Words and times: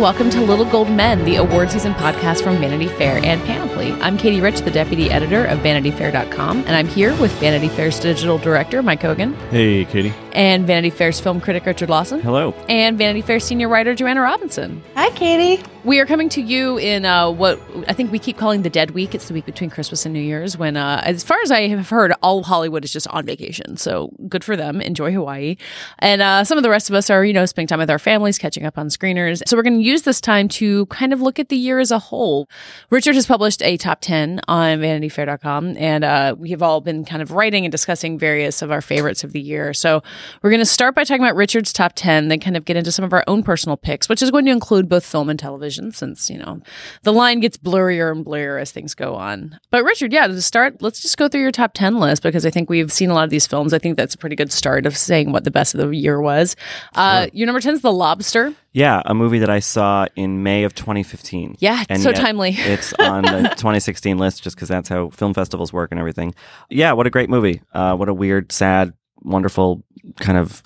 welcome 0.00 0.30
to 0.30 0.40
Little 0.40 0.64
Gold 0.64 0.90
Men, 0.90 1.22
the 1.26 1.36
award 1.36 1.70
season 1.70 1.92
podcast 1.92 2.42
from 2.42 2.56
Vanity 2.56 2.88
Fair 2.88 3.20
and 3.22 3.38
Panoply. 3.44 3.92
I'm 4.00 4.16
Katie 4.16 4.40
Rich, 4.40 4.62
the 4.62 4.70
deputy 4.70 5.10
editor 5.10 5.44
of 5.44 5.58
VanityFair.com, 5.58 6.56
and 6.60 6.70
I'm 6.70 6.88
here 6.88 7.14
with 7.20 7.30
Vanity 7.32 7.68
Fair's 7.68 8.00
digital 8.00 8.38
director, 8.38 8.82
Mike 8.82 9.02
Hogan, 9.02 9.34
Hey, 9.50 9.84
Katie. 9.84 10.14
And 10.32 10.66
Vanity 10.66 10.90
Fair's 10.90 11.20
film 11.20 11.40
critic, 11.40 11.66
Richard 11.66 11.90
Lawson, 11.90 12.20
Hello. 12.20 12.52
and 12.68 12.96
Vanity 12.98 13.22
Fair 13.22 13.40
senior 13.40 13.68
writer, 13.68 13.94
Joanna 13.94 14.20
Robinson. 14.22 14.82
Hi, 14.94 15.10
Katie. 15.10 15.62
We 15.82 15.98
are 15.98 16.04
coming 16.04 16.28
to 16.30 16.42
you 16.42 16.76
in 16.76 17.06
uh, 17.06 17.30
what 17.30 17.58
I 17.88 17.94
think 17.94 18.12
we 18.12 18.18
keep 18.18 18.36
calling 18.36 18.60
the 18.62 18.68
dead 18.68 18.90
week. 18.90 19.14
It's 19.14 19.28
the 19.28 19.34
week 19.34 19.46
between 19.46 19.70
Christmas 19.70 20.04
and 20.04 20.12
New 20.12 20.20
Year's 20.20 20.58
when, 20.58 20.76
uh, 20.76 21.00
as 21.04 21.24
far 21.24 21.38
as 21.42 21.50
I 21.50 21.68
have 21.68 21.88
heard, 21.88 22.12
all 22.22 22.42
Hollywood 22.42 22.84
is 22.84 22.92
just 22.92 23.08
on 23.08 23.24
vacation. 23.24 23.78
So 23.78 24.10
good 24.28 24.44
for 24.44 24.56
them. 24.56 24.82
Enjoy 24.82 25.10
Hawaii. 25.10 25.56
And 26.00 26.20
uh, 26.20 26.44
some 26.44 26.58
of 26.58 26.64
the 26.64 26.68
rest 26.70 26.90
of 26.90 26.96
us 26.96 27.08
are, 27.08 27.24
you 27.24 27.32
know, 27.32 27.46
spending 27.46 27.66
time 27.68 27.78
with 27.78 27.88
our 27.88 27.98
families, 27.98 28.36
catching 28.36 28.66
up 28.66 28.76
on 28.76 28.88
screeners. 28.88 29.42
So 29.46 29.56
we're 29.56 29.62
going 29.62 29.78
to 29.78 29.84
use 29.84 30.02
this 30.02 30.20
time 30.20 30.48
to 30.48 30.84
kind 30.86 31.14
of 31.14 31.22
look 31.22 31.38
at 31.38 31.48
the 31.48 31.56
year 31.56 31.78
as 31.78 31.90
a 31.90 31.98
whole. 31.98 32.46
Richard 32.90 33.14
has 33.14 33.24
published 33.24 33.62
a 33.62 33.78
top 33.78 34.02
10 34.02 34.42
on 34.48 34.80
vanityfair.com, 34.80 35.76
and 35.78 36.04
uh, 36.04 36.34
we 36.38 36.50
have 36.50 36.62
all 36.62 36.82
been 36.82 37.06
kind 37.06 37.22
of 37.22 37.32
writing 37.32 37.64
and 37.64 37.72
discussing 37.72 38.18
various 38.18 38.60
of 38.60 38.70
our 38.70 38.82
favorites 38.82 39.24
of 39.24 39.32
the 39.32 39.40
year. 39.40 39.72
So 39.72 40.02
we're 40.42 40.50
going 40.50 40.60
to 40.60 40.66
start 40.66 40.94
by 40.94 41.04
talking 41.04 41.22
about 41.22 41.36
Richard's 41.36 41.72
top 41.72 41.92
10, 41.94 42.28
then 42.28 42.40
kind 42.40 42.56
of 42.56 42.64
get 42.64 42.76
into 42.76 42.92
some 42.92 43.04
of 43.04 43.12
our 43.12 43.24
own 43.26 43.42
personal 43.42 43.76
picks, 43.76 44.08
which 44.08 44.22
is 44.22 44.30
going 44.30 44.44
to 44.46 44.50
include 44.50 44.88
both 44.88 45.04
film 45.04 45.28
and 45.28 45.38
television 45.38 45.92
since, 45.92 46.30
you 46.30 46.38
know, 46.38 46.60
the 47.02 47.12
line 47.12 47.40
gets 47.40 47.56
blurrier 47.56 48.12
and 48.12 48.24
blurrier 48.24 48.60
as 48.60 48.72
things 48.72 48.94
go 48.94 49.14
on. 49.14 49.58
But 49.70 49.84
Richard, 49.84 50.12
yeah, 50.12 50.26
to 50.26 50.42
start, 50.42 50.82
let's 50.82 51.00
just 51.00 51.16
go 51.16 51.28
through 51.28 51.42
your 51.42 51.52
top 51.52 51.72
10 51.74 51.98
list 51.98 52.22
because 52.22 52.46
I 52.46 52.50
think 52.50 52.70
we've 52.70 52.92
seen 52.92 53.10
a 53.10 53.14
lot 53.14 53.24
of 53.24 53.30
these 53.30 53.46
films. 53.46 53.72
I 53.72 53.78
think 53.78 53.96
that's 53.96 54.14
a 54.14 54.18
pretty 54.18 54.36
good 54.36 54.52
start 54.52 54.86
of 54.86 54.96
saying 54.96 55.32
what 55.32 55.44
the 55.44 55.50
best 55.50 55.74
of 55.74 55.80
the 55.80 55.96
year 55.96 56.20
was. 56.20 56.56
Uh, 56.94 57.28
your 57.32 57.46
number 57.46 57.60
10 57.60 57.74
is 57.74 57.82
The 57.82 57.92
Lobster. 57.92 58.54
Yeah, 58.72 59.02
a 59.04 59.14
movie 59.14 59.40
that 59.40 59.50
I 59.50 59.58
saw 59.58 60.06
in 60.14 60.44
May 60.44 60.62
of 60.62 60.74
2015. 60.74 61.56
Yeah, 61.58 61.82
so 61.96 62.12
timely. 62.12 62.50
it's 62.56 62.92
on 62.98 63.22
the 63.22 63.48
2016 63.56 64.16
list 64.16 64.42
just 64.42 64.54
because 64.54 64.68
that's 64.68 64.88
how 64.88 65.10
film 65.10 65.34
festivals 65.34 65.72
work 65.72 65.90
and 65.90 65.98
everything. 65.98 66.34
Yeah, 66.68 66.92
what 66.92 67.06
a 67.06 67.10
great 67.10 67.28
movie. 67.28 67.62
Uh, 67.72 67.96
what 67.96 68.08
a 68.08 68.14
weird, 68.14 68.52
sad, 68.52 68.92
wonderful 69.22 69.84
kind 70.18 70.38
of 70.38 70.62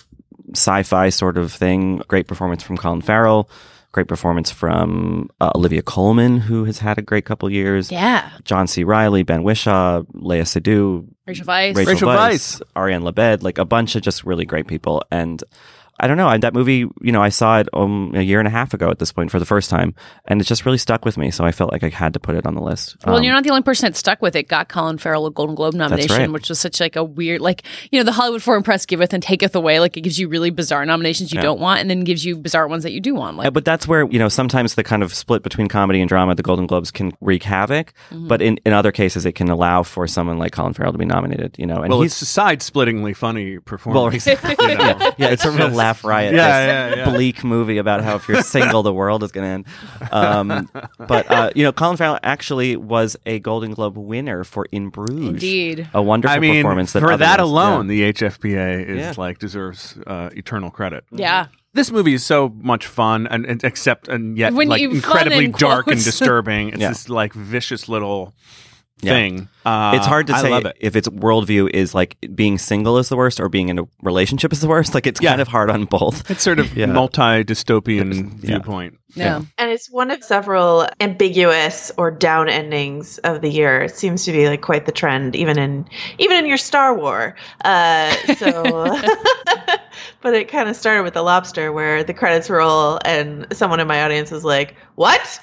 sci-fi 0.53 1.09
sort 1.09 1.37
of 1.37 1.53
thing. 1.53 2.03
Great 2.09 2.27
performance 2.27 2.63
from 2.63 2.77
Colin 2.77 3.01
Farrell. 3.01 3.49
Great 3.93 4.09
performance 4.09 4.51
from 4.51 5.31
uh, 5.41 5.53
Olivia 5.55 5.81
Colman, 5.81 6.39
who 6.39 6.65
has 6.65 6.81
had 6.81 6.99
a 6.99 7.03
great 7.03 7.25
couple 7.25 7.49
years. 7.49 7.93
Yeah. 7.93 8.29
John 8.43 8.67
C. 8.67 8.83
Reilly, 8.83 9.23
Ben 9.23 9.45
Whishaw, 9.45 10.05
Léa 10.15 10.43
Seydoux, 10.43 11.07
Rachel 11.27 11.47
Weisz. 11.47 11.77
Rachel, 11.77 11.93
Rachel 11.93 12.09
Weisz, 12.09 12.63
Ariane 12.77 13.03
Labed, 13.03 13.45
like 13.45 13.59
a 13.59 13.65
bunch 13.65 13.95
of 13.95 14.03
just 14.03 14.25
really 14.25 14.45
great 14.45 14.67
people. 14.67 15.05
And 15.13 15.45
I 16.01 16.09
don't 16.09 16.17
know, 16.17 16.27
I, 16.27 16.39
that 16.39 16.55
movie, 16.55 16.87
you 17.03 17.13
know, 17.13 17.23
I 17.23 17.29
saw 17.29 17.61
it 17.61 17.69
um, 17.73 18.13
a 18.15 18.21
year 18.23 18.41
and 18.41 18.49
a 18.49 18.51
half 18.51 18.75
ago 18.75 18.91
at 18.91 18.99
this 18.99 19.13
point 19.13 19.31
for 19.31 19.39
the 19.39 19.45
first 19.47 19.71
time, 19.71 19.95
and 20.27 20.41
it 20.41 20.45
just 20.45 20.67
really 20.67 20.79
stuck 20.79 21.05
with 21.05 21.17
me. 21.17 21.31
So 21.31 21.45
I 21.45 21.53
felt 21.53 21.71
like 21.73 21.85
I 21.85 21.89
had 21.89 22.13
to 22.15 22.21
put 22.21 22.35
it 22.35 22.47
on 22.47 22.55
the 22.55 22.61
list. 22.61 22.97
Well, 23.07 23.17
Um, 23.17 23.23
you're 23.23 23.33
not 23.33 23.45
the 23.45 23.51
only 23.51 23.63
person 23.63 23.87
that 23.87 23.97
stuck 23.97 24.21
with 24.21 24.35
it. 24.35 24.49
Got 24.49 24.69
Colin 24.69 24.99
Farrell 24.99 25.27
a 25.27 25.31
Golden 25.31 25.55
Globe 25.55 25.75
nomination, 25.75 26.17
right. 26.17 26.31
which 26.33 26.49
was 26.49 26.59
such 26.59 26.81
like 26.81 26.97
a 26.97 27.05
weird, 27.05 27.41
like 27.41 27.63
you 27.93 28.01
know, 28.01 28.05
the 28.05 28.13
Hollywood 28.13 28.43
Foreign 28.43 28.63
Press 28.65 28.87
giveth 28.87 29.13
and 29.13 29.23
taketh 29.23 29.55
away. 29.55 29.79
Like 29.79 29.97
it 29.97 30.01
gives 30.01 30.19
you 30.19 30.29
really 30.29 30.51
bizarre 30.51 30.85
nominations 30.85 31.33
you 31.33 31.39
Yeah. 31.39 31.43
don't 31.43 31.61
want, 31.61 31.81
and 31.81 31.89
then 31.89 32.01
gives 32.03 32.25
you 32.25 32.37
bizarre 32.37 32.67
ones 32.67 32.83
that 32.83 32.93
you 32.93 33.01
do 33.01 33.15
want. 33.15 33.37
Like 33.37 33.53
but 33.53 33.65
that's 33.65 33.87
where 33.87 34.05
you 34.11 34.19
know 34.19 34.29
sometimes 34.29 34.75
the 34.75 34.85
kind 34.85 35.03
of 35.03 35.15
split 35.15 35.43
between 35.43 35.69
comedy 35.69 36.01
and 36.01 36.09
drama, 36.09 36.35
the 36.35 36.43
Golden 36.43 36.67
Globes 36.67 36.91
can 36.91 37.13
wreak 37.21 37.45
havoc. 37.45 37.93
Mm-hmm. 38.11 38.29
But 38.29 38.43
in, 38.43 38.59
in 38.67 38.73
other 38.73 38.91
cases, 38.91 39.25
it 39.27 39.33
can 39.33 39.49
allow 39.49 39.83
for 39.85 40.07
someone 40.09 40.39
like 40.39 40.53
Colin 40.53 40.73
Farrell 40.75 40.93
to 40.93 40.99
be 40.99 41.05
nominated. 41.05 41.55
You 41.59 41.67
know, 41.67 41.83
and 41.83 41.91
well, 41.91 42.01
he's 42.03 42.13
it's 42.13 42.23
a 42.23 42.27
side-splittingly 42.27 43.15
funny 43.15 43.59
well, 43.87 44.09
exactly. 44.09 44.57
you 44.69 44.77
know. 44.77 44.85
yeah, 44.85 45.11
yeah, 45.19 45.29
it's 45.29 45.45
a 45.45 45.51
real 45.51 45.69
laugh 45.85 46.05
riot. 46.05 46.35
Yeah, 46.35 46.87
this 46.89 46.97
yeah, 46.97 47.05
yeah. 47.05 47.11
Bleak 47.11 47.45
movie 47.45 47.79
about 47.79 48.03
how 48.03 48.17
if 48.17 48.29
you're 48.29 48.43
single, 48.43 48.83
the 48.83 48.93
world 48.93 49.23
is 49.23 49.33
going 49.33 49.47
to 49.47 49.53
end. 49.55 50.13
Um, 50.13 50.71
but 50.99 51.31
uh, 51.31 51.51
you 51.55 51.63
know, 51.65 51.73
Colin 51.73 51.97
Farrell 51.97 52.19
actually 52.23 52.77
was 52.77 53.17
a 53.27 53.39
Golden 53.41 53.73
Globe 53.73 53.97
winner 53.99 54.45
for 54.45 54.67
In 54.73 54.89
Bruges. 54.91 55.29
Indeed. 55.29 55.89
a 55.95 56.03
wonderful 56.03 56.37
I 56.37 56.41
mean, 56.41 56.63
performance. 56.63 56.93
That 56.93 57.01
for 57.01 57.17
that 57.17 57.41
others- 57.41 57.51
alone, 57.51 57.89
yeah. 57.91 58.11
the 58.11 58.13
HFPA 58.13 58.87
is 58.89 58.99
Yeah. 58.99 59.15
like 59.17 59.39
deserves 59.39 59.97
uh, 60.07 60.31
eternal 60.35 60.71
credit. 60.71 61.05
yeah, 61.11 61.47
This 61.75 61.91
movie 61.91 62.15
is 62.15 62.25
so 62.25 62.49
much 62.61 62.87
fun, 62.87 63.27
and, 63.29 63.45
and 63.47 63.63
except 63.65 64.09
and 64.09 64.39
yet 64.39 64.53
When 64.55 64.69
like 64.69 64.83
incredibly 64.83 65.47
in 65.47 65.53
dark 65.53 65.87
and 65.89 66.03
disturbing. 66.11 66.69
It's 66.71 66.79
Yeah. 66.79 66.89
this 66.91 67.09
like 67.09 67.33
vicious 67.35 67.89
little 67.89 68.35
Yeah. 69.01 69.13
thing. 69.13 69.49
Uh, 69.67 69.93
it's 69.97 70.07
hard 70.07 70.29
to 70.29 70.35
I 70.35 70.41
say 70.43 70.51
love 70.51 70.65
it. 70.67 70.77
if 70.81 70.95
its 70.97 71.09
worldview 71.09 71.69
is 71.75 71.95
like 71.95 72.17
being 72.35 72.57
single 72.59 72.97
is 72.99 73.09
the 73.09 73.17
worst 73.17 73.39
or 73.41 73.49
being 73.49 73.69
in 73.69 73.79
a 73.79 73.83
relationship 74.03 74.53
is 74.53 74.61
the 74.61 74.69
worst. 74.69 74.95
Like 74.95 75.07
it's 75.07 75.21
Yeah. 75.21 75.31
kind 75.31 75.41
of 75.43 75.49
hard 75.49 75.69
on 75.71 75.85
both. 75.85 76.31
It's 76.31 76.43
sort 76.43 76.59
of 76.59 76.75
Yeah. 76.77 76.87
multi-dystopian 76.87 78.39
Yeah. 78.43 78.49
viewpoint. 78.51 78.99
yeah. 79.15 79.43
And 79.59 79.71
it's 79.71 79.91
one 79.91 80.11
of 80.11 80.23
several 80.25 80.87
ambiguous 81.01 81.91
or 81.99 82.11
down 82.11 82.49
endings 82.49 83.19
of 83.19 83.41
the 83.43 83.51
year. 83.51 83.83
It 83.83 83.97
seems 83.97 84.25
to 84.25 84.33
be 84.33 84.49
like 84.49 84.63
quite 84.63 84.87
the 84.87 84.93
trend, 84.93 85.37
even 85.37 85.59
in 85.59 85.87
even 86.19 86.39
in 86.39 86.47
your 86.47 86.57
Star 86.59 86.95
War. 86.95 87.35
Uh, 87.65 88.11
so, 88.37 88.63
but 90.23 90.35
it 90.35 90.49
kind 90.49 90.69
of 90.69 90.77
started 90.77 91.03
with 91.03 91.15
the 91.15 91.23
lobster, 91.23 91.73
where 91.73 92.05
the 92.05 92.15
credits 92.15 92.49
roll, 92.51 92.99
and 93.05 93.47
someone 93.53 93.81
in 93.81 93.87
my 93.87 94.03
audience 94.05 94.31
was 94.31 94.45
like, 94.45 94.75
"What? 94.95 95.41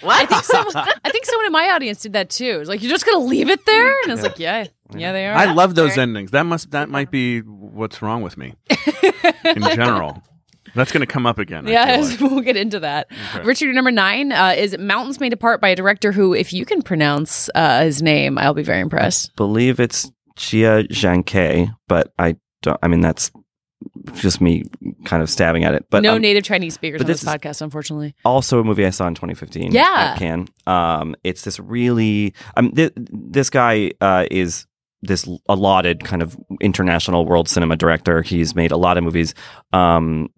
What?" 0.00 0.20
I 0.20 0.26
think 0.26 0.44
someone, 0.44 0.76
I 1.04 1.10
think 1.10 1.26
someone 1.26 1.46
in 1.46 1.52
my 1.52 1.70
audience 1.70 2.00
did 2.02 2.12
that 2.14 2.30
too. 2.30 2.58
It's 2.60 2.68
like 2.68 2.82
you're 2.82 2.90
just 2.90 3.06
gonna 3.06 3.24
leave 3.24 3.48
it 3.50 3.64
there, 3.66 3.94
and 4.02 4.10
I 4.10 4.14
it's 4.14 4.22
like, 4.22 4.38
yeah, 4.38 4.66
yeah, 4.94 5.12
they 5.12 5.26
are. 5.26 5.34
I 5.34 5.52
love 5.52 5.74
those 5.74 5.96
endings. 5.98 6.30
That 6.32 6.44
must 6.44 6.70
that 6.72 6.88
might 6.88 7.10
be 7.10 7.40
what's 7.40 8.00
wrong 8.02 8.22
with 8.22 8.36
me 8.36 8.54
in 9.44 9.62
general. 9.62 10.22
That's 10.74 10.92
going 10.92 11.00
to 11.00 11.06
come 11.06 11.24
up 11.24 11.38
again. 11.38 11.66
I 11.66 11.70
Yeah, 11.70 11.96
like. 11.96 12.20
we'll 12.20 12.42
get 12.42 12.56
into 12.56 12.78
that. 12.80 13.08
Richard, 13.42 13.74
number 13.74 13.90
nine 13.90 14.32
uh, 14.32 14.54
is 14.56 14.76
Mountains 14.78 15.18
May 15.18 15.30
Depart 15.30 15.62
by 15.62 15.70
a 15.70 15.74
director 15.74 16.12
who, 16.12 16.34
if 16.34 16.52
you 16.52 16.66
can 16.66 16.82
pronounce 16.82 17.48
uh, 17.54 17.80
his 17.84 18.02
name, 18.02 18.36
I'll 18.36 18.52
be 18.54 18.62
very 18.62 18.80
impressed. 18.80 19.34
believe 19.34 19.80
it's 19.80 20.10
Jia 20.36 20.86
Zhangke, 20.88 21.74
but 21.88 22.12
I 22.18 22.36
don't. 22.62 22.78
I 22.82 22.88
mean, 22.88 23.00
that's 23.00 23.32
just 24.14 24.40
me 24.40 24.64
kind 25.04 25.22
of 25.22 25.30
stabbing 25.30 25.64
at 25.64 25.74
it. 25.74 25.86
But 25.90 26.02
no 26.02 26.14
um, 26.16 26.22
native 26.22 26.44
Chinese 26.44 26.74
speakers 26.74 27.00
on 27.00 27.06
this, 27.06 27.20
this 27.20 27.30
podcast, 27.30 27.62
unfortunately. 27.62 28.14
also 28.24 28.60
a 28.60 28.64
movie 28.64 28.86
I 28.86 28.90
saw 28.90 29.06
in 29.06 29.14
2015. 29.14 29.72
Yeah. 29.72 29.84
at 30.14 30.18
Cannes. 30.18 30.48
Um, 30.66 31.16
it's 31.24 31.42
this 31.42 31.58
really. 31.58 32.34
Um, 32.56 32.72
th- 32.72 32.92
this 32.96 33.50
guy 33.50 33.92
uh, 34.00 34.26
is 34.30 34.66
this 35.02 35.28
allotted 35.48 36.04
kind 36.04 36.22
of 36.22 36.36
international 36.60 37.24
world 37.24 37.48
cinema 37.48 37.76
director. 37.76 38.22
He's 38.22 38.54
made 38.54 38.72
a 38.72 38.76
lot 38.76 38.98
of 38.98 39.04
movies 39.04 39.32
um, 39.72 40.28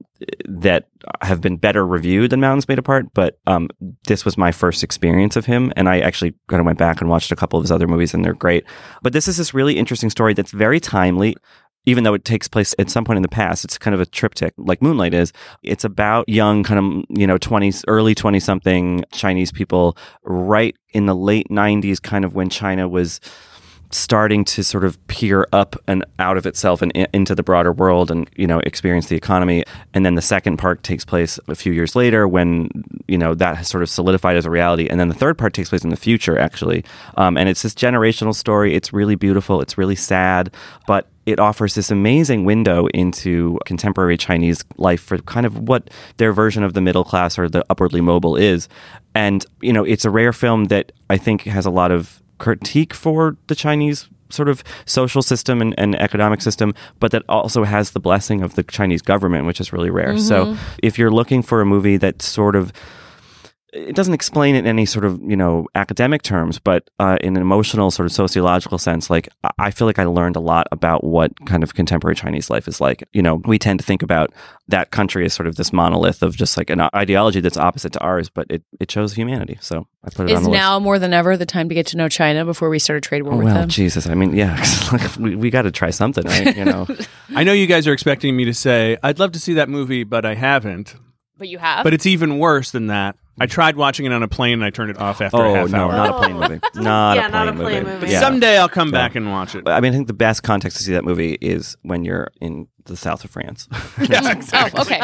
that 0.47 0.89
have 1.23 1.41
been 1.41 1.57
better 1.57 1.87
reviewed 1.87 2.31
than 2.31 2.41
Mountains 2.41 2.69
May 2.69 2.75
Depart. 2.75 3.07
But 3.15 3.39
um, 3.47 3.71
this 4.07 4.25
was 4.25 4.37
my 4.37 4.53
first 4.53 4.85
experience 4.85 5.37
of 5.37 5.47
him, 5.47 5.73
and 5.77 5.89
I 5.89 6.01
actually 6.01 6.35
kind 6.49 6.61
of 6.61 6.67
went 6.67 6.79
back 6.79 7.01
and 7.01 7.09
watched 7.09 7.33
a 7.33 7.37
couple 7.37 7.59
of 7.59 7.65
his 7.65 7.73
other 7.73 7.89
movies, 7.89 8.13
and 8.13 8.23
they're 8.23 8.35
great. 8.35 8.65
But 9.03 9.15
this 9.15 9.29
is 9.29 9.39
this 9.39 9.55
really 9.55 9.79
interesting 9.79 10.11
story 10.11 10.35
that's 10.35 10.53
very 10.53 10.79
timely. 10.79 11.37
Even 11.87 12.05
though 12.05 12.15
it 12.15 12.25
takes 12.25 12.47
place 12.47 12.75
at 12.79 12.91
some 12.91 13.05
point 13.05 13.17
in 13.17 13.23
the 13.23 13.29
past, 13.29 13.65
it's 13.65 13.79
kind 13.79 13.95
of 13.95 14.01
a 14.01 14.07
triptych, 14.07 14.53
like 14.59 14.83
Moonlight 14.83 15.15
is. 15.15 15.33
It's 15.63 15.85
about 15.85 16.29
young, 16.29 16.63
kind 16.63 16.79
of, 16.79 17.19
you 17.19 17.27
know, 17.27 17.39
20s, 17.39 17.85
early 17.89 18.15
20 18.15 18.39
something 18.39 19.05
Chinese 19.13 19.51
people 19.51 19.97
right 20.23 20.77
in 20.91 21.07
the 21.07 21.15
late 21.15 21.49
90s, 21.51 22.01
kind 22.01 22.25
of 22.25 22.35
when 22.35 22.51
China 22.51 22.89
was 22.89 23.21
starting 23.91 24.45
to 24.45 24.63
sort 24.63 24.85
of 24.85 25.05
peer 25.09 25.47
up 25.53 25.77
and 25.87 26.05
out 26.19 26.37
of 26.37 26.47
itself 26.47 26.81
and 26.81 26.93
into 27.13 27.35
the 27.35 27.43
broader 27.43 27.73
world 27.73 28.11
and 28.11 28.31
you 28.37 28.47
know 28.47 28.61
experience 28.61 29.07
the 29.07 29.17
economy. 29.17 29.65
And 29.95 30.07
then 30.07 30.15
the 30.15 30.23
second 30.23 30.59
part 30.59 30.83
takes 30.83 31.05
place 31.05 31.39
a 31.49 31.55
few 31.55 31.73
years 31.73 31.97
later 31.97 32.29
when 32.29 32.71
you 33.09 33.19
know 33.19 33.35
that 33.35 33.57
has 33.57 33.69
sort 33.69 33.83
of 33.83 33.91
solidified 33.91 34.37
as 34.37 34.47
a 34.47 34.51
reality. 34.51 34.87
And 34.89 35.01
then 35.01 35.09
the 35.09 35.15
third 35.15 35.39
part 35.39 35.55
takes 35.55 35.71
place 35.71 35.85
in 35.85 35.91
the 35.91 35.97
future 35.97 36.39
actually. 36.39 36.85
Um, 37.17 37.37
and 37.37 37.49
it's 37.49 37.63
this 37.63 37.75
generational 37.75 38.35
story. 38.35 38.75
It's 38.75 38.93
really 38.93 39.17
beautiful. 39.17 39.61
It's 39.61 39.77
really 39.77 39.97
sad. 39.97 40.53
But 40.87 41.09
it 41.27 41.39
offers 41.39 41.75
this 41.75 41.91
amazing 41.91 42.45
window 42.45 42.87
into 42.89 43.59
contemporary 43.65 44.17
Chinese 44.17 44.65
life 44.79 45.01
for 45.01 45.19
kind 45.19 45.47
of 45.47 45.69
what 45.69 45.91
their 46.17 46.33
version 46.33 46.65
of 46.65 46.75
the 46.75 46.81
middle 46.81 47.05
class 47.05 47.39
or 47.39 47.49
the 47.49 47.65
upwardly 47.71 48.01
mobile 48.01 48.37
is. 48.37 48.69
And, 49.15 49.45
you 49.61 49.73
know, 49.73 49.85
it's 49.85 50.05
a 50.05 50.11
rare 50.11 50.33
film 50.33 50.65
that 50.67 50.93
I 51.09 51.19
think 51.19 51.43
has 51.43 51.67
a 51.67 51.71
lot 51.71 51.93
of 51.93 52.21
critique 52.41 52.93
for 52.93 53.37
the 53.47 53.55
Chinese 53.55 54.09
sort 54.31 54.49
of 54.49 54.65
social 54.87 55.23
system 55.23 55.61
and, 55.61 55.75
and 55.79 55.95
economic 55.97 56.41
system, 56.41 56.75
but 56.99 57.11
that 57.13 57.23
also 57.29 57.65
has 57.65 57.91
the 57.91 58.01
blessing 58.01 58.43
of 58.43 58.55
the 58.55 58.63
Chinese 58.63 59.03
government, 59.03 59.47
which 59.47 59.61
is 59.61 59.73
really 59.73 59.91
rare. 59.91 60.17
So 60.19 60.47
mm-hmm. 60.47 60.63
if 60.83 60.99
you're 60.99 61.11
looking 61.11 61.43
for 61.43 61.61
a 61.61 61.67
movie 61.67 61.97
that 61.99 62.23
sort 62.23 62.57
of 62.57 62.73
it 63.73 63.95
doesn't 63.95 64.15
explain 64.15 64.55
it 64.55 64.61
in 64.61 64.67
any 64.67 64.85
sort 64.87 65.05
of 65.05 65.21
you 65.23 65.37
know 65.37 65.67
academic 65.75 66.23
terms, 66.23 66.59
but 66.59 66.89
uh, 66.99 67.17
in 67.21 67.37
an 67.37 67.43
emotional 67.43 67.91
sort 67.91 68.07
of 68.07 68.13
sociological 68.13 68.79
sense, 68.79 69.11
like 69.11 69.29
I- 69.45 69.51
I 69.59 69.71
feel 69.71 69.87
like 69.87 69.99
I 69.99 70.05
learned 70.05 70.37
a 70.37 70.41
lot 70.41 70.67
about 70.73 71.05
what 71.05 71.33
kind 71.47 71.63
of 71.63 71.75
contemporary 71.75 72.15
Chinese 72.17 72.51
life 72.51 72.67
is 72.67 72.81
like. 72.81 73.07
You 73.13 73.23
know, 73.23 73.37
we 73.45 73.59
tend 73.59 73.79
to 73.81 73.85
think 73.87 74.03
about 74.03 74.31
that 74.69 74.91
country 74.91 75.25
as 75.25 75.33
sort 75.35 75.47
of 75.47 75.57
this 75.57 75.73
monolith 75.73 76.23
of 76.23 76.37
just 76.37 76.57
like 76.57 76.71
an 76.71 76.81
ideology 76.95 77.41
that's 77.41 77.57
opposite 77.57 77.93
to 77.93 78.01
ours, 78.01 78.29
but 78.29 78.47
it, 78.51 78.63
it 78.81 78.91
shows 78.91 79.15
humanity. 79.15 79.59
So 79.61 79.87
I 80.05 80.11
put 80.11 80.31
it 80.31 80.33
on 80.35 80.39
Is 80.43 80.45
the 80.47 80.51
now 80.53 80.79
more 80.79 80.99
than 80.99 81.13
ever 81.13 81.37
the 81.37 81.47
time 81.47 81.69
to 81.69 81.75
get 81.75 81.87
to 81.89 81.97
know 81.97 82.09
China 82.09 82.45
before 82.45 82.69
we 82.71 82.79
start 82.79 82.99
a 82.99 83.01
trade 83.01 83.23
war 83.23 83.35
list. 83.35 83.45
with 83.45 83.53
Well, 83.53 83.63
them? 83.63 83.69
Jesus, 83.69 84.07
I 84.07 84.15
mean, 84.15 84.35
yeah, 84.35 84.57
like, 84.93 85.17
we, 85.17 85.35
we 85.37 85.51
got 85.51 85.63
to 85.63 85.71
try 85.71 85.91
something, 85.91 86.25
right? 86.25 86.57
You 86.57 86.65
know, 86.65 86.87
I 87.35 87.45
know 87.45 87.53
you 87.53 87.67
guys 87.67 87.87
are 87.87 87.93
expecting 87.93 88.37
me 88.37 88.45
to 88.47 88.55
say, 88.55 88.97
I'd 89.03 89.19
love 89.19 89.33
to 89.33 89.41
see 89.41 89.55
that 89.55 89.69
movie, 89.69 90.05
but 90.05 90.25
I 90.25 90.35
haven't. 90.35 90.95
But 91.37 91.49
you 91.49 91.59
have. 91.59 91.85
but 91.85 91.95
it's 91.95 92.07
even 92.07 92.39
worse 92.39 92.71
than 92.71 92.89
that. 92.89 93.17
I 93.41 93.47
tried 93.47 93.75
watching 93.77 94.05
it 94.07 94.13
on 94.13 94.23
a 94.23 94.29
plane 94.29 94.53
and 94.55 94.65
I 94.65 94.71
turned 94.71 94.91
it 94.91 94.99
off 94.99 95.21
after 95.23 95.39
a 95.39 95.51
Oh 95.51 95.55
half 95.55 95.71
no, 95.71 95.91
hour. 95.91 95.93
not 95.93 96.09
a 96.11 96.19
plane 96.19 96.37
movie. 96.39 96.61
Not 96.83 97.17
Yeah, 97.17 97.27
a 97.27 97.31
plane 97.31 97.33
not 97.33 97.49
a 97.49 97.53
movie. 97.53 97.65
plane 97.81 97.85
movie. 97.85 98.13
Yeah. 98.13 98.21
Someday 98.21 98.59
I'll 98.59 98.69
come 98.69 98.91
back 98.91 99.15
and 99.15 99.31
watch 99.31 99.55
it. 99.55 99.67
I 99.69 99.81
mean, 99.81 99.93
I 99.93 99.97
think 99.97 100.07
the 100.09 100.13
best 100.13 100.43
context 100.43 100.77
to 100.79 100.85
see 100.85 100.93
that 100.93 101.05
movie 101.05 101.33
is 101.41 101.77
when 101.83 102.05
you're 102.05 102.29
in 102.41 102.69
the 102.85 102.97
south 102.97 103.25
of 103.25 103.31
France. 103.31 103.69
yeah, 104.09 104.31
exactly. 104.33 104.79
oh, 104.79 104.83
okay. 104.83 104.99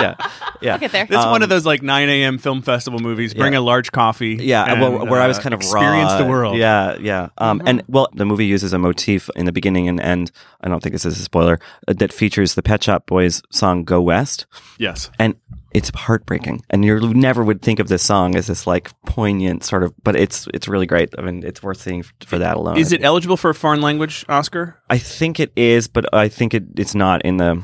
yeah, 0.00 0.14
yeah. 0.60 0.72
I'll 0.74 0.78
get 0.78 0.92
there. 0.92 1.04
It's 1.04 1.12
one 1.12 1.36
Um, 1.36 1.42
of 1.42 1.48
those 1.48 1.64
like 1.66 1.82
9 1.82 2.08
a.m. 2.08 2.38
film 2.38 2.60
festival 2.62 2.98
movies. 3.00 3.34
Bring 3.34 3.52
yeah. 3.54 3.58
a 3.58 3.60
large 3.60 3.92
coffee. 3.92 4.36
Yeah, 4.40 4.64
and, 4.64 4.80
well, 4.80 5.06
where 5.06 5.20
I 5.20 5.26
was 5.26 5.38
uh, 5.38 5.42
kind 5.42 5.54
of 5.54 5.60
experience 5.60 6.10
raw. 6.12 6.18
the 6.18 6.26
world. 6.26 6.54
Mm-hmm. 6.54 7.04
Yeah, 7.04 7.12
yeah. 7.22 7.28
Um, 7.38 7.62
and 7.66 7.82
well, 7.88 8.08
the 8.14 8.24
movie 8.24 8.46
uses 8.46 8.72
a 8.72 8.78
motif 8.78 9.30
in 9.36 9.46
the 9.46 9.52
beginning 9.52 9.88
and 9.88 10.00
end. 10.00 10.30
I 10.60 10.68
don't 10.68 10.82
think 10.82 10.92
this 10.92 11.04
is 11.06 11.18
a 11.18 11.22
spoiler 11.22 11.58
uh, 11.86 11.92
that 11.94 12.12
features 12.12 12.54
the 12.54 12.62
Pet 12.62 12.82
Shop 12.82 13.06
Boys 13.06 13.42
song 13.50 13.84
"Go 13.84 14.00
West," 14.02 14.46
Yes. 14.78 15.10
and 15.18 15.34
it's 15.72 15.90
heartbreaking. 15.94 16.62
And 16.70 16.84
you 16.84 16.98
never 17.14 17.44
would 17.44 17.62
think 17.62 17.78
of 17.78 17.88
this 17.88 18.02
song 18.02 18.36
as 18.36 18.46
this 18.46 18.66
like 18.66 18.90
poignant 19.06 19.64
sort 19.64 19.82
of, 19.82 19.92
but 20.02 20.16
it's 20.16 20.46
it's 20.54 20.68
really 20.68 20.86
great. 20.86 21.10
I 21.18 21.22
mean, 21.22 21.42
it's 21.44 21.62
worth 21.62 21.80
seeing 21.80 22.04
for 22.24 22.38
that 22.38 22.56
alone. 22.56 22.78
Is 22.78 22.92
it 22.92 23.02
eligible 23.04 23.36
for 23.36 23.50
a 23.50 23.54
foreign 23.54 23.80
language 23.82 24.24
Oscar? 24.28 24.80
I 24.88 24.98
think 24.98 25.38
it 25.40 25.52
is, 25.56 25.88
but 25.88 26.12
I 26.14 26.28
think 26.28 26.54
it, 26.54 26.64
it's 26.76 26.94
not 26.94 27.22
in 27.22 27.36
the. 27.36 27.62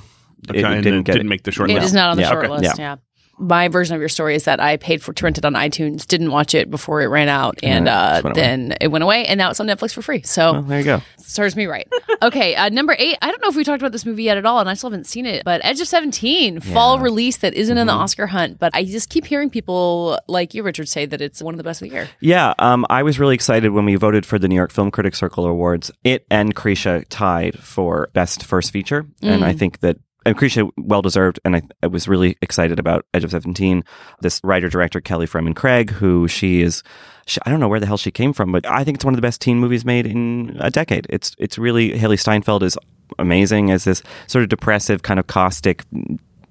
Okay, 0.51 0.59
it 0.59 0.65
and 0.65 0.83
didn't 0.83 1.01
it 1.01 1.05
get 1.07 1.13
didn't 1.15 1.27
it. 1.27 1.31
make 1.31 1.43
the 1.45 1.53
short 1.53 1.71
It 1.71 1.75
list. 1.75 1.87
is 1.87 1.93
not 1.95 2.11
on 2.11 2.17
the 2.17 2.23
Yeah, 2.23 2.31
short 2.31 2.45
okay. 2.45 2.53
list. 2.61 2.79
Yeah. 2.79 2.97
My 3.39 3.69
version 3.69 3.95
of 3.95 4.01
your 4.01 4.09
story 4.09 4.35
is 4.35 4.45
that 4.45 4.61
I 4.61 4.77
paid 4.77 5.03
for 5.03 5.13
to 5.13 5.25
rent 5.25 5.39
it 5.39 5.45
on 5.45 5.55
iTunes, 5.55 6.07
didn't 6.07 6.31
watch 6.31 6.55
it 6.55 6.71
before 6.71 7.03
it 7.03 7.07
ran 7.07 7.29
out, 7.29 7.59
and 7.63 7.87
it 7.89 7.91
uh, 7.91 8.21
away. 8.25 8.33
then 8.35 8.75
it 8.81 8.89
went 8.89 9.05
away, 9.05 9.27
and 9.27 9.39
now 9.39 9.51
it's 9.51 9.61
on 9.61 9.67
Netflix 9.67 9.93
for 9.93 10.03
free. 10.03 10.23
So 10.23 10.53
Well, 10.53 10.63
there 10.63 10.79
you 10.79 10.85
go. 10.85 11.03
serves 11.19 11.57
me 11.57 11.67
right. 11.67 11.89
Okay, 12.23 12.55
uh, 12.55 12.71
number 12.71 12.95
eight. 12.99 13.19
I 13.21 13.31
don't 13.31 13.43
know 13.43 13.49
if 13.49 13.57
we 13.57 13.65
talked 13.65 13.83
about 13.83 13.93
this 13.93 14.07
movie 14.07 14.23
yet 14.23 14.39
at 14.39 14.47
all, 14.47 14.59
and 14.61 14.71
I 14.71 14.75
still 14.75 14.89
haven't 14.89 15.07
seen 15.07 15.27
it. 15.27 15.45
But 15.45 15.61
Edge 15.63 15.81
of 15.81 15.89
Seventeen, 15.89 16.61
fall 16.61 16.99
release 17.01 17.39
that 17.39 17.53
isn't 17.53 17.77
in 17.77 17.87
the 17.87 17.93
Oscar 17.93 18.27
hunt, 18.27 18.59
but 18.59 18.75
I 18.75 18.85
just 18.85 19.11
keep 19.11 19.27
hearing 19.27 19.51
people 19.51 20.19
like 20.27 20.55
you, 20.55 20.63
Richard, 20.63 20.89
say 20.89 21.05
that 21.05 21.21
it's 21.21 21.43
one 21.43 21.53
of 21.53 21.59
the 21.59 21.65
best 21.65 21.83
of 21.83 21.89
the 21.89 21.95
year. 21.95 22.09
Yeah, 22.21 22.55
um, 22.61 22.87
I 22.89 23.03
was 23.03 23.19
really 23.19 23.35
excited 23.35 23.73
when 23.73 23.85
we 23.85 23.97
voted 23.97 24.25
for 24.25 24.39
the 24.39 24.49
New 24.49 24.55
York 24.55 24.71
Film 24.73 24.91
Critics 24.91 25.19
Circle 25.19 25.45
Awards. 25.45 25.91
It 26.03 26.25
and 26.31 26.55
Krisha 26.55 27.05
tied 27.11 27.59
for 27.59 28.09
best 28.15 28.45
first 28.45 28.71
feature, 28.71 29.07
and 29.21 29.45
I 29.45 29.53
think 29.53 29.81
that. 29.81 29.99
Krisha, 30.33 30.71
well 30.79 31.03
deserved, 31.03 31.39
and 31.45 31.57
I, 31.57 31.63
I 31.83 31.87
was 31.87 32.09
really 32.09 32.37
excited 32.41 32.79
about 32.79 33.05
Edge 33.13 33.25
of 33.25 33.31
Seventeen. 33.31 33.85
This 34.21 34.41
writer 34.43 34.69
director 34.69 35.01
Kelly 35.01 35.27
Fremon 35.27 35.55
Craig, 35.55 35.91
who 35.91 36.27
she 36.29 36.63
is, 36.63 36.83
she, 37.27 37.41
I 37.45 37.51
don't 37.51 37.61
know 37.61 37.69
where 37.69 37.81
the 37.81 37.87
hell 37.87 37.97
she 37.97 38.11
came 38.11 38.33
from, 38.33 38.51
but 38.53 38.65
I 38.67 38.85
think 38.85 38.97
it's 38.97 39.05
one 39.05 39.15
of 39.15 39.17
the 39.19 39.23
best 39.23 39.41
teen 39.41 39.59
movies 39.59 39.85
made 39.85 40.07
in 40.07 40.57
a 40.61 40.71
decade. 40.71 41.07
It's 41.11 41.35
it's 41.39 41.59
really 41.59 41.93
Hailee 41.93 42.19
Steinfeld 42.19 42.63
is 42.63 42.79
amazing 43.19 43.71
as 43.71 43.85
this 43.85 44.03
sort 44.27 44.43
of 44.43 44.49
depressive, 44.49 45.03
kind 45.03 45.21
of 45.21 45.27
caustic 45.27 45.85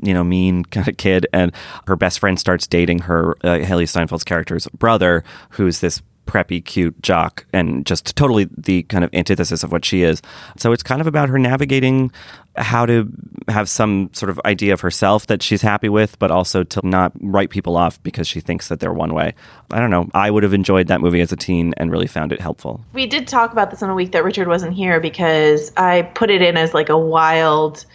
you 0.03 0.13
know, 0.13 0.23
mean 0.23 0.65
kind 0.71 0.87
of 0.87 0.97
kid, 0.97 1.25
and 1.33 1.51
her 1.87 1.95
best 1.95 2.19
friend 2.19 2.39
starts 2.39 2.67
dating 2.67 2.99
her 2.99 3.31
uh, 3.43 3.59
Hailee 3.59 3.87
Steinfeld's 3.87 4.23
character's 4.23 4.67
brother, 4.67 5.23
who's 5.49 5.79
this 5.79 6.01
preppy, 6.25 6.63
cute 6.63 7.01
jock, 7.01 7.45
and 7.53 7.85
just 7.85 8.15
totally 8.15 8.47
the 8.57 8.83
kind 8.83 9.03
of 9.03 9.13
antithesis 9.13 9.63
of 9.63 9.71
what 9.71 9.85
she 9.85 10.03
is. 10.03 10.21
So 10.57 10.71
it's 10.71 10.83
kind 10.83 11.01
of 11.01 11.07
about 11.07 11.29
her 11.29 11.39
navigating 11.39 12.11
how 12.55 12.85
to 12.85 13.09
have 13.47 13.67
some 13.67 14.09
sort 14.13 14.29
of 14.29 14.39
idea 14.45 14.73
of 14.73 14.81
herself 14.81 15.27
that 15.27 15.41
she's 15.41 15.61
happy 15.61 15.89
with, 15.89 16.19
but 16.19 16.29
also 16.29 16.63
to 16.63 16.87
not 16.87 17.11
write 17.19 17.49
people 17.49 17.75
off 17.75 18.01
because 18.03 18.27
she 18.27 18.39
thinks 18.39 18.67
that 18.67 18.79
they're 18.79 18.93
one 18.93 19.13
way. 19.13 19.33
I 19.71 19.79
don't 19.79 19.89
know. 19.89 20.09
I 20.13 20.29
would 20.29 20.43
have 20.43 20.53
enjoyed 20.53 20.87
that 20.87 21.01
movie 21.01 21.21
as 21.21 21.31
a 21.31 21.35
teen 21.35 21.73
and 21.77 21.91
really 21.91 22.07
found 22.07 22.31
it 22.31 22.39
helpful. 22.39 22.85
We 22.93 23.07
did 23.07 23.27
talk 23.27 23.51
about 23.51 23.71
this 23.71 23.81
on 23.81 23.89
a 23.89 23.95
week 23.95 24.11
that 24.11 24.23
Richard 24.23 24.47
wasn't 24.47 24.73
here 24.73 24.99
because 24.99 25.71
I 25.77 26.03
put 26.13 26.29
it 26.29 26.41
in 26.41 26.57
as 26.57 26.73
like 26.73 26.89
a 26.89 26.97
wild 26.97 27.85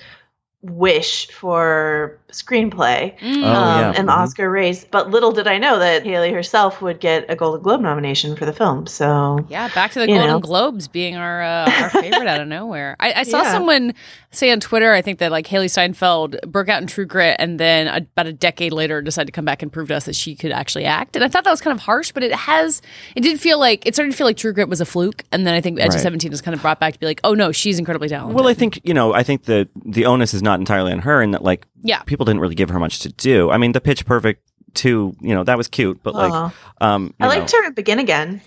wish 0.63 1.29
for 1.31 2.19
screenplay 2.33 3.19
Mm. 3.21 3.37
um, 3.37 3.45
Oh, 3.45 3.81
yeah. 3.81 3.99
in 3.99 4.07
the 4.07 4.13
Mhm. 4.13 4.17
Oscar 4.19 4.51
race. 4.51 4.85
But 4.91 5.11
little 5.11 5.33
did 5.33 5.47
I 5.47 5.59
know 5.59 5.79
that 5.79 6.05
Hailee 6.05 6.33
herself 6.33 6.81
would 6.83 7.01
get 7.01 7.25
a 7.29 7.37
Golden 7.37 7.63
Globe 7.63 7.81
nomination 7.81 8.37
for 8.37 8.45
the 8.45 8.53
film. 8.53 8.87
So 8.87 9.45
Yeah, 9.49 9.69
back 9.75 9.93
to 9.93 10.01
the 10.01 10.07
Golden 10.07 10.27
know. 10.27 10.39
Globes 10.41 10.89
being 10.89 11.17
our 11.17 11.43
uh, 11.43 11.71
our 11.83 11.91
favorite 11.91 12.27
out 12.27 12.41
of 12.41 12.49
nowhere. 12.49 12.97
I, 13.01 13.13
I 13.13 13.23
saw 13.23 13.43
Yeah. 13.43 13.53
someone 13.53 13.95
say 14.31 14.51
on 14.51 14.61
Twitter, 14.61 14.93
I 14.93 15.01
think 15.01 15.21
that 15.21 15.31
like 15.31 15.47
Hailee 15.47 15.71
Steinfeld 15.71 16.37
broke 16.47 16.69
out 16.69 16.83
in 16.83 16.87
True 16.87 17.07
Grit, 17.07 17.37
and 17.39 17.59
then 17.59 17.89
about 17.89 18.27
a 18.27 18.33
decade 18.33 18.73
later 18.73 19.01
decided 19.01 19.27
to 19.27 19.33
come 19.33 19.47
back 19.47 19.63
and 19.63 19.73
prove 19.73 19.89
to 19.89 19.97
us 19.97 20.05
that 20.05 20.15
she 20.15 20.35
could 20.35 20.53
actually 20.53 20.85
act. 20.85 21.17
And 21.17 21.25
I 21.25 21.29
thought 21.29 21.45
that 21.45 21.51
was 21.51 21.63
kind 21.63 21.75
of 21.75 21.81
harsh, 21.83 22.13
but 22.13 22.23
it 22.23 22.33
has. 22.35 22.83
It 23.17 23.23
did 23.23 23.41
feel 23.41 23.59
like 23.59 23.87
it 23.87 23.95
started 23.95 24.11
to 24.11 24.17
feel 24.17 24.27
like 24.27 24.37
True 24.37 24.53
Grit 24.53 24.69
was 24.69 24.81
a 24.83 24.85
fluke, 24.85 25.25
and 25.33 25.47
then 25.47 25.55
I 25.55 25.63
think 25.63 25.81
Edge 25.81 25.95
of 25.95 26.01
Seventeen 26.01 26.31
was 26.31 26.43
kind 26.43 26.55
of 26.55 26.61
brought 26.61 26.79
back 26.79 26.93
to 26.93 26.99
be 27.01 27.07
like, 27.07 27.21
oh 27.25 27.33
no, 27.33 27.53
she's 27.53 27.79
incredibly 27.79 28.09
talented. 28.11 28.37
Well, 28.37 28.49
I 28.49 28.55
think 28.55 28.81
you 28.85 28.93
know, 28.93 29.15
I 29.15 29.23
think 29.23 29.45
that 29.45 29.69
the 29.83 30.05
onus 30.05 30.35
is 30.35 30.43
not 30.43 30.61
entirely 30.61 30.93
on 30.93 30.99
her, 31.01 31.23
and 31.23 31.33
that 31.33 31.43
like 31.43 31.67
yeah, 31.83 32.03
people 32.03 32.18
didn't 32.25 32.41
really 32.41 32.55
give 32.55 32.71
her 32.71 32.79
much 32.79 33.01
to 33.01 33.09
do. 33.11 33.51
I 33.51 33.59
mean, 33.59 33.73
the 33.73 33.81
Pitch 33.81 34.05
Perfect 34.07 34.43
two, 34.75 35.15
you 35.21 35.35
know, 35.35 35.45
that 35.45 35.57
was 35.57 35.67
cute, 35.69 36.01
but 36.03 36.15
like, 36.15 36.53
um, 36.81 37.15
I 37.21 37.25
you 37.25 37.29
liked 37.41 37.53
know. 37.53 37.61
her 37.63 37.67
at 37.69 37.75
Begin 37.75 37.99
Again. 37.99 38.41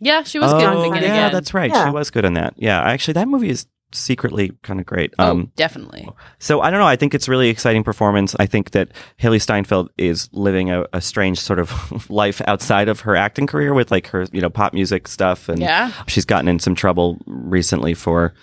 yeah, 0.00 0.22
she 0.22 0.38
was 0.38 0.52
oh, 0.52 0.58
good. 0.58 0.86
in 0.86 0.92
Begin 0.92 1.08
yeah, 1.08 1.26
Again. 1.26 1.32
that's 1.32 1.54
right. 1.54 1.70
Yeah. 1.70 1.86
She 1.86 1.90
was 1.92 2.10
good 2.10 2.24
in 2.24 2.34
that. 2.34 2.54
Yeah, 2.56 2.80
actually, 2.80 3.14
that 3.14 3.26
movie 3.28 3.48
is 3.50 3.66
secretly 3.92 4.50
kind 4.62 4.80
of 4.80 4.86
great. 4.86 5.14
Oh, 5.18 5.30
Um, 5.30 5.52
definitely. 5.56 6.08
so 6.38 6.60
I 6.60 6.70
don't 6.70 6.80
know. 6.80 6.86
I 6.86 6.96
think 6.96 7.14
it's 7.14 7.28
really 7.28 7.48
exciting 7.48 7.84
performance. 7.84 8.34
I 8.38 8.44
think 8.46 8.72
that 8.72 8.90
Hailee 9.20 9.40
Steinfeld 9.40 9.90
is 9.96 10.28
living 10.32 10.70
a, 10.70 10.84
a 10.92 11.00
strange 11.00 11.38
sort 11.40 11.58
of 11.58 12.10
life 12.10 12.42
outside 12.46 12.88
of 12.88 13.00
her 13.00 13.16
acting 13.16 13.46
career 13.46 13.72
with 13.74 13.90
like 13.90 14.08
her, 14.08 14.26
you 14.32 14.40
know, 14.40 14.50
pop 14.50 14.74
music 14.74 15.08
stuff, 15.08 15.48
and 15.48 15.60
Yeah. 15.60 15.92
she's 16.06 16.24
gotten 16.24 16.48
in 16.48 16.58
some 16.58 16.74
trouble 16.74 17.18
recently 17.26 17.94
for 17.94 18.34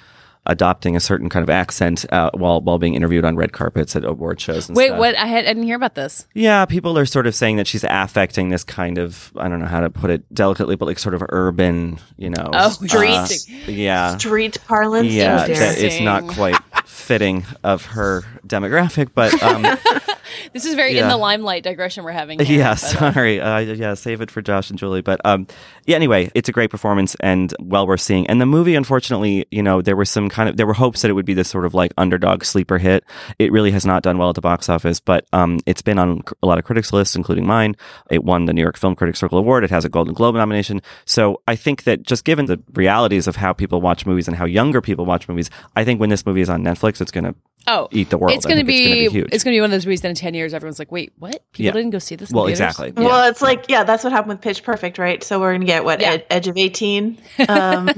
adopting 0.45 0.95
a 0.95 0.99
certain 0.99 1.29
kind 1.29 1.41
of 1.43 1.49
accent 1.49 2.05
uh, 2.11 2.29
while 2.33 2.59
while 2.61 2.77
being 2.77 2.95
interviewed 2.95 3.23
on 3.23 3.35
red 3.35 3.53
carpets 3.53 3.95
at 3.95 4.03
award 4.03 4.41
shows. 4.41 4.67
And 4.67 4.75
Wait, 4.75 4.87
stuff. 4.87 4.99
what? 4.99 5.15
I, 5.17 5.25
had, 5.25 5.45
I 5.45 5.49
didn't 5.49 5.63
hear 5.63 5.75
about 5.77 5.95
this. 5.95 6.27
Yeah, 6.33 6.65
people 6.65 6.97
are 6.97 7.05
sort 7.05 7.27
of 7.27 7.33
saying 7.35 7.57
that 7.57 7.67
she's 7.67 7.85
affecting 7.89 8.49
this 8.49 8.63
kind 8.63 8.97
of 8.97 9.31
I 9.37 9.47
don't 9.47 9.59
know 9.59 9.67
how 9.67 9.79
to 9.81 9.89
put 9.89 10.09
it 10.11 10.23
delicately, 10.33 10.75
but 10.75 10.85
like 10.85 10.99
sort 10.99 11.15
of 11.15 11.23
urban, 11.29 11.99
you 12.17 12.29
know, 12.29 12.49
Oh, 12.53 12.69
Street. 12.69 13.15
uh, 13.15 13.27
yeah, 13.71 14.17
Street 14.17 14.57
parlance. 14.67 15.07
yeah, 15.07 15.47
that 15.47 15.77
it's 15.77 15.99
not 16.01 16.27
quite 16.27 16.57
fitting 16.85 17.45
of 17.63 17.85
her 17.85 18.23
demographic, 18.45 19.09
but 19.15 19.33
um, 19.41 19.63
This 20.53 20.65
is 20.65 20.75
very 20.75 20.97
in 20.97 21.07
the 21.07 21.17
limelight 21.17 21.63
digression 21.63 22.03
we're 22.03 22.11
having. 22.11 22.39
Here, 22.43 22.59
yeah, 22.59 22.75
sorry, 22.75 23.39
uh, 23.39 23.59
yeah, 23.59 23.93
save 23.93 24.21
it 24.21 24.31
for 24.31 24.41
Josh 24.41 24.69
and 24.69 24.79
Julie. 24.79 25.01
But 25.01 25.21
um, 25.25 25.47
yeah, 25.85 25.95
anyway, 25.95 26.31
it's 26.33 26.49
a 26.49 26.51
great 26.51 26.69
performance 26.69 27.15
and 27.19 27.53
well 27.59 27.87
worth 27.87 28.01
seeing. 28.01 28.27
And 28.27 28.39
the 28.39 28.45
movie, 28.45 28.75
unfortunately, 28.75 29.45
you 29.51 29.63
know, 29.63 29.81
there 29.81 29.95
were 29.95 30.05
some 30.05 30.29
kind 30.29 30.49
of 30.49 30.57
there 30.57 30.67
were 30.67 30.73
hopes 30.73 31.01
that 31.01 31.09
it 31.09 31.13
would 31.13 31.25
be 31.25 31.33
this 31.33 31.49
sort 31.49 31.65
of 31.65 31.73
like 31.73 31.93
underdog 31.97 32.43
sleeper 32.43 32.77
hit. 32.77 33.03
It 33.39 33.51
really 33.51 33.71
has 33.71 33.85
not 33.85 34.03
done 34.03 34.17
well 34.17 34.29
at 34.29 34.35
the 34.35 34.41
box 34.41 34.69
office, 34.69 34.99
but 34.99 35.25
um, 35.33 35.59
it's 35.65 35.81
been 35.81 35.99
on 35.99 36.21
a 36.41 36.47
lot 36.47 36.57
of 36.57 36.63
critics' 36.63 36.93
lists, 36.93 37.15
including 37.15 37.45
mine. 37.45 37.75
It 38.09 38.23
won 38.23 38.45
the 38.45 38.53
New 38.53 38.61
York 38.61 38.77
Film 38.77 38.95
Critics 38.95 39.19
Circle 39.19 39.37
Award. 39.37 39.63
It 39.63 39.69
has 39.69 39.85
a 39.85 39.89
Golden 39.89 40.13
Globe 40.13 40.35
nomination. 40.35 40.81
So 41.05 41.41
I 41.47 41.55
think 41.55 41.83
that 41.83 42.03
just 42.03 42.25
given 42.25 42.45
the 42.45 42.61
realities 42.73 43.27
of 43.27 43.35
how 43.35 43.53
people 43.53 43.81
watch 43.81 44.05
movies 44.05 44.27
and 44.27 44.37
how 44.37 44.45
younger 44.45 44.81
people 44.81 45.05
watch 45.05 45.27
movies, 45.27 45.49
I 45.75 45.83
think 45.83 45.99
when 45.99 46.09
this 46.09 46.25
movie 46.25 46.41
is 46.41 46.49
on 46.49 46.63
Netflix, 46.63 47.01
it's 47.01 47.11
going 47.11 47.25
to 47.25 47.35
Oh, 47.67 47.87
eat 47.91 48.09
the 48.09 48.17
world. 48.17 48.35
It's 48.35 48.45
going 48.45 48.59
to 48.59 48.65
be, 48.65 48.75
it's 48.83 48.89
gonna 48.89 49.09
be 49.09 49.09
huge. 49.09 49.29
it's 49.33 49.43
going 49.43 49.53
to 49.53 49.57
be 49.57 49.61
one 49.61 49.69
of 49.69 49.71
those 49.71 49.85
movies 49.85 50.01
that 50.01 50.09
in 50.09 50.15
10 50.15 50.33
years 50.33 50.53
everyone's 50.53 50.79
like, 50.79 50.91
wait, 50.91 51.13
what? 51.19 51.43
People 51.53 51.65
Yeah. 51.65 51.71
didn't 51.71 51.91
go 51.91 51.99
see 51.99 52.15
this 52.15 52.29
well, 52.31 52.45
theaters? 52.45 52.59
exactly. 52.59 52.91
Well, 52.91 53.29
it's 53.29 53.41
like 53.41 53.65
yeah, 53.69 53.83
that's 53.83 54.03
what 54.03 54.11
happened 54.11 54.29
with 54.33 54.41
Pitch 54.41 54.63
Perfect, 54.63 54.97
right? 54.97 55.23
So 55.23 55.39
we're 55.39 55.53
gonna 55.53 55.65
get 55.65 55.85
what 55.85 56.01
Yeah. 56.01 56.11
ed- 56.13 56.25
Edge 56.29 56.47
of 56.47 56.57
Eighteen 56.57 57.17
um, 57.47 57.89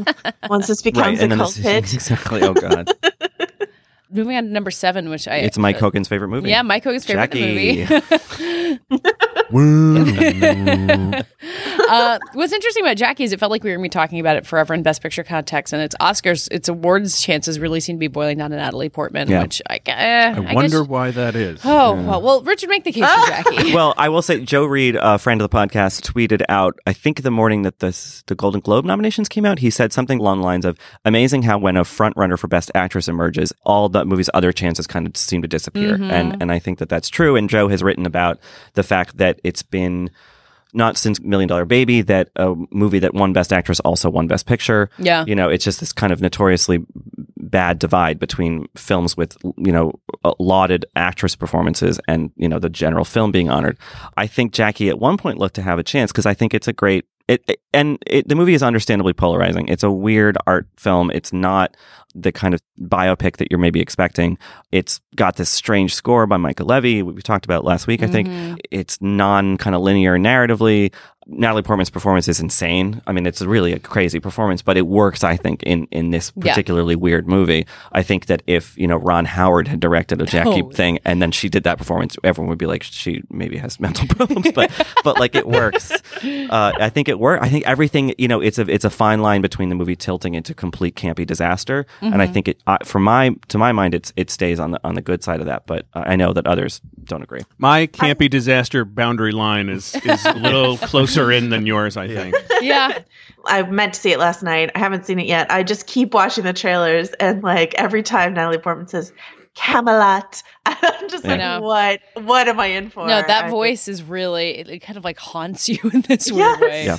once 0.49 0.67
this 0.67 0.81
becomes 0.81 1.19
a 1.21 1.27
cult 1.29 1.55
this- 1.55 1.57
hit. 1.57 1.93
exactly. 1.93 2.41
Oh 2.43 2.53
God. 2.53 2.89
Moving 4.15 4.37
on 4.37 4.45
to 4.45 4.49
number 4.49 4.71
seven, 4.71 5.09
which 5.09 5.27
I. 5.27 5.37
It's 5.37 5.57
Mike 5.57 5.77
Hogan's 5.77 6.07
favorite 6.07 6.29
movie. 6.29 6.49
Yeah, 6.49 6.61
Mike 6.61 6.83
Hogan's 6.83 7.05
favorite 7.05 7.31
Jackie. 7.31 7.85
movie. 7.85 8.01
uh, 11.89 12.19
what's 12.33 12.53
interesting 12.53 12.83
about 12.83 12.97
Jackie 12.97 13.23
is 13.23 13.33
it 13.33 13.39
felt 13.39 13.51
like 13.51 13.63
we 13.63 13.69
were 13.69 13.75
going 13.77 13.83
to 13.83 13.89
be 13.89 13.99
talking 13.99 14.19
about 14.19 14.37
it 14.37 14.45
forever 14.45 14.73
in 14.73 14.83
Best 14.83 15.01
Picture 15.01 15.23
context, 15.23 15.73
and 15.73 15.81
its 15.81 15.95
Oscars, 16.01 16.47
its 16.51 16.67
awards 16.69 17.21
chances 17.21 17.59
really 17.59 17.79
seem 17.79 17.97
to 17.97 17.99
be 17.99 18.07
boiling 18.07 18.37
down 18.37 18.51
to 18.51 18.55
Natalie 18.57 18.89
Portman, 18.89 19.27
Yeah. 19.29 19.41
which 19.43 19.61
I, 19.69 19.79
eh, 19.85 20.33
I 20.35 20.51
I 20.51 20.53
wonder 20.53 20.79
guess- 20.81 20.87
why 20.87 21.11
that 21.11 21.35
is. 21.35 21.61
Oh 21.63 21.93
well, 21.93 22.21
well, 22.21 22.41
Richard, 22.41 22.69
make 22.69 22.83
the 22.83 22.91
case 22.91 23.03
for 23.09 23.27
Jackie. 23.27 23.73
well, 23.73 23.93
I 23.97 24.09
will 24.09 24.21
say 24.21 24.43
Joe 24.43 24.65
Reed, 24.65 24.97
a 24.99 25.17
friend 25.19 25.41
of 25.41 25.49
the 25.49 25.55
podcast, 25.55 26.01
tweeted 26.01 26.41
out. 26.49 26.77
I 26.87 26.93
think 26.93 27.21
the 27.23 27.31
morning 27.31 27.63
that 27.63 27.79
this, 27.79 28.23
the 28.27 28.35
Golden 28.35 28.61
Globe 28.61 28.85
nominations 28.85 29.29
came 29.29 29.45
out, 29.45 29.59
he 29.59 29.69
said 29.69 29.93
something 29.93 30.19
along 30.19 30.39
the 30.39 30.45
lines 30.45 30.65
of, 30.65 30.77
"Amazing 31.03 31.43
how 31.43 31.57
when 31.57 31.77
a 31.77 31.83
front 31.85 32.15
runner 32.17 32.37
for 32.37 32.47
Best 32.47 32.71
Actress 32.75 33.07
emerges, 33.07 33.53
all 33.63 33.89
the 33.89 34.04
movie's 34.05 34.29
other 34.33 34.51
chances 34.51 34.87
kind 34.87 35.07
of 35.07 35.15
seem 35.17 35.41
to 35.41 35.47
disappear." 35.47 35.95
And 35.95 36.33
mm-hmm. 36.33 36.41
and 36.41 36.51
I 36.51 36.59
think 36.59 36.79
that 36.79 36.89
that's 36.89 37.09
true. 37.09 37.35
And 37.35 37.49
Joe 37.49 37.67
has 37.67 37.83
written 37.83 38.05
about 38.05 38.39
the 38.73 38.83
fact 38.83 39.17
that 39.17 39.39
it's 39.43 39.63
been. 39.63 40.09
Not 40.73 40.97
since 40.97 41.21
Million 41.21 41.47
Dollar 41.47 41.63
Baby 41.63 42.01
that 42.01 42.31
a 42.35 42.53
movie 42.69 42.99
that 42.99 43.13
won 43.13 43.31
Best 43.31 43.53
Actress 43.53 43.79
also 43.81 44.09
won 44.09 44.27
Best 44.27 44.45
Picture. 44.45 44.89
Yeah. 44.97 45.23
you 45.25 45.33
know, 45.33 45.47
it's 45.47 45.63
just 45.63 45.79
this 45.79 45.93
kind 45.93 46.11
of 46.11 46.19
notoriously 46.19 46.85
bad 47.37 47.79
divide 47.79 48.19
between 48.19 48.67
films 48.75 49.15
with 49.15 49.37
you 49.57 49.71
know 49.71 49.93
lauded 50.39 50.85
actress 50.95 51.35
performances 51.35 51.99
and 52.07 52.31
you 52.35 52.49
know 52.49 52.59
the 52.59 52.69
general 52.69 53.05
film 53.05 53.31
being 53.31 53.49
honored. 53.49 53.77
I 54.17 54.27
think 54.27 54.51
Jackie 54.51 54.89
at 54.89 54.99
one 54.99 55.17
point 55.17 55.37
looked 55.37 55.55
to 55.55 55.61
have 55.61 55.79
a 55.79 55.83
chance 55.83 56.11
because 56.11 56.25
I 56.25 56.33
think 56.33 56.53
it's 56.53 56.67
a 56.67 56.73
great 56.73 57.05
it, 57.27 57.43
it- 57.47 57.59
and 57.73 57.97
it, 58.07 58.27
the 58.29 58.35
movie 58.35 58.53
is 58.53 58.63
understandably 58.63 59.11
polarizing. 59.13 59.67
It's 59.67 59.83
a 59.83 59.91
weird 59.91 60.37
art 60.47 60.67
film. 60.77 61.11
It's 61.11 61.33
not 61.33 61.75
the 62.17 62.31
kind 62.31 62.53
of 62.53 62.61
biopic 62.79 63.35
that 63.37 63.51
you're 63.51 63.59
maybe 63.59 63.81
expecting. 63.81 64.37
It's 64.71 65.01
got 65.17 65.35
this 65.35 65.49
strange 65.49 65.93
score 65.93 66.25
by 66.25 66.37
Mica 66.37 66.63
Levi. 66.63 67.01
We 67.01 67.21
talked 67.21 67.43
about 67.43 67.65
last 67.65 67.87
week, 67.87 68.01
I 68.01 68.07
think. 68.07 68.29
Mhm. 68.29 68.57
It's 68.71 69.01
non 69.01 69.57
kind 69.57 69.75
of 69.75 69.81
linear 69.81 70.17
narratively. 70.17 70.93
Natalie 71.27 71.63
Portman's 71.63 71.89
performance 71.89 72.27
is 72.27 72.39
insane. 72.39 73.01
I 73.07 73.11
mean, 73.11 73.25
it's 73.25 73.41
really 73.41 73.73
a 73.73 73.79
crazy 73.79 74.19
performance, 74.19 74.61
but 74.61 74.77
it 74.77 74.85
works, 74.85 75.23
I 75.23 75.35
think, 75.37 75.63
in, 75.63 75.85
in 75.91 76.11
this 76.11 76.31
Yeah. 76.35 76.51
particularly 76.53 76.95
weird 76.95 77.27
movie. 77.27 77.65
I 77.91 78.03
think 78.03 78.27
that 78.27 78.43
if, 78.45 78.77
you 78.77 78.85
know, 78.87 78.97
Ron 78.97 79.25
Howard 79.25 79.67
had 79.67 79.79
directed 79.79 80.21
a 80.21 80.25
Jackie 80.25 80.61
Oh. 80.61 80.69
thing 80.71 80.99
and 81.03 81.21
then 81.21 81.31
she 81.31 81.49
did 81.49 81.63
that 81.63 81.77
performance, 81.79 82.15
everyone 82.23 82.49
would 82.49 82.59
be 82.59 82.67
like, 82.67 82.83
she 82.83 83.23
maybe 83.31 83.57
has 83.57 83.79
mental 83.79 84.07
problems, 84.15 84.51
but, 84.53 84.71
but 85.03 85.19
like 85.19 85.33
it 85.35 85.47
works. 85.47 85.91
Uh, 86.23 86.71
I 86.79 86.89
think 86.89 87.09
it 87.09 87.19
worked. 87.19 87.43
I 87.43 87.49
think 87.49 87.65
everything, 87.65 88.13
you 88.17 88.27
know, 88.27 88.39
it's 88.39 88.59
a, 88.59 88.69
it's 88.71 88.85
a 88.85 88.89
fine 88.91 89.21
line 89.21 89.41
between 89.41 89.69
the 89.69 89.75
movie 89.75 89.95
tilting 89.95 90.35
into 90.35 90.53
complete 90.53 90.95
campy 90.95 91.25
disaster. 91.25 91.85
And 92.01 92.11
Mm-hmm. 92.13 92.21
I 92.21 92.27
think 92.27 92.47
it, 92.47 92.61
uh, 92.67 92.77
for 92.85 92.99
my, 92.99 93.35
to 93.49 93.57
my 93.57 93.71
mind, 93.71 93.93
it's, 93.95 94.13
it 94.15 94.29
stays 94.29 94.59
on 94.59 94.71
the, 94.71 94.79
on 94.83 94.93
the 94.95 95.01
good 95.01 95.23
side 95.23 95.39
of 95.39 95.47
that, 95.47 95.65
but 95.65 95.85
uh, 95.93 96.03
I 96.05 96.15
know 96.15 96.33
that 96.33 96.45
others 96.47 96.81
don't 97.05 97.21
agree. 97.23 97.41
My 97.57 97.87
campy 97.87 98.29
disaster 98.29 98.85
boundary 98.85 99.31
line 99.31 99.69
is 99.69 99.95
is 100.03 100.25
a 100.25 100.33
little 100.33 100.77
closer 100.89 101.31
in 101.31 101.49
than 101.49 101.65
yours, 101.65 101.97
I 101.97 102.07
think. 102.07 102.35
yeah. 102.61 102.99
I 103.45 103.61
meant 103.63 103.93
to 103.93 103.99
see 103.99 104.11
it 104.11 104.19
last 104.19 104.41
night. 104.43 104.71
I 104.75 104.79
haven't 104.79 105.05
seen 105.05 105.19
it 105.19 105.27
yet. 105.27 105.51
I 105.51 105.61
just 105.63 105.85
keep 105.87 106.13
watching 106.13 106.43
the 106.43 106.53
trailers, 106.53 107.09
and 107.19 107.43
like 107.43 107.73
every 107.75 108.01
time 108.03 108.33
Natalie 108.33 108.57
Portman 108.57 108.87
says 108.87 109.13
Camelot, 109.53 110.43
I'm 110.65 111.09
just 111.09 111.25
I 111.25 111.57
like, 111.59 111.61
what? 111.63 112.25
What 112.25 112.47
am 112.47 112.59
I 112.59 112.67
in 112.67 112.89
for? 112.89 113.07
No, 113.07 113.21
that 113.21 113.45
I- 113.45 113.49
voice 113.49 113.87
is 113.87 114.03
really 114.03 114.57
it, 114.57 114.69
it 114.69 114.79
kind 114.79 114.97
of 114.97 115.03
like 115.03 115.17
haunts 115.17 115.69
you 115.69 115.77
in 115.93 116.01
this 116.01 116.29
Yes. 116.29 116.33
weird 116.59 116.59
way. 116.59 116.85
Yeah. 116.85 116.97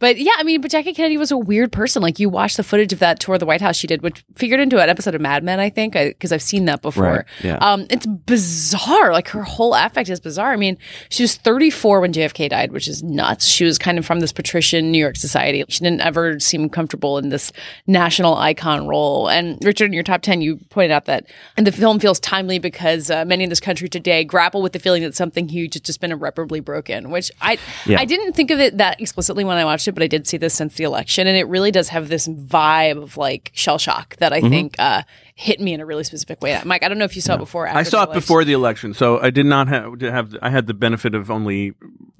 But 0.00 0.18
yeah, 0.18 0.32
I 0.38 0.44
mean, 0.44 0.60
but 0.60 0.70
Jackie 0.70 0.94
Kennedy 0.94 1.16
was 1.16 1.30
a 1.30 1.36
weird 1.36 1.72
person. 1.72 2.02
Like 2.02 2.18
you 2.18 2.28
watch 2.28 2.56
the 2.56 2.62
footage 2.62 2.92
of 2.92 3.00
that 3.00 3.18
tour 3.18 3.34
of 3.34 3.40
the 3.40 3.46
White 3.46 3.60
House 3.60 3.76
she 3.76 3.86
did, 3.86 4.02
which 4.02 4.24
figured 4.36 4.60
into 4.60 4.80
an 4.80 4.88
episode 4.88 5.14
of 5.14 5.20
Mad 5.20 5.42
Men, 5.42 5.58
I 5.58 5.70
think, 5.70 5.94
because 5.94 6.30
I've 6.32 6.42
seen 6.42 6.66
that 6.66 6.82
before. 6.82 7.04
Right, 7.04 7.24
yeah. 7.42 7.56
Um, 7.56 7.86
it's 7.90 8.06
bizarre. 8.06 9.12
Like 9.12 9.28
her 9.28 9.42
whole 9.42 9.74
affect 9.74 10.08
is 10.08 10.20
bizarre. 10.20 10.52
I 10.52 10.56
mean, 10.56 10.78
she 11.08 11.24
was 11.24 11.34
34 11.36 12.00
when 12.00 12.12
JFK 12.12 12.48
died, 12.50 12.72
which 12.72 12.86
is 12.86 13.02
nuts. 13.02 13.46
She 13.46 13.64
was 13.64 13.76
kind 13.78 13.98
of 13.98 14.06
from 14.06 14.20
this 14.20 14.32
patrician 14.32 14.92
New 14.92 14.98
York 14.98 15.16
society. 15.16 15.64
She 15.68 15.80
didn't 15.82 16.00
ever 16.00 16.38
seem 16.38 16.68
comfortable 16.68 17.18
in 17.18 17.30
this 17.30 17.52
national 17.88 18.36
icon 18.36 18.86
role. 18.86 19.28
And 19.28 19.58
Richard, 19.64 19.86
in 19.86 19.92
your 19.92 20.04
top 20.04 20.22
10, 20.22 20.40
you 20.40 20.58
pointed 20.70 20.92
out 20.92 21.06
that 21.06 21.26
and 21.56 21.66
the 21.66 21.72
film 21.72 21.98
feels 21.98 22.20
timely 22.20 22.58
because 22.60 23.10
uh, 23.10 23.24
many 23.24 23.42
in 23.44 23.50
this 23.50 23.60
country 23.60 23.88
today 23.88 24.22
grapple 24.22 24.62
with 24.62 24.72
the 24.72 24.78
feeling 24.78 25.02
that 25.02 25.16
something 25.16 25.48
huge 25.48 25.74
has 25.74 25.80
just 25.80 26.00
been 26.00 26.12
irreparably 26.12 26.60
broken, 26.60 27.10
which 27.10 27.32
I 27.40 27.58
Yeah. 27.86 27.98
I 27.98 28.04
didn't 28.04 28.34
think 28.34 28.50
of 28.52 28.60
it 28.60 28.78
that 28.78 29.00
explicitly 29.00 29.44
when 29.44 29.56
I 29.56 29.64
watched 29.64 29.87
but 29.94 30.02
I 30.02 30.06
did 30.06 30.26
see 30.26 30.36
this 30.36 30.54
since 30.54 30.74
the 30.74 30.84
election, 30.84 31.26
and 31.26 31.36
it 31.36 31.46
really 31.48 31.70
does 31.70 31.88
have 31.88 32.08
this 32.08 32.28
vibe 32.28 33.02
of 33.02 33.16
like 33.16 33.50
shell 33.54 33.78
shock 33.78 34.16
that 34.16 34.32
Mm-hmm. 34.32 34.46
I 34.46 34.48
think 34.50 34.76
uh, 34.78 35.02
hit 35.34 35.58
me 35.60 35.72
in 35.72 35.80
a 35.80 35.86
really 35.86 36.04
specific 36.04 36.40
way. 36.42 36.60
Mike, 36.64 36.82
I 36.84 36.88
don't 36.88 36.98
know 36.98 37.04
if 37.04 37.16
you 37.16 37.22
saw 37.22 37.34
it 37.34 37.38
before. 37.38 37.64
or 37.64 37.68
I 37.68 37.82
saw 37.82 38.04
it 38.04 38.12
before 38.12 38.44
the 38.44 38.52
election, 38.52 38.94
so 38.94 39.18
I 39.20 39.30
did 39.30 39.46
not 39.46 39.68
have, 39.68 39.98
to 39.98 40.12
have 40.12 40.36
I 40.42 40.50
had 40.50 40.66
the 40.66 40.74
benefit 40.74 41.14
of 41.14 41.30
only 41.30 41.74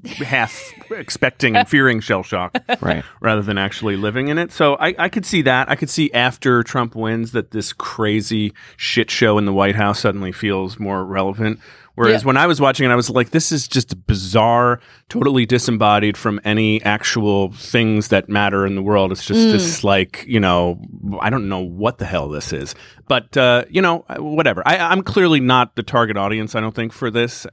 half 0.05 0.73
expecting 0.91 1.57
and 1.57 1.69
fearing 1.69 2.01
shell 2.01 2.23
shock 2.23 2.57
Right. 2.81 3.05
rather 3.21 3.43
than 3.43 3.59
actually 3.59 3.97
living 3.97 4.29
in 4.29 4.39
it. 4.39 4.53
So 4.53 4.77
I, 4.77 4.95
I 4.99 5.09
could 5.09 5.27
see 5.27 5.43
that. 5.43 5.69
I 5.71 5.75
could 5.77 5.91
see 5.91 6.11
after 6.13 6.63
Trump 6.63 6.95
wins 6.95 7.33
that 7.33 7.51
this 7.51 7.73
crazy 7.73 8.53
shit 8.77 9.11
show 9.11 9.39
in 9.39 9.45
the 9.45 9.53
White 9.53 9.75
House 9.77 10.01
suddenly 10.01 10.33
feels 10.33 10.79
more 10.79 11.05
relevant. 11.05 11.59
Whereas 11.99 12.23
Yeah. 12.23 12.27
when 12.29 12.37
I 12.37 12.47
was 12.47 12.61
watching 12.61 12.87
it, 12.89 12.93
I 12.93 12.95
was 12.95 13.11
like, 13.11 13.31
this 13.31 13.51
is 13.51 13.67
just 13.67 14.07
bizarre, 14.07 14.79
totally 15.09 15.45
disembodied 15.47 16.17
from 16.17 16.41
any 16.45 16.81
actual 16.85 17.51
things 17.53 18.09
that 18.09 18.29
matter 18.29 18.65
in 18.65 18.77
the 18.77 18.83
world. 18.83 19.11
It's 19.11 19.25
just 19.25 19.41
this, 19.51 19.83
like, 19.83 20.25
you 20.29 20.39
know, 20.39 20.81
I 21.21 21.29
don't 21.29 21.49
know 21.49 21.59
what 21.61 21.99
the 21.99 22.05
hell 22.07 22.29
this 22.29 22.53
is. 22.53 22.77
But, 23.09 23.37
uh, 23.37 23.65
you 23.69 23.83
know, 23.83 24.05
whatever. 24.17 24.63
I, 24.65 24.77
I'm 24.79 25.03
clearly 25.03 25.41
not 25.41 25.75
the 25.75 25.83
target 25.83 26.17
audience, 26.17 26.55
I 26.55 26.61
don't 26.61 26.75
think, 26.75 26.93
for 26.93 27.11
this. 27.11 27.47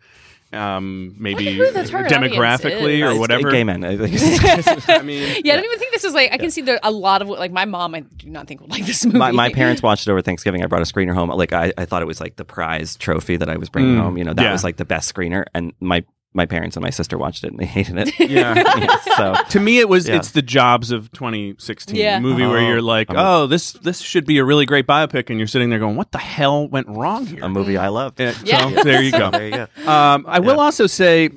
Um, 0.54 1.16
maybe 1.18 1.54
who 1.54 1.72
the 1.72 1.84
target 1.86 2.14
audience 2.14 2.36
demographically 2.38 3.06
or 3.06 3.12
It's 3.12 3.20
whatever. 3.20 3.52
Gay 3.52 3.64
men. 3.64 3.84
I 3.84 3.98
think. 3.98 4.90
I 4.90 5.02
mean, 5.02 5.42
Yeah, 5.44 5.54
I 5.54 5.56
don't 5.58 5.66
even 5.66 5.80
think 5.80 5.92
this 5.92 6.04
is 6.06 6.14
like 6.14 6.32
I 6.32 6.38
can 6.38 6.52
see 6.52 6.62
there 6.62 6.80
a 6.84 6.92
lot 6.92 7.22
of 7.22 7.28
like 7.28 7.52
my 7.52 7.66
mom. 7.66 7.94
I 7.96 8.02
do 8.02 8.30
not 8.30 8.48
think 8.48 8.62
would 8.62 8.70
like 8.72 8.86
this 8.86 9.06
movie. 9.06 9.18
my, 9.18 9.32
my 9.32 9.50
parents 9.54 9.82
watched 9.82 10.08
it 10.08 10.12
over 10.12 10.22
Thanksgiving. 10.22 10.64
I 10.64 10.68
brought 10.68 10.82
a 10.82 10.86
screener 10.86 11.14
home. 11.14 11.30
Like 11.30 11.52
I, 11.52 11.74
I 11.78 11.86
thought 11.86 12.02
it 12.02 12.06
was 12.06 12.22
like 12.22 12.36
the 12.38 12.46
prize 12.46 12.96
trophy 12.96 13.36
that 13.38 13.50
I 13.50 13.58
was 13.58 13.70
bringing 13.70 13.96
Mm, 13.96 14.02
home. 14.02 14.18
You 14.18 14.24
know, 14.24 14.34
that 14.34 14.44
yeah. 14.44 14.52
was 14.52 14.64
like 14.64 14.78
the 14.78 14.86
best 14.86 15.14
screener. 15.14 15.46
And 15.54 15.74
my 15.80 16.06
my 16.36 16.46
parents 16.46 16.76
and 16.76 16.84
my 16.84 16.90
sister 16.90 17.18
watched 17.18 17.44
it 17.44 17.52
and 17.52 17.60
they 17.60 17.66
hated 17.78 17.98
it. 17.98 18.14
Yeah. 18.30 18.98
so 19.18 19.34
to 19.50 19.60
me 19.60 19.80
it 19.80 19.88
was 19.90 20.08
Yeah. 20.08 20.16
it's 20.18 20.32
the 20.32 20.42
jobs 20.42 20.92
of 20.92 21.12
2016 21.14 21.96
Yeah. 21.96 22.18
the 22.18 22.22
movie 22.22 22.46
where 22.46 22.58
Oh, 22.60 22.68
you're 22.68 22.82
like 22.82 23.10
I'm- 23.10 23.20
oh 23.20 23.48
this 23.48 23.72
this 23.74 24.02
should 24.02 24.26
be 24.26 24.38
a 24.40 24.44
really 24.44 24.66
great 24.66 24.86
biopic 24.86 25.30
and 25.30 25.38
you're 25.40 25.48
sitting 25.48 25.70
there 25.70 25.80
going 25.80 25.96
what 25.96 26.12
the 26.12 26.18
hell 26.18 26.68
went 26.68 26.88
wrong 26.90 27.26
here 27.26 27.44
a 27.44 27.50
movie 27.50 27.78
I 27.78 27.88
loved. 27.88 28.20
Yeah, 28.20 28.34
Yeah. 28.44 28.70
so 28.76 28.84
there 28.84 29.02
you 29.02 29.12
go 29.24 29.32
there 29.32 29.46
you 29.48 29.68
go. 29.84 29.90
um, 29.92 30.26
I 30.28 30.40
will 30.40 30.60
also 30.60 30.88
say, 30.88 31.30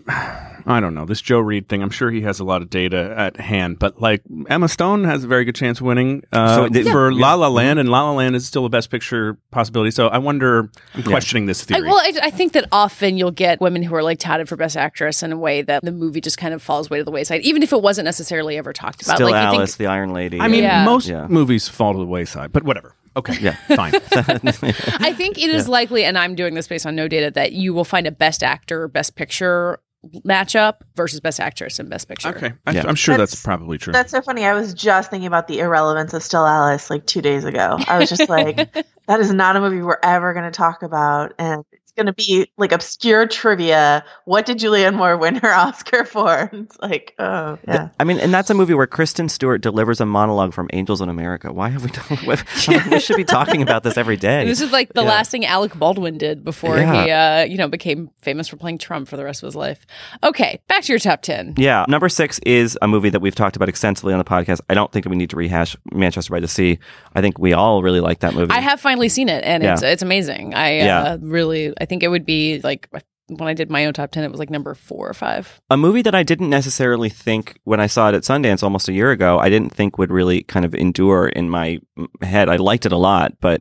I 0.69 0.81
don't 0.81 0.95
know 0.95 1.07
this 1.07 1.21
Joe 1.23 1.39
Reed 1.41 1.69
thing. 1.69 1.83
I'm 1.83 1.91
sure 1.91 2.11
he 2.11 2.21
has 2.21 2.41
a 2.41 2.45
lot 2.45 2.61
of 2.61 2.69
data 2.69 3.15
at 3.17 3.39
hand, 3.39 3.79
but 3.79 4.01
like 4.03 4.23
Emma 4.49 4.69
Stone 4.69 5.05
has 5.05 5.25
a 5.25 5.27
very 5.27 5.45
good 5.47 5.55
chance 5.55 5.81
of 5.81 5.87
winning 5.87 6.23
uh, 6.33 6.55
So 6.57 6.69
did- 6.69 6.87
for 6.89 7.11
Yeah. 7.11 7.21
La 7.23 7.35
La 7.35 7.49
Land, 7.49 7.79
and 7.79 7.89
La 7.89 8.03
La 8.03 8.13
Land 8.13 8.37
is 8.37 8.47
still 8.47 8.65
a 8.67 8.69
Best 8.69 8.91
Picture 8.91 9.39
possibility. 9.51 9.91
So 9.91 10.09
I 10.09 10.19
wonder. 10.19 10.69
I'm 10.95 11.03
questioning 11.05 11.47
this 11.47 11.63
I, 11.63 11.75
theory. 11.77 11.89
well, 11.89 11.97
I, 11.97 12.13
I 12.25 12.31
think 12.31 12.53
that 12.53 12.67
often 12.71 13.17
you'll 13.17 13.31
get 13.31 13.61
women 13.61 13.83
who 13.83 13.95
are 13.95 14.03
like 14.03 14.19
touted 14.19 14.49
for 14.49 14.57
best 14.57 14.77
actress 14.77 15.23
in 15.23 15.33
a 15.33 15.39
way 15.39 15.63
that 15.63 15.83
the 15.85 15.93
movie 15.93 16.21
just 16.21 16.37
kind 16.39 16.53
of 16.53 16.63
falls 16.63 16.91
way 16.91 16.99
to 16.99 17.05
the 17.05 17.11
wayside, 17.11 17.41
even 17.43 17.63
if 17.63 17.73
it 17.73 17.81
wasn't 17.81 18.05
necessarily 18.05 18.59
ever 18.59 18.73
talked 18.75 19.03
about. 19.03 19.17
Still 19.17 19.31
like, 19.31 19.43
you 19.43 19.51
think- 19.51 19.59
Alice, 19.61 19.77
the 19.77 19.87
Iron 19.87 20.13
Lady. 20.13 20.39
I 20.41 20.49
mean, 20.49 20.63
Yeah. 20.65 20.85
most 20.85 21.09
Yeah. 21.09 21.27
movies 21.29 21.67
fall 21.69 21.95
to 21.95 21.99
the 21.99 22.05
wayside, 22.05 22.53
but 22.53 22.63
whatever. 22.65 22.95
Okay, 23.17 23.37
Yeah. 23.41 23.55
fine. 23.75 23.95
I 24.13 25.13
think 25.17 25.39
it 25.39 25.51
is 25.51 25.67
likely, 25.67 26.05
and 26.05 26.17
I'm 26.19 26.35
doing 26.35 26.55
this 26.55 26.69
based 26.69 26.87
on 26.87 26.95
no 26.95 27.09
data, 27.09 27.31
that 27.33 27.53
you 27.53 27.73
will 27.75 27.85
find 27.85 28.07
a 28.07 28.13
best 28.13 28.43
actor, 28.45 28.87
best 28.87 29.17
picture 29.17 29.81
matchup 30.25 30.77
versus 30.97 31.21
best 31.21 31.41
actress 31.41 31.79
and 31.79 31.91
best 31.91 32.09
picture. 32.09 32.29
okay, 32.29 32.53
I, 32.67 32.73
Yeah. 32.73 32.85
I'm 32.87 32.95
sure 32.95 33.17
that's, 33.17 33.33
That's- 33.33 33.43
probably 33.45 33.79
true. 33.79 33.93
That's 33.93 34.11
so 34.13 34.23
funny. 34.23 34.45
I 34.45 34.55
was 34.55 34.73
just 34.75 35.11
thinking 35.11 35.27
about 35.27 35.49
the 35.49 35.59
irrelevance 35.59 36.15
of 36.15 36.23
Still 36.23 36.47
Alice 36.47 36.89
like 36.91 37.05
two 37.07 37.21
days 37.21 37.45
ago. 37.45 37.77
I 37.89 37.99
was 37.99 38.09
just 38.09 38.29
like, 38.29 38.73
that 39.09 39.21
is 39.21 39.33
not 39.33 39.57
a 39.57 39.61
movie 39.61 39.83
we're 39.83 39.99
ever 40.03 40.33
going 40.33 40.45
to 40.45 40.51
talk 40.57 40.83
about. 40.83 41.35
And 41.39 41.65
it's 41.73 41.78
going 41.99 42.07
to 42.07 42.13
be 42.15 42.49
like 42.57 42.73
obscure 42.73 43.27
trivia. 43.27 44.05
What 44.25 44.47
did 44.47 44.59
Julianne 44.59 44.95
Moore 44.95 45.17
win 45.19 45.35
her 45.37 45.53
Oscar 45.53 46.05
for? 46.05 46.49
And 46.53 46.65
it's 46.71 46.79
like, 46.81 47.15
oh, 47.19 47.59
yeah. 47.67 47.89
I 47.99 48.05
mean, 48.05 48.19
and 48.21 48.33
that's 48.33 48.49
a 48.51 48.55
movie 48.55 48.73
where 48.75 48.87
Kristen 48.87 49.29
Stewart 49.29 49.61
delivers 49.61 50.01
a 50.01 50.07
monologue 50.07 50.55
from 50.55 50.71
Angels 50.73 51.01
in 51.01 51.09
America. 51.09 51.53
Why 51.53 51.69
have 51.71 51.85
we 51.85 51.91
done? 51.91 52.39
we 52.91 53.01
should 53.01 53.17
be 53.17 53.25
talking 53.25 53.61
about 53.63 53.83
this 53.83 53.97
every 53.99 54.17
day. 54.17 54.45
This 54.47 54.61
is 54.61 54.71
like 54.73 54.93
the 54.95 55.03
Yeah. 55.03 55.09
last 55.09 55.31
thing 55.31 55.45
Alec 55.45 55.75
Baldwin 55.75 56.17
did 56.19 56.45
before 56.45 56.77
Yeah. 56.79 57.05
he, 57.05 57.11
uh, 57.11 57.51
you 57.53 57.59
know, 57.59 57.69
became 57.69 58.11
famous 58.23 58.49
for 58.49 58.57
playing 58.57 58.79
Trump 58.79 59.09
for 59.09 59.17
the 59.17 59.25
rest 59.25 59.43
of 59.43 59.47
his 59.49 59.57
life. 59.57 59.85
Okay, 60.23 60.61
back 60.69 60.85
to 60.85 60.93
your 60.93 61.01
top 61.01 61.23
ten. 61.23 61.55
Yeah. 61.57 61.85
Number 61.89 62.09
six 62.09 62.39
is 62.47 62.79
a 62.81 62.87
movie 62.89 63.11
that 63.11 63.21
we've 63.21 63.35
talked 63.35 63.57
about 63.57 63.69
extensively 63.69 64.13
on 64.13 64.19
the 64.19 64.25
podcast. 64.25 64.61
I 64.71 64.75
don't 64.75 64.93
think 64.93 65.07
we 65.07 65.17
need 65.17 65.31
to 65.31 65.37
rehash 65.37 65.77
Manchester 65.93 66.31
by 66.33 66.41
the 66.41 66.49
Sea. 66.49 66.79
I 67.15 67.21
think 67.21 67.39
we 67.39 67.53
all 67.53 67.83
really 67.83 68.01
like 68.01 68.21
that 68.21 68.35
movie. 68.35 68.53
I 68.53 68.61
have 68.61 68.81
finally 68.81 69.09
seen 69.09 69.29
it, 69.29 69.43
and 69.45 69.65
it's 69.65 69.83
Yeah. 69.83 69.89
it's 69.91 70.03
amazing. 70.03 70.55
I 70.55 70.77
Yeah. 70.79 71.01
uh, 71.03 71.19
really, 71.21 71.73
I 71.81 71.85
think 71.89 72.03
it 72.03 72.09
would 72.09 72.27
be 72.27 72.61
like 72.63 72.89
when 73.29 73.49
I 73.49 73.55
did 73.55 73.71
my 73.71 73.85
own 73.85 73.93
top 73.93 74.11
ten, 74.11 74.25
it 74.25 74.31
was 74.31 74.39
like 74.39 74.51
number 74.51 74.75
four 74.75 75.09
or 75.09 75.15
five. 75.15 75.61
a 75.71 75.77
movie 75.77 76.03
that 76.03 76.15
I 76.15 76.23
didn't 76.23 76.51
necessarily 76.51 77.09
think 77.09 77.59
when 77.65 77.81
I 77.81 77.87
saw 77.87 78.09
it 78.09 78.15
at 78.15 78.23
Sundance 78.23 78.63
almost 78.63 78.89
a 78.89 78.93
year 78.93 79.11
ago, 79.11 79.39
I 79.39 79.49
didn't 79.49 79.75
think 79.75 79.99
would 79.99 80.11
really 80.11 80.43
kind 80.43 80.65
of 80.65 80.75
endure 80.75 81.29
in 81.29 81.51
my 81.51 81.79
head. 82.23 82.49
I 82.49 82.57
liked 82.57 82.87
it 82.87 82.93
a 82.93 82.97
lot, 82.97 83.35
but 83.41 83.61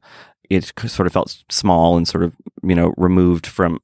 it 0.49 0.71
sort 0.85 1.07
of 1.07 1.13
felt 1.13 1.43
small 1.49 1.97
and 1.97 2.07
sort 2.07 2.23
of, 2.23 2.33
you 2.63 2.75
know, 2.75 2.93
removed 2.97 3.45
from 3.45 3.79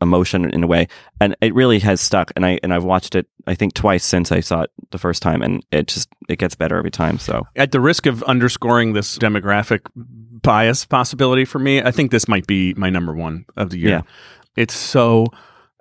emotion 0.00 0.50
in 0.50 0.64
a 0.64 0.66
way. 0.66 0.88
And 1.20 1.36
it 1.40 1.54
really 1.54 1.78
has 1.80 2.00
stuck. 2.00 2.32
And 2.36 2.44
I, 2.44 2.58
and 2.62 2.72
I've 2.72 2.84
watched 2.84 3.14
it, 3.14 3.26
I 3.46 3.54
think 3.54 3.74
twice 3.74 4.04
since 4.04 4.32
I 4.32 4.40
saw 4.40 4.62
it 4.62 4.70
the 4.90 4.98
first 4.98 5.22
time 5.22 5.42
and 5.42 5.64
it 5.70 5.88
just, 5.88 6.08
it 6.28 6.38
gets 6.38 6.54
better 6.54 6.76
every 6.76 6.90
time. 6.90 7.18
So 7.18 7.46
At 7.56 7.72
the 7.72 7.80
risk 7.80 8.06
of 8.06 8.22
underscoring 8.24 8.92
this 8.92 9.18
demographic 9.18 9.80
bias 10.42 10.84
possibility 10.84 11.44
for 11.44 11.58
me, 11.58 11.82
I 11.82 11.90
think 11.90 12.10
this 12.10 12.28
might 12.28 12.46
be 12.46 12.74
my 12.74 12.90
number 12.90 13.14
one 13.14 13.44
of 13.56 13.70
the 13.70 13.78
year. 13.78 13.90
Yeah. 13.90 14.02
It's 14.56 14.74
so 14.74 15.26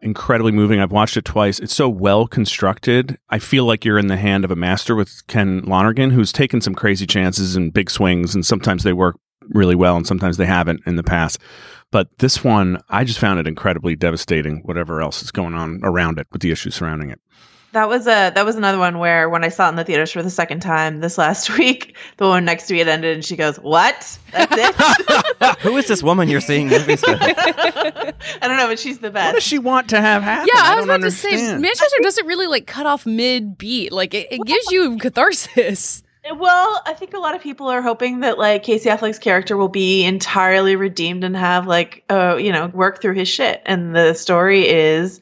incredibly 0.01 0.51
moving. 0.51 0.79
I've 0.79 0.91
watched 0.91 1.17
it 1.17 1.25
twice. 1.25 1.59
It's 1.59 1.73
so 1.73 1.89
well 1.89 2.27
constructed. 2.27 3.17
I 3.29 3.39
feel 3.39 3.65
like 3.65 3.83
you're 3.83 3.97
in 3.97 4.07
the 4.07 4.17
hand 4.17 4.45
of 4.45 4.51
a 4.51 4.55
master 4.55 4.95
with 4.95 5.25
Ken 5.27 5.61
Lonergan, 5.65 6.11
who's 6.11 6.31
taken 6.31 6.61
some 6.61 6.75
crazy 6.75 7.07
chances 7.07 7.55
and 7.55 7.73
big 7.73 7.89
swings, 7.89 8.35
and 8.35 8.45
sometimes 8.45 8.83
they 8.83 8.93
work 8.93 9.17
really 9.49 9.75
well 9.75 9.95
and 9.95 10.05
sometimes 10.05 10.37
they 10.37 10.45
haven't 10.45 10.81
in 10.85 10.97
the 10.97 11.03
past. 11.03 11.39
But 11.91 12.17
this 12.19 12.43
one, 12.43 12.81
I 12.89 13.03
just 13.05 13.19
found 13.19 13.39
it 13.39 13.47
incredibly 13.47 13.95
devastating, 13.95 14.61
whatever 14.65 15.01
else 15.01 15.23
is 15.23 15.31
going 15.31 15.53
on 15.53 15.79
around 15.83 16.19
it 16.19 16.27
with 16.31 16.41
the 16.41 16.51
issues 16.51 16.75
surrounding 16.75 17.09
it. 17.09 17.19
That 17.74 17.89
was 17.89 18.07
a 18.07 18.31
that 18.33 18.45
was 18.45 18.55
another 18.55 18.79
one 18.79 18.97
where 18.97 19.29
when 19.29 19.43
I 19.43 19.50
saw 19.50 19.67
it 19.67 19.69
in 19.69 19.75
the 19.75 19.83
theaters 19.83 20.12
for 20.12 20.24
the 20.24 20.29
second 20.29 20.62
time 20.62 21.00
this 21.00 21.17
last 21.17 21.50
week, 21.57 21.95
the 22.17 22.25
woman 22.25 22.45
next 22.45 22.67
to 22.67 22.74
me 22.74 22.79
had 22.79 22.88
ended 22.88 23.15
and 23.15 23.25
she 23.25 23.36
goes, 23.36 23.57
"What? 23.57 24.17
That's 24.31 24.55
it." 24.57 25.59
Who 25.59 25.75
is 25.77 25.88
this 25.88 26.01
woman 26.01 26.29
you're 26.29 26.41
seeing 26.41 26.67
movies 26.69 27.03
with? 27.05 27.19
I 27.21 28.13
don't 28.41 28.57
know, 28.57 28.67
but 28.67 28.79
she's 28.79 29.00
the 29.00 29.12
What 29.12 29.13
does 29.13 29.33
best. 29.36 29.47
she 29.47 29.59
want 29.59 29.89
to 29.89 30.01
have 30.01 30.24
happen? 30.24 30.47
Yeah, 30.51 30.62
I, 30.62 30.74
I, 30.74 30.75
was 30.75 30.86
don't 30.86 30.95
about 30.95 31.05
to 31.05 31.12
say. 31.12 31.57
Manchester 31.57 31.97
doesn't 32.01 32.25
really 32.25 32.47
like 32.47 32.67
cut 32.67 32.86
off 32.86 33.05
mid 33.05 33.57
beat. 33.57 33.91
Like 33.91 34.13
it, 34.13 34.27
it 34.31 34.45
gives 34.45 34.71
you 34.71 34.97
catharsis. 34.97 36.03
Well, 36.36 36.81
I 36.86 36.93
think 36.93 37.13
a 37.13 37.19
lot 37.19 37.36
of 37.36 37.41
people 37.41 37.67
are 37.67 37.81
hoping 37.81 38.19
that 38.21 38.38
like 38.38 38.63
Casey 38.63 38.89
Affleck's 38.89 39.19
character 39.19 39.55
will 39.55 39.69
be 39.69 40.03
entirely 40.03 40.75
redeemed 40.75 41.24
and 41.24 41.36
have 41.38 41.67
like 41.67 42.03
uh 42.09 42.36
you 42.36 42.51
know 42.51 42.67
work 42.67 43.01
through 43.01 43.13
his 43.13 43.27
shit, 43.27 43.62
and 43.65 43.95
the 43.95 44.13
story 44.13 44.67
is 44.67 45.21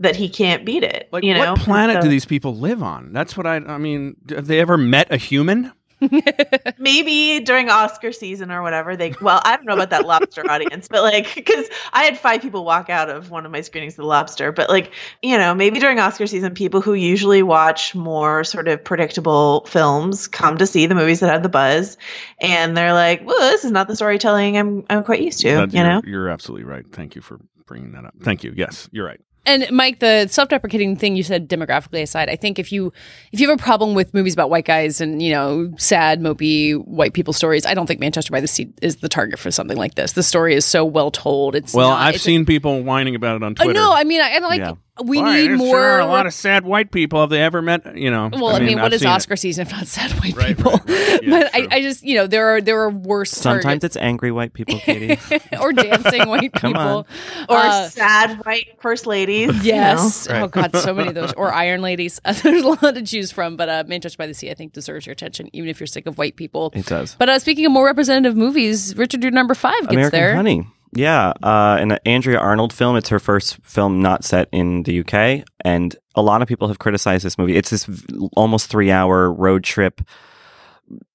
that 0.00 0.16
he 0.16 0.28
can't 0.28 0.64
beat 0.64 0.82
it. 0.82 1.08
Like, 1.12 1.24
you 1.24 1.34
know, 1.34 1.52
what 1.52 1.60
planet 1.60 1.96
So- 1.96 2.02
do 2.02 2.08
these 2.08 2.24
people 2.26 2.54
live 2.56 2.82
on? 2.82 3.12
That's 3.12 3.36
what 3.36 3.46
I. 3.46 3.56
I 3.56 3.78
mean, 3.78 4.16
have 4.28 4.46
they 4.46 4.60
ever 4.60 4.76
met 4.76 5.12
a 5.12 5.16
human? 5.16 5.72
maybe 6.78 7.40
during 7.40 7.70
Oscar 7.70 8.12
season 8.12 8.50
or 8.50 8.60
whatever 8.62 8.96
they 8.96 9.14
well 9.22 9.40
I 9.44 9.56
don't 9.56 9.64
know 9.64 9.72
about 9.72 9.88
that 9.90 10.06
lobster 10.06 10.42
audience 10.50 10.88
but 10.88 11.02
like 11.02 11.34
because 11.34 11.66
I 11.94 12.04
had 12.04 12.18
five 12.18 12.42
people 12.42 12.66
walk 12.66 12.90
out 12.90 13.08
of 13.08 13.30
one 13.30 13.46
of 13.46 13.52
my 13.52 13.62
screenings 13.62 13.94
of 13.94 13.98
the 13.98 14.04
lobster 14.04 14.52
but 14.52 14.68
like 14.68 14.92
you 15.22 15.38
know 15.38 15.54
maybe 15.54 15.78
during 15.80 15.98
Oscar 15.98 16.26
season 16.26 16.52
people 16.52 16.82
who 16.82 16.92
usually 16.92 17.42
watch 17.42 17.94
more 17.94 18.44
sort 18.44 18.68
of 18.68 18.84
predictable 18.84 19.64
films 19.66 20.28
come 20.28 20.58
to 20.58 20.66
see 20.66 20.84
the 20.84 20.94
movies 20.94 21.20
that 21.20 21.30
have 21.30 21.42
the 21.42 21.48
buzz 21.48 21.96
and 22.40 22.76
they're 22.76 22.92
like 22.92 23.22
well 23.24 23.38
this 23.50 23.64
is 23.64 23.70
not 23.72 23.88
the 23.88 23.96
storytelling 23.96 24.58
I'm 24.58 24.84
I'm 24.90 25.02
quite 25.02 25.22
used 25.22 25.40
to 25.40 25.48
That- 25.54 25.72
you 25.72 25.80
you're, 25.80 25.88
know 25.88 26.02
you're 26.04 26.28
absolutely 26.28 26.64
right. 26.64 26.84
Thank 26.92 27.14
you 27.16 27.22
for 27.22 27.40
bringing 27.66 27.92
that 27.92 28.04
up. 28.04 28.14
Thank 28.20 28.44
you. 28.44 28.52
Yes, 28.54 28.88
you're 28.92 29.06
right. 29.06 29.20
And 29.46 29.70
Mike, 29.70 30.00
the 30.00 30.26
self-deprecating 30.28 30.96
thing 30.96 31.16
you 31.16 31.22
said 31.22 31.48
demographically 31.48 32.02
aside, 32.02 32.28
I 32.28 32.36
think 32.36 32.58
if 32.58 32.72
you 32.72 32.92
if 33.32 33.40
you 33.40 33.48
have 33.48 33.58
a 33.58 33.62
problem 33.62 33.94
with 33.94 34.12
movies 34.12 34.34
about 34.34 34.50
white 34.50 34.64
guys 34.64 35.00
and 35.00 35.22
you 35.22 35.30
know 35.30 35.72
sad, 35.78 36.20
mopey 36.20 36.74
white 36.84 37.14
people 37.14 37.32
stories, 37.32 37.64
I 37.64 37.72
don't 37.74 37.86
think 37.86 38.00
Manchester 38.00 38.32
by 38.32 38.40
the 38.40 38.48
Sea 38.48 38.68
is 38.82 38.96
the 38.96 39.08
target 39.08 39.38
for 39.38 39.50
something 39.50 39.76
like 39.76 39.94
this. 39.94 40.12
The 40.12 40.22
story 40.22 40.54
is 40.54 40.64
so 40.64 40.84
well 40.84 41.10
told. 41.10 41.54
It's 41.54 41.72
Well, 41.72 41.90
not- 41.90 42.00
I've 42.00 42.08
it's- 42.16 42.22
seen 42.22 42.44
people 42.44 42.82
whining 42.82 43.14
about 43.14 43.36
it 43.36 43.42
on 43.44 43.52
Uh, 43.52 43.62
Twitter. 43.64 43.72
no, 43.80 43.92
I 43.94 44.04
mean, 44.04 44.20
I, 44.20 44.34
I 44.34 44.38
like 44.40 44.58
Yeah. 44.58 44.72
We 45.04 45.18
Why, 45.18 45.42
need 45.42 45.52
more. 45.52 45.68
Sure 45.76 45.98
a 45.98 46.06
lot 46.06 46.26
of 46.26 46.32
sad 46.32 46.64
white 46.64 46.90
people. 46.90 47.20
Have 47.20 47.30
they 47.30 47.42
ever 47.42 47.60
met? 47.60 47.96
You 47.96 48.10
know. 48.10 48.30
well, 48.32 48.48
I 48.56 48.60
mean, 48.60 48.76
what 48.78 48.86
I've 48.86 48.92
is 48.94 49.00
seen 49.02 49.10
it. 49.10 49.14
Oscar 49.14 49.36
season 49.36 49.66
if 49.66 49.72
not 49.72 49.86
sad 49.86 50.10
white 50.20 50.36
Right, 50.36 50.56
people? 50.56 50.72
right, 50.72 50.88
right. 50.88 51.22
Yeah, 51.22 51.30
but 51.30 51.50
I. 51.54 51.68
I 51.76 51.82
just 51.82 52.02
you 52.02 52.14
know 52.16 52.26
there 52.26 52.46
are 52.54 52.60
there 52.60 52.80
are 52.80 52.90
worse 52.90 53.30
Sometimes 53.30 53.64
targets. 53.64 53.84
it's 53.84 53.96
angry 53.96 54.32
white 54.32 54.52
people, 54.54 54.78
Katie. 54.78 55.18
or 55.60 55.72
dancing 55.72 56.28
white 56.28 56.52
Come 56.54 56.72
people 56.72 56.80
on. 56.82 57.04
or 57.48 57.56
Uh, 57.58 57.88
sad 57.88 58.44
white 58.46 58.68
first 58.80 59.06
ladies 59.06 59.48
you 59.48 59.52
know. 59.52 59.60
Yes. 59.62 60.28
Right. 60.28 60.42
Oh 60.42 60.48
God, 60.48 60.74
so 60.76 60.94
many 60.94 61.08
of 61.08 61.14
those. 61.14 61.32
Or 61.34 61.52
Iron 61.52 61.82
Ladies. 61.82 62.20
Uh, 62.24 62.32
there's 62.32 62.62
a 62.62 62.68
lot 62.68 62.94
to 62.94 63.02
choose 63.02 63.30
from. 63.32 63.56
But 63.56 63.68
uh, 63.68 63.84
Manchester 63.86 64.16
by 64.18 64.26
the 64.26 64.34
Sea, 64.34 64.50
I 64.50 64.54
think, 64.54 64.72
deserves 64.72 65.06
your 65.06 65.12
attention, 65.12 65.50
even 65.52 65.68
if 65.68 65.78
you're 65.80 65.86
sick 65.86 66.06
of 66.06 66.16
white 66.18 66.36
people. 66.36 66.72
It 66.74 66.86
does. 66.86 67.16
But 67.18 67.28
uh, 67.28 67.38
speaking 67.38 67.66
of 67.66 67.72
more 67.72 67.84
representative 67.86 68.36
movies, 68.36 68.96
Richard 68.96 69.22
Your 69.22 69.32
number 69.32 69.54
five 69.54 69.80
gets 69.82 69.92
American 69.92 70.18
there. 70.18 70.34
Honey. 70.34 70.66
Yeah, 70.96 71.34
uh, 71.42 71.76
an 71.78 71.92
Andrea 72.06 72.38
Arnold 72.38 72.72
film. 72.72 72.96
It's 72.96 73.10
her 73.10 73.18
first 73.18 73.58
film 73.62 74.00
not 74.00 74.24
set 74.24 74.48
in 74.50 74.82
the 74.84 75.00
UK, 75.00 75.44
and 75.62 75.94
a 76.14 76.22
lot 76.22 76.40
of 76.40 76.48
people 76.48 76.68
have 76.68 76.78
criticized 76.78 77.24
this 77.24 77.36
movie. 77.36 77.54
It's 77.54 77.68
this 77.70 77.88
almost 78.34 78.70
three-hour 78.70 79.30
road 79.32 79.62
trip, 79.62 80.00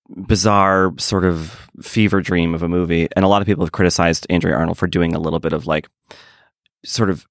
bizarre 0.10 0.94
sort 1.00 1.26
of 1.26 1.68
fever 1.82 2.22
dream 2.22 2.54
of 2.54 2.62
a 2.62 2.70
movie, 2.70 3.08
and 3.16 3.26
a 3.26 3.28
lot 3.28 3.42
of 3.42 3.48
people 3.48 3.66
have 3.66 3.72
criticized 3.72 4.28
Andrea 4.30 4.56
Arnold 4.56 4.78
for 4.78 4.88
doing 4.88 5.16
a 5.16 5.20
little 5.20 5.40
bit 5.40 5.54
of 5.54 5.66
like, 5.66 5.90
sort 6.86 7.10
of. 7.10 7.28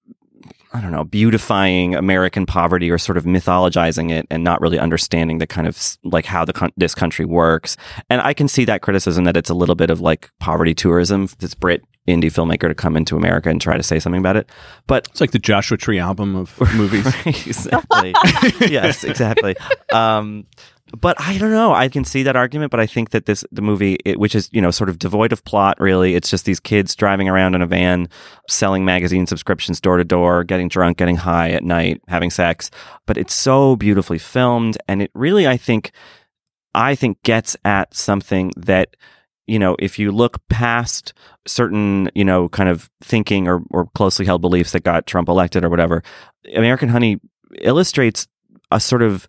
I 0.73 0.81
don't 0.81 0.93
know, 0.93 1.03
beautifying 1.05 1.95
American 1.97 2.47
poverty 2.47 2.91
or 2.91 2.99
sort 2.99 3.17
of 3.19 3.25
mythologizing 3.25 4.11
it 4.13 4.27
and 4.31 4.45
not 4.45 4.61
really 4.61 4.79
understanding 4.79 5.39
the 5.39 5.47
kind 5.47 5.67
of 5.67 5.97
like 6.05 6.25
how 6.27 6.45
the 6.45 6.53
con- 6.53 6.73
this 6.77 6.95
country 6.95 7.25
works. 7.25 7.77
And 8.09 8.21
I 8.21 8.35
can 8.35 8.47
see 8.47 8.65
that 8.67 8.81
criticism 8.81 9.25
that 9.25 9.37
it's 9.37 9.51
a 9.51 9.55
little 9.55 9.75
bit 9.75 9.91
of 9.91 10.01
like 10.01 10.31
poverty 10.39 10.75
tourism, 10.75 11.29
this 11.41 11.55
Brit 11.55 11.83
indie 12.09 12.25
filmmaker 12.33 12.69
to 12.69 12.75
come 12.75 12.97
into 12.97 13.17
America 13.17 13.49
and 13.51 13.61
try 13.61 13.77
to 13.77 13.83
say 13.83 13.99
something 13.99 14.21
about 14.21 14.37
it. 14.37 14.49
But 14.87 15.09
It's 15.11 15.21
like 15.21 15.33
the 15.33 15.39
Joshua 15.41 15.77
Tree 15.77 15.99
album 15.99 16.37
of 16.37 16.57
movies. 16.75 17.07
exactly. 17.27 18.15
yes, 18.69 19.03
exactly. 19.05 19.57
Um, 19.93 20.47
but 20.99 21.21
I 21.21 21.39
don't 21.39 21.51
know. 21.51 21.73
I 21.73 21.89
can 21.89 22.05
see 22.05 22.23
that 22.25 22.37
argument, 22.37 22.71
but 22.71 22.81
I 22.81 22.87
think 22.87 23.11
that 23.11 23.27
this 23.27 23.45
the 23.53 23.63
movie, 23.63 23.99
it, 24.05 24.19
which 24.19 24.35
is 24.35 24.49
you 24.53 24.61
know 24.61 24.71
sort 24.71 24.91
of 24.91 24.99
devoid 24.99 25.33
of 25.33 25.45
plot, 25.45 25.81
really, 25.81 26.15
it's 26.15 26.31
just 26.31 26.45
these 26.45 26.61
kids 26.61 26.95
driving 26.95 27.29
around 27.29 27.55
in 27.55 27.63
a 27.63 27.67
van, 27.67 28.09
selling 28.49 28.85
magazine 28.85 29.27
subscriptions 29.27 29.81
door 29.81 29.97
to 29.97 30.05
door, 30.05 30.45
getting 30.45 30.69
drunk, 30.69 30.99
getting 30.99 31.17
high 31.17 31.51
at 31.51 31.63
night, 31.63 32.01
having 32.09 32.31
sex. 32.31 32.71
But 33.07 33.19
it's 33.19 33.35
so 33.35 33.77
beautifully 33.77 34.19
filmed, 34.19 34.79
and 34.89 35.03
it 35.03 35.11
really, 35.15 35.47
I 35.47 35.57
think, 35.57 35.93
I 36.75 36.95
think 36.95 37.23
gets 37.23 37.57
at 37.65 37.95
something 37.95 38.53
that 38.57 38.97
you 39.47 39.59
know, 39.59 39.75
if 39.81 39.99
you 39.99 40.13
look 40.13 40.47
past 40.49 41.13
certain, 41.45 42.09
you 42.15 42.25
know, 42.25 42.49
kind 42.51 42.69
of 42.69 42.89
thinking 43.03 43.49
or, 43.49 43.63
or 43.71 43.87
closely 43.97 44.25
held 44.25 44.41
beliefs 44.41 44.71
that 44.71 44.85
got 44.85 45.09
Trump 45.09 45.29
elected 45.29 45.65
or 45.65 45.69
whatever, 45.69 46.05
American 46.55 46.89
Honey 46.89 47.19
illustrates 47.61 48.29
a 48.71 48.79
sort 48.79 49.03
of 49.03 49.27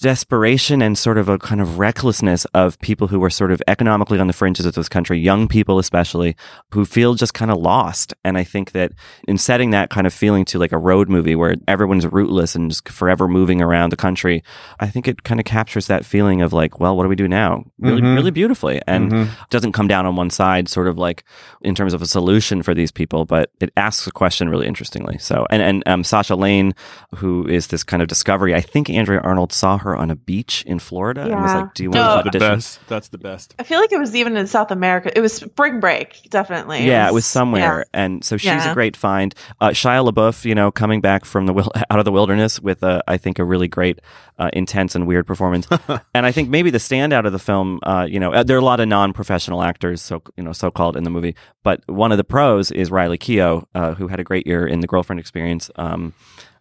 desperation 0.00 0.82
and 0.82 0.96
sort 0.98 1.18
of 1.18 1.28
a 1.28 1.38
kind 1.38 1.60
of 1.60 1.78
recklessness 1.78 2.44
of 2.54 2.78
people 2.80 3.08
who 3.08 3.22
are 3.24 3.30
sort 3.30 3.50
of 3.50 3.62
economically 3.66 4.18
on 4.18 4.26
the 4.26 4.32
fringes 4.32 4.66
of 4.66 4.74
this 4.74 4.88
country, 4.88 5.18
young 5.18 5.48
people 5.48 5.78
especially, 5.78 6.36
who 6.72 6.84
feel 6.84 7.14
just 7.14 7.34
kind 7.34 7.50
of 7.50 7.58
lost. 7.58 8.12
And 8.24 8.36
I 8.36 8.44
think 8.44 8.72
that 8.72 8.92
in 9.26 9.38
setting 9.38 9.70
that 9.70 9.90
kind 9.90 10.06
of 10.06 10.12
feeling 10.12 10.44
to 10.46 10.58
like 10.58 10.72
a 10.72 10.78
road 10.78 11.08
movie 11.08 11.34
where 11.34 11.54
everyone's 11.66 12.06
rootless 12.06 12.54
and 12.54 12.70
just 12.70 12.88
forever 12.88 13.26
moving 13.26 13.62
around 13.62 13.90
the 13.90 13.96
country, 13.96 14.42
I 14.80 14.88
think 14.88 15.08
it 15.08 15.22
kind 15.22 15.40
of 15.40 15.46
captures 15.46 15.86
that 15.86 16.04
feeling 16.04 16.42
of 16.42 16.52
like, 16.52 16.78
well, 16.78 16.96
what 16.96 17.04
do 17.04 17.08
we 17.08 17.16
do 17.16 17.28
now? 17.28 17.64
Really, 17.78 18.02
Mhm. 18.02 18.14
really 18.16 18.30
beautifully. 18.30 18.80
And 18.86 19.10
Mhm. 19.10 19.28
doesn't 19.50 19.72
come 19.72 19.88
down 19.88 20.06
on 20.06 20.14
one 20.16 20.30
side, 20.30 20.68
sort 20.68 20.88
of 20.88 20.98
like 20.98 21.24
in 21.62 21.74
terms 21.74 21.94
of 21.94 22.02
a 22.02 22.06
solution 22.06 22.62
for 22.62 22.74
these 22.74 22.90
people, 22.92 23.24
but 23.24 23.50
it 23.60 23.70
asks 23.76 24.06
a 24.06 24.10
question 24.12 24.48
really 24.48 24.66
interestingly. 24.66 25.16
So, 25.18 25.46
and 25.50 25.62
and 25.62 25.82
um, 25.86 26.04
Sasha 26.04 26.36
Lane, 26.36 26.74
who 27.16 27.46
is 27.48 27.68
this 27.68 27.82
kind 27.82 28.02
of 28.02 28.08
discovery, 28.08 28.54
I 28.54 28.60
think 28.60 28.90
Andrea 28.90 29.20
Arnold 29.20 29.52
saw 29.52 29.78
her 29.78 29.85
on 29.94 30.10
a 30.10 30.16
beach 30.16 30.64
in 30.66 30.78
Florida 30.78 31.22
and 31.30 31.42
was 31.42 31.54
like, 31.54 31.74
"Do 31.74 31.82
you 31.82 31.90
No, 31.90 32.00
want 32.00 32.24
to 32.24 32.30
the 32.30 32.36
audition?" 32.38 32.54
best. 32.56 32.80
That's 32.88 33.08
the 33.08 33.18
best. 33.18 33.54
I 33.58 33.62
feel 33.62 33.78
like 33.78 33.92
it 33.92 33.98
was 33.98 34.16
even 34.16 34.36
in 34.36 34.46
South 34.46 34.70
America. 34.70 35.12
It 35.16 35.20
was 35.20 35.32
spring 35.34 35.78
break, 35.80 36.28
definitely. 36.30 36.86
Yeah, 36.86 37.06
it 37.06 37.12
was 37.14 37.26
somewhere, 37.26 37.84
and 37.92 38.24
so 38.24 38.36
she's 38.36 38.64
a 38.66 38.72
great 38.74 38.96
find. 38.96 39.34
Uh, 39.60 39.68
Shia 39.68 40.10
LaBeouf, 40.10 40.44
you 40.44 40.54
know, 40.54 40.70
coming 40.72 41.00
back 41.00 41.24
from 41.24 41.46
the 41.46 41.52
wil- 41.52 41.72
out 41.90 41.98
of 41.98 42.04
the 42.04 42.12
wilderness 42.12 42.58
with 42.58 42.82
a, 42.82 43.02
I 43.06 43.18
think, 43.18 43.38
a 43.38 43.44
really 43.44 43.68
great, 43.68 44.00
uh, 44.38 44.50
intense 44.54 44.94
and 44.94 45.06
weird 45.06 45.26
performance. 45.26 45.68
and 46.14 46.26
I 46.26 46.32
think 46.32 46.48
maybe 46.48 46.70
the 46.70 46.78
standout 46.78 47.26
of 47.26 47.32
the 47.32 47.38
film, 47.38 47.80
uh, 47.82 48.06
you 48.08 48.18
know, 48.18 48.32
uh, 48.32 48.42
there 48.42 48.56
are 48.56 48.60
a 48.60 48.64
lot 48.64 48.80
of 48.80 48.88
non-professional 48.88 49.62
actors, 49.62 50.00
so 50.00 50.22
you 50.36 50.42
know, 50.42 50.52
so-called 50.52 50.96
in 50.96 51.04
the 51.04 51.10
movie, 51.10 51.34
but 51.62 51.82
one 51.86 52.12
of 52.12 52.18
the 52.18 52.24
pros 52.24 52.70
is 52.70 52.90
Riley 52.90 53.18
Keough, 53.18 53.66
uh, 53.74 53.94
who 53.94 54.08
had 54.08 54.20
a 54.20 54.24
great 54.24 54.46
year 54.46 54.66
in 54.66 54.80
The 54.80 54.86
Girlfriend 54.86 55.20
Experience. 55.20 55.70
Um, 55.76 56.14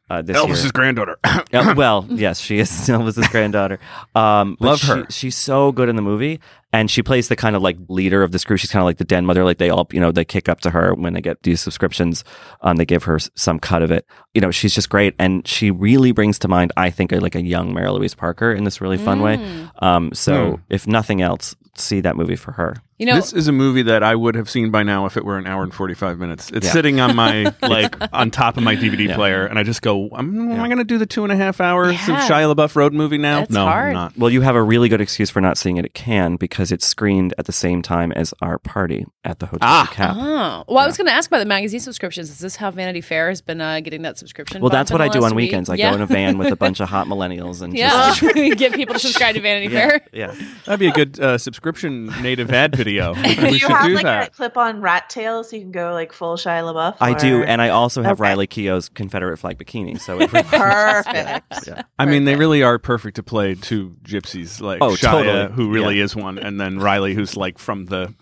uh, 0.09 0.21
this 0.21 0.35
year. 0.37 0.45
Elvis's 0.45 0.71
granddaughter. 0.71 1.17
Uh, 1.23 1.73
well, 1.77 2.05
yes, 2.09 2.39
she 2.39 2.59
is 2.59 2.69
Elvis's 2.89 3.27
granddaughter. 3.29 3.79
Um, 4.13 4.57
Love 4.59 4.79
she- 4.79 4.87
her. 4.87 5.05
she's 5.09 5.35
so 5.35 5.71
good 5.71 5.89
in 5.89 5.95
the 5.95 6.01
movie, 6.01 6.39
and 6.73 6.91
she 6.91 7.01
plays 7.01 7.27
the 7.27 7.35
kind 7.35 7.55
of 7.55 7.61
like 7.61 7.77
leader 7.87 8.21
of 8.23 8.31
this 8.31 8.43
crew. 8.43 8.57
She's 8.57 8.71
kind 8.71 8.81
of 8.81 8.85
like 8.85 8.97
the 8.97 9.03
den 9.05 9.25
mother. 9.25 9.43
Like 9.43 9.57
they 9.57 9.69
all, 9.69 9.87
you 9.91 9.99
know, 9.99 10.11
they 10.11 10.25
kick 10.25 10.47
up 10.49 10.61
to 10.61 10.69
her 10.69 10.93
when 10.93 11.13
they 11.13 11.21
get 11.21 11.41
these 11.43 11.59
subscriptions. 11.61 12.23
Um, 12.61 12.75
they 12.77 12.85
give 12.85 13.03
her 13.05 13.17
some 13.35 13.59
cut 13.59 13.81
of 13.81 13.91
it. 13.91 14.05
You 14.33 14.41
know, 14.41 14.51
she's 14.51 14.75
just 14.75 14.89
great, 14.89 15.15
and 15.19 15.47
she 15.47 15.71
really 15.71 16.11
brings 16.11 16.37
to 16.39 16.47
mind, 16.47 16.71
I 16.77 16.89
think, 16.89 17.11
a, 17.11 17.19
like 17.19 17.35
a 17.35 17.41
young 17.41 17.73
Mary 17.73 17.89
Louise 17.89 18.13
Parker 18.15 18.51
in 18.53 18.63
this 18.63 18.81
really 18.81 18.97
fun 18.97 19.21
way. 19.21 19.39
Um, 19.79 20.11
so 20.13 20.51
Hmm. 20.51 20.61
if 20.69 20.85
nothing 20.87 21.21
else, 21.21 21.55
see 21.75 21.99
that 22.01 22.15
movie 22.15 22.35
for 22.35 22.51
her. 22.53 22.75
You 22.97 23.05
know, 23.07 23.15
this 23.15 23.33
is 23.33 23.49
a 23.49 23.51
movie 23.51 23.81
that 23.81 24.03
I 24.03 24.15
would 24.15 24.35
have 24.35 24.49
seen 24.49 24.71
by 24.71 24.83
now 24.83 25.05
if 25.05 25.17
it 25.17 25.25
were 25.25 25.37
an 25.37 25.45
hour 25.47 25.63
and 25.63 25.73
45 25.73 26.17
minutes. 26.17 26.49
It's 26.51 26.65
Yeah. 26.67 26.71
sitting 26.71 26.99
on 27.01 27.13
my, 27.13 27.53
like, 27.61 27.93
on 28.13 28.31
top 28.31 28.55
of 28.55 28.63
my 28.63 28.73
DVD 28.75 29.09
Yeah. 29.09 29.15
player, 29.15 29.45
and 29.45 29.59
I 29.59 29.63
just 29.63 29.81
go, 29.81 30.05
am, 30.17 30.39
am 30.39 30.51
Yeah. 30.51 30.63
I 30.63 30.67
going 30.67 30.77
to 30.77 30.85
do 30.85 30.97
the 30.97 31.05
two 31.05 31.23
and 31.23 31.31
a 31.33 31.35
half 31.35 31.59
hours 31.59 31.95
Yeah. 32.07 32.23
of 32.23 32.29
Shia 32.31 32.55
LaBeouf 32.55 32.73
road 32.77 32.93
movie 32.93 33.17
now? 33.17 33.39
That's 33.39 33.51
no, 33.51 33.65
hard. 33.65 33.87
I'm 33.89 33.93
not. 33.93 34.17
Well, 34.17 34.29
you 34.29 34.39
have 34.41 34.55
a 34.55 34.63
really 34.63 34.87
good 34.87 35.01
excuse 35.01 35.29
for 35.29 35.41
not 35.41 35.57
seeing 35.57 35.75
it 35.75 35.83
at 35.83 35.93
Cannes 35.93 36.37
because 36.37 36.71
it's 36.71 36.87
screened 36.87 37.33
at 37.37 37.47
the 37.47 37.51
same 37.51 37.81
time 37.81 38.13
as 38.13 38.33
our 38.41 38.57
party 38.59 39.05
at 39.25 39.39
the 39.39 39.47
Hotel 39.47 39.67
Ah. 39.67 39.87
du 39.89 39.95
Cap. 39.95 40.15
Oh. 40.17 40.63
Well, 40.69 40.77
I 40.77 40.85
was 40.87 40.95
going 40.95 41.07
to 41.07 41.13
ask 41.13 41.29
about 41.29 41.39
the 41.39 41.45
magazine 41.45 41.81
subscriptions. 41.81 42.29
Is 42.29 42.39
this 42.39 42.55
how 42.55 42.71
Vanity 42.71 43.01
Fair 43.01 43.27
has 43.27 43.41
been 43.41 43.59
uh, 43.59 43.81
getting 43.81 44.03
that 44.03 44.17
subscription? 44.17 44.61
Well, 44.61 44.69
that's 44.69 44.89
what 44.89 45.01
I 45.01 45.09
do 45.09 45.21
on 45.25 45.35
week? 45.35 45.47
weekends. 45.47 45.69
I 45.69 45.75
yeah. 45.75 45.89
go 45.89 45.95
in 45.97 46.01
a 46.01 46.05
van 46.05 46.37
with 46.37 46.47
a 46.53 46.55
bunch 46.55 46.79
of 46.79 46.87
hot 46.95 47.07
millennials 47.07 47.61
and 47.61 47.75
Yeah, 47.77 48.13
just 48.15 48.21
get 48.57 48.71
people 48.73 48.93
to 48.93 48.99
subscribe 49.01 49.35
to 49.35 49.41
Vanity 49.41 49.73
yeah, 49.73 49.89
Fair. 49.89 50.01
yeah. 50.13 50.35
That'd 50.63 50.79
be 50.79 50.87
a 50.87 50.91
good 50.93 51.19
uh, 51.19 51.37
subscription 51.37 52.05
native 52.21 52.51
ad 52.53 52.71
video. 52.85 53.13
Do 53.15 53.21
you 53.51 53.59
should 53.59 53.69
have 53.71 53.85
do 53.87 53.95
like 53.95 54.03
that. 54.03 54.27
a 54.29 54.31
clip-on 54.31 54.79
rat 54.79 55.09
tail 55.09 55.43
so 55.43 55.57
you 55.57 55.63
can 55.63 55.71
go 55.71 55.91
like 55.91 56.13
full 56.13 56.37
Shia 56.37 56.61
LaBeouf? 56.63 56.95
I 57.01 57.13
do, 57.15 57.43
and 57.43 57.61
I 57.61 57.69
also 57.69 58.01
have 58.03 58.13
Okay. 58.21 58.29
Riley 58.29 58.47
Keough's 58.47 58.87
Confederate 58.87 59.35
flag 59.37 59.57
bikini. 59.57 59.99
So 59.99 60.19
it 60.21 60.31
really- 60.31 60.43
perfect. 60.49 61.67
Yeah. 61.67 61.81
I 61.99 62.05
mean, 62.05 62.23
they 62.25 62.35
really 62.35 62.63
are 62.63 62.79
perfect 62.79 63.15
to 63.17 63.23
play 63.23 63.55
two 63.55 63.95
gypsies, 64.03 64.61
like 64.61 64.81
Oh, 64.81 64.91
Shia, 64.91 65.11
totally. 65.11 65.51
who 65.53 65.69
really 65.69 65.97
Yeah. 65.97 66.03
is 66.05 66.15
one, 66.15 66.37
and 66.39 66.59
then 66.61 66.79
Riley, 66.79 67.13
who's 67.13 67.35
like 67.35 67.57
from 67.57 67.85
the 67.87 68.13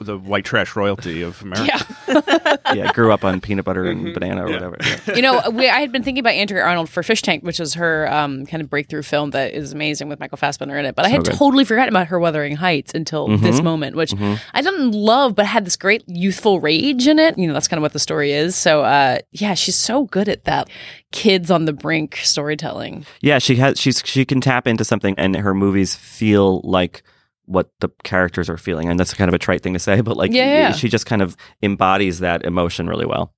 the 0.00 0.18
white 0.18 0.44
trash 0.44 0.74
royalty 0.76 1.22
of 1.22 1.40
America. 1.42 1.86
Yeah. 2.08 2.56
yeah, 2.74 2.92
grew 2.92 3.12
up 3.12 3.24
on 3.24 3.40
peanut 3.40 3.64
butter 3.64 3.84
and 3.84 4.06
Mhm. 4.06 4.14
banana 4.14 4.44
or 4.44 4.48
Yeah. 4.48 4.54
whatever. 4.54 4.76
Yeah. 5.06 5.14
you 5.14 5.22
know, 5.22 5.42
we, 5.52 5.68
I 5.68 5.80
had 5.80 5.92
been 5.92 6.02
thinking 6.02 6.20
about 6.20 6.34
Andrea 6.34 6.62
Arnold 6.64 6.88
for 6.88 7.02
Fish 7.02 7.22
Tank, 7.22 7.44
which 7.44 7.60
is 7.60 7.74
her 7.74 8.10
um, 8.12 8.46
kind 8.46 8.62
of 8.62 8.68
breakthrough 8.70 9.02
film 9.02 9.30
that 9.30 9.52
is 9.52 9.72
amazing 9.72 10.08
with 10.08 10.18
Michael 10.20 10.38
Fassbender 10.38 10.76
in 10.78 10.84
it. 10.84 10.94
But 10.94 11.04
I 11.06 11.08
had 11.10 11.24
good. 11.24 11.34
totally 11.34 11.64
forgotten 11.64 11.88
about 11.90 12.08
her 12.08 12.18
Wuthering 12.18 12.56
Heights 12.56 12.92
until 12.94 13.28
this 13.38 13.60
moment, 13.62 13.96
which 13.96 14.12
I 14.14 14.62
didn't 14.62 14.92
love, 14.92 15.34
but 15.34 15.46
had 15.46 15.64
this 15.64 15.76
great 15.76 16.02
youthful 16.08 16.60
rage 16.60 17.06
in 17.06 17.18
it. 17.18 17.38
You 17.38 17.46
know, 17.46 17.52
that's 17.54 17.68
kind 17.68 17.78
of 17.78 17.82
what 17.82 17.92
the 17.92 17.98
story 17.98 18.32
is. 18.32 18.56
So, 18.56 18.82
uh, 18.82 19.18
yeah, 19.32 19.54
she's 19.54 19.76
so 19.76 20.04
good 20.04 20.28
at 20.28 20.44
that 20.44 20.68
kids 21.12 21.50
on 21.50 21.64
the 21.64 21.72
brink 21.72 22.16
storytelling. 22.16 23.06
Yeah, 23.20 23.38
she 23.38 23.56
has. 23.56 23.78
She's 23.80 24.02
she 24.04 24.24
can 24.24 24.40
tap 24.40 24.66
into 24.66 24.84
something, 24.84 25.14
and 25.18 25.36
her 25.36 25.54
movies 25.54 25.94
feel 25.94 26.60
like 26.64 27.02
what 27.46 27.70
the 27.80 27.88
characters 28.04 28.50
are 28.50 28.56
feeling, 28.56 28.88
and 28.88 28.98
that's 29.00 29.14
kind 29.14 29.28
of 29.28 29.34
a 29.34 29.38
trite 29.38 29.62
thing 29.62 29.72
to 29.72 29.78
say, 29.78 30.00
but 30.00 30.16
like, 30.16 30.32
Yeah, 30.32 30.44
yeah, 30.44 30.72
she 30.72 30.88
just 30.88 31.06
kind 31.06 31.22
of 31.22 31.36
embodies 31.62 32.20
that 32.20 32.44
emotion 32.44 32.88
really 32.88 33.06
well. 33.06 33.32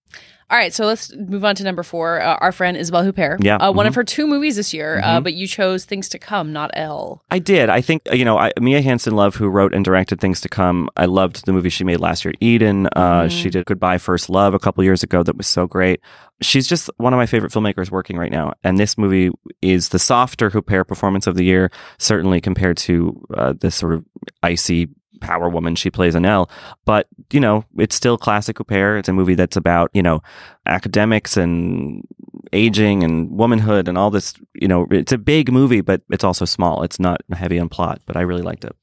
All 0.50 0.56
right, 0.56 0.72
so 0.72 0.86
let's 0.86 1.14
move 1.14 1.44
on 1.44 1.54
to 1.56 1.64
number 1.64 1.82
four. 1.82 2.22
Uh, 2.22 2.36
our 2.40 2.52
friend 2.52 2.74
Isabelle 2.74 3.04
Huppert. 3.04 3.44
Yeah, 3.44 3.56
uh, 3.56 3.70
one 3.70 3.84
mhm. 3.84 3.90
of 3.90 3.94
her 3.96 4.04
two 4.04 4.26
movies 4.26 4.56
this 4.56 4.72
year, 4.72 4.98
uh, 5.04 5.20
but 5.20 5.34
you 5.34 5.46
chose 5.46 5.84
Things 5.84 6.08
to 6.08 6.18
Come, 6.18 6.54
not 6.54 6.70
Elle. 6.72 7.22
I 7.30 7.38
did. 7.38 7.68
I 7.68 7.82
think 7.82 8.02
uh, 8.10 8.14
you 8.14 8.24
know 8.24 8.38
I, 8.38 8.52
Mia 8.58 8.80
Hansen 8.80 9.14
Love, 9.14 9.36
who 9.36 9.48
wrote 9.48 9.74
and 9.74 9.84
directed 9.84 10.20
Things 10.20 10.40
to 10.40 10.48
Come. 10.48 10.88
I 10.96 11.04
loved 11.04 11.44
the 11.44 11.52
movie 11.52 11.68
she 11.68 11.84
made 11.84 12.00
last 12.00 12.24
year, 12.24 12.34
Eden. 12.40 12.86
Uh, 12.96 13.18
Mm-hmm. 13.18 13.28
She 13.28 13.50
did 13.50 13.66
Goodbye 13.66 13.98
First 13.98 14.30
Love 14.30 14.54
a 14.54 14.58
couple 14.58 14.84
years 14.84 15.02
ago. 15.02 15.22
That 15.22 15.36
was 15.36 15.46
so 15.46 15.66
great. 15.66 16.00
She's 16.40 16.66
just 16.66 16.88
one 16.98 17.12
of 17.12 17.16
my 17.16 17.26
favorite 17.26 17.52
filmmakers 17.52 17.90
working 17.90 18.16
right 18.16 18.30
now, 18.30 18.54
and 18.62 18.78
this 18.78 18.96
movie 18.96 19.30
is 19.60 19.88
the 19.88 19.98
softer 19.98 20.50
Huppert 20.50 20.86
performance 20.86 21.26
of 21.26 21.34
the 21.34 21.44
year, 21.44 21.70
certainly 21.98 22.40
compared 22.40 22.76
to 22.78 23.20
uh, 23.36 23.54
this 23.60 23.74
sort 23.74 23.94
of 23.94 24.04
icy 24.42 24.88
power 25.20 25.48
woman 25.48 25.74
she 25.74 25.90
plays 25.90 26.14
in 26.14 26.24
Elle. 26.24 26.50
But 26.84 27.06
you 27.32 27.40
know, 27.40 27.64
it's 27.78 27.94
still 27.96 28.16
classic 28.18 28.56
Huppert. 28.56 28.98
It's 29.00 29.08
a 29.08 29.12
movie 29.12 29.34
that's 29.34 29.56
about 29.56 29.90
you 29.94 30.02
know 30.02 30.20
academics 30.66 31.36
and 31.36 32.04
aging 32.52 33.02
and 33.04 33.30
womanhood 33.30 33.88
and 33.88 33.98
all 33.98 34.10
this. 34.10 34.34
You 34.54 34.68
know, 34.68 34.86
it's 34.90 35.12
a 35.12 35.18
big 35.18 35.52
movie, 35.52 35.80
but 35.80 36.02
it's 36.10 36.24
also 36.24 36.44
small. 36.44 36.82
It's 36.82 36.98
not 37.00 37.20
heavy 37.32 37.58
on 37.58 37.68
plot, 37.68 38.00
but 38.06 38.16
I 38.16 38.22
really 38.22 38.42
liked 38.42 38.64
it. 38.64 38.74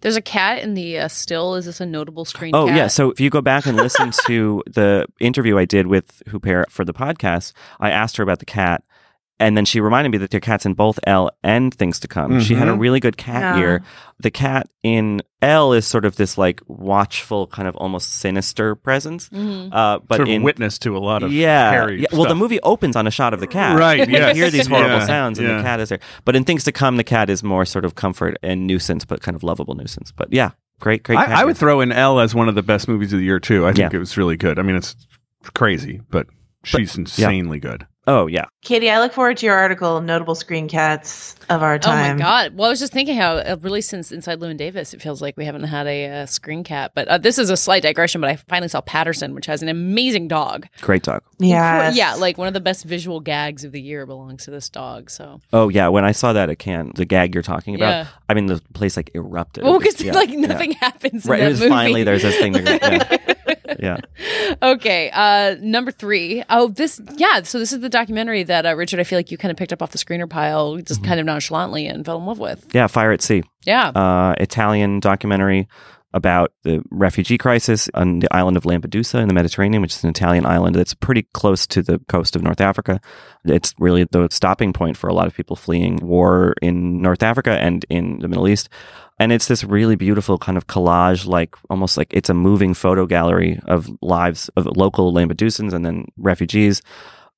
There's 0.00 0.16
a 0.16 0.22
cat 0.22 0.58
in 0.62 0.74
the 0.74 0.98
uh, 0.98 1.08
still. 1.08 1.54
Is 1.54 1.64
this 1.64 1.80
a 1.80 1.86
notable 1.86 2.26
screen 2.26 2.54
Oh 2.54 2.66
cat? 2.66 2.76
yeah. 2.76 2.86
So 2.88 3.10
if 3.10 3.20
you 3.20 3.30
go 3.30 3.40
back 3.40 3.64
and 3.64 3.76
listen 3.76 4.10
to 4.26 4.62
the 4.66 5.06
interview 5.20 5.56
I 5.56 5.64
did 5.64 5.86
with 5.86 6.22
Huppert 6.28 6.70
for 6.70 6.84
the 6.84 6.92
podcast, 6.92 7.52
I 7.80 7.90
asked 7.90 8.16
her 8.18 8.22
about 8.22 8.38
the 8.40 8.44
cat. 8.44 8.82
And 9.40 9.56
then 9.56 9.64
she 9.64 9.80
reminded 9.80 10.10
me 10.12 10.18
that 10.18 10.30
there 10.30 10.38
are 10.38 10.40
cats 10.40 10.64
in 10.64 10.74
both 10.74 11.00
Elle 11.08 11.28
and 11.42 11.74
Things 11.74 11.98
to 12.00 12.08
Come. 12.08 12.40
She 12.40 12.54
had 12.54 12.68
a 12.68 12.72
Mhm. 12.72 12.78
really 12.80 13.00
good 13.00 13.16
cat 13.16 13.42
Yeah. 13.42 13.56
year. 13.58 13.82
The 14.20 14.30
cat 14.30 14.68
in 14.84 15.22
Elle 15.42 15.72
is 15.72 15.84
sort 15.86 16.04
of 16.04 16.14
this 16.14 16.38
like 16.38 16.60
watchful, 16.68 17.48
kind 17.48 17.66
of 17.66 17.74
almost 17.76 18.12
sinister 18.12 18.76
presence. 18.76 19.28
Mhm. 19.30 19.70
Uh, 19.74 19.98
but 20.06 20.16
sort 20.18 20.28
of 20.28 20.34
in 20.34 20.42
witness 20.44 20.78
to 20.78 20.96
a 20.96 21.00
lot 21.00 21.24
of 21.24 21.32
yeah, 21.32 21.72
hairy 21.72 22.02
yeah. 22.02 22.06
Well, 22.12 22.26
the 22.28 22.36
movie 22.36 22.60
opens 22.62 22.94
on 22.94 23.08
a 23.08 23.10
shot 23.10 23.34
of 23.34 23.40
the 23.40 23.48
cat. 23.48 23.76
Right, 23.76 23.98
You 24.08 24.18
hear 24.34 24.50
these 24.50 24.68
horrible 24.68 24.98
Yeah, 24.98 25.06
sounds, 25.06 25.40
and 25.40 25.48
yeah. 25.48 25.56
the 25.56 25.62
cat 25.64 25.80
is 25.80 25.88
there. 25.88 25.98
But 26.24 26.36
in 26.36 26.44
Things 26.44 26.62
to 26.64 26.72
Come, 26.72 26.96
the 26.96 27.04
cat 27.04 27.28
is 27.28 27.42
more 27.42 27.64
sort 27.64 27.84
of 27.84 27.96
comfort 27.96 28.36
and 28.42 28.68
nuisance, 28.68 29.04
but 29.04 29.20
kind 29.20 29.34
of 29.34 29.42
lovable 29.42 29.74
nuisance. 29.74 30.12
But 30.16 30.28
yeah, 30.32 30.50
great, 30.78 31.02
great. 31.02 31.18
cat 31.18 31.30
I, 31.30 31.40
I 31.40 31.44
would 31.44 31.56
throw 31.56 31.80
in 31.80 31.90
Elle 31.90 32.20
as 32.20 32.36
one 32.36 32.48
of 32.48 32.54
the 32.54 32.62
best 32.62 32.86
movies 32.86 33.12
of 33.12 33.18
the 33.18 33.24
year 33.24 33.40
too. 33.40 33.64
I 33.66 33.72
think 33.72 33.92
Yeah. 33.92 33.96
it 33.96 33.98
was 33.98 34.16
really 34.16 34.36
good. 34.36 34.60
I 34.60 34.62
mean, 34.62 34.76
it's 34.76 34.94
crazy, 35.54 36.00
but 36.08 36.28
she's 36.62 36.96
insanely 36.96 37.58
good. 37.58 37.84
Oh 38.06 38.26
yeah. 38.26 38.44
Katie, 38.62 38.90
I 38.90 39.00
look 39.00 39.12
forward 39.12 39.36
to 39.38 39.46
your 39.46 39.54
article, 39.56 40.00
Notable 40.00 40.34
Screen 40.34 40.68
Cats 40.68 41.36
of 41.48 41.62
Our 41.62 41.78
Time." 41.78 42.16
Oh 42.16 42.18
my 42.18 42.18
god! 42.22 42.54
Well, 42.54 42.66
I 42.66 42.70
was 42.70 42.80
just 42.80 42.92
thinking 42.92 43.16
how 43.16 43.36
uh, 43.36 43.56
really 43.60 43.80
since 43.80 44.12
Inside 44.12 44.40
Llewyn 44.40 44.56
Davis, 44.56 44.92
it 44.94 45.00
feels 45.02 45.22
like 45.22 45.36
we 45.36 45.44
haven't 45.44 45.64
had 45.64 45.86
a 45.86 46.06
uh, 46.22 46.26
screen 46.26 46.64
cat. 46.64 46.92
But 46.94 47.08
uh, 47.08 47.18
this 47.18 47.38
is 47.38 47.50
a 47.50 47.56
slight 47.56 47.82
digression. 47.82 48.20
But 48.20 48.30
I 48.30 48.36
finally 48.36 48.68
saw 48.68 48.80
Paterson, 48.82 49.34
which 49.34 49.46
has 49.46 49.62
an 49.62 49.68
amazing 49.68 50.28
dog. 50.28 50.66
Great 50.80 51.02
dog. 51.02 51.22
Yeah. 51.38 51.90
yeah, 51.92 52.14
like 52.14 52.38
one 52.38 52.48
of 52.48 52.54
the 52.54 52.60
best 52.60 52.84
visual 52.84 53.20
gags 53.20 53.64
of 53.64 53.72
the 53.72 53.80
year 53.80 54.06
belongs 54.06 54.44
to 54.44 54.50
this 54.50 54.68
dog. 54.68 55.10
So, 55.10 55.40
Oh 55.52 55.68
yeah, 55.68 55.88
when 55.88 56.04
I 56.04 56.12
saw 56.12 56.32
that 56.32 56.48
at 56.50 56.58
Cannes, 56.58 56.92
the 56.96 57.04
gag 57.04 57.34
you're 57.34 57.42
talking 57.42 57.74
about, 57.74 57.88
Yeah. 57.90 58.06
I 58.28 58.34
mean 58.34 58.46
the 58.46 58.60
place 58.74 58.96
like 58.96 59.10
erupted. 59.14 59.64
well, 59.64 59.78
because 59.78 60.00
yeah, 60.00 60.12
like 60.12 60.30
yeah. 60.30 60.40
nothing 60.46 60.72
happens. 60.72 61.26
Right, 61.26 61.40
in 61.40 61.46
it 61.46 61.50
was 61.50 61.60
movie. 61.60 61.70
finally 61.70 62.04
there's 62.04 62.22
this 62.22 62.36
thing. 62.38 62.52
That, 62.52 63.53
yeah, 63.84 64.54
okay, 64.62 65.10
uh, 65.12 65.56
number 65.60 65.90
three. 65.90 66.42
Oh, 66.50 66.68
this 66.68 67.00
yeah. 67.16 67.42
So 67.42 67.58
this 67.58 67.72
is 67.72 67.80
the 67.80 67.88
documentary 67.88 68.42
that 68.44 68.66
uh, 68.66 68.74
Richard. 68.76 69.00
I 69.00 69.04
feel 69.04 69.18
like 69.18 69.30
you 69.30 69.38
kind 69.38 69.50
of 69.50 69.56
picked 69.56 69.72
up 69.72 69.82
off 69.82 69.90
the 69.92 69.98
screener 69.98 70.28
pile, 70.28 70.76
just 70.78 71.00
Mm-hmm. 71.00 71.08
kind 71.08 71.20
of 71.20 71.26
nonchalantly, 71.26 71.86
and 71.86 72.04
fell 72.04 72.18
in 72.18 72.26
love 72.26 72.38
with. 72.38 72.66
Yeah, 72.74 72.86
Fire 72.86 73.12
at 73.12 73.22
Sea, 73.22 73.42
Yeah. 73.64 73.88
uh, 73.88 74.34
Italian 74.38 75.00
documentary 75.00 75.68
about 76.12 76.52
the 76.62 76.80
refugee 76.92 77.36
crisis 77.36 77.90
on 77.92 78.20
the 78.20 78.32
island 78.32 78.56
of 78.56 78.62
Lampedusa 78.62 79.20
in 79.20 79.26
the 79.26 79.34
Mediterranean, 79.34 79.82
which 79.82 79.94
is 79.96 80.04
an 80.04 80.10
Italian 80.10 80.46
island 80.46 80.76
that's 80.76 80.94
pretty 80.94 81.22
close 81.34 81.66
to 81.66 81.82
the 81.82 81.98
coast 82.08 82.36
of 82.36 82.42
North 82.42 82.60
Africa. 82.60 83.00
It's 83.44 83.74
really 83.80 84.04
the 84.04 84.28
stopping 84.30 84.72
point 84.72 84.96
for 84.96 85.08
a 85.08 85.12
lot 85.12 85.26
of 85.26 85.34
people 85.34 85.56
fleeing 85.56 85.96
war 85.96 86.54
in 86.62 87.02
North 87.02 87.24
Africa 87.24 87.58
and 87.58 87.84
in 87.90 88.20
the 88.20 88.28
Middle 88.28 88.46
East. 88.46 88.68
And 89.18 89.32
it's 89.32 89.46
this 89.46 89.62
really 89.62 89.96
beautiful 89.96 90.38
kind 90.38 90.58
of 90.58 90.66
collage, 90.66 91.26
like 91.26 91.54
almost 91.70 91.96
like 91.96 92.12
it's 92.12 92.28
a 92.28 92.34
moving 92.34 92.74
photo 92.74 93.06
gallery 93.06 93.60
of 93.66 93.88
lives 94.02 94.48
of 94.56 94.66
local 94.76 95.12
Lampedusans 95.12 95.72
and 95.72 95.86
then 95.86 96.06
refugees. 96.16 96.82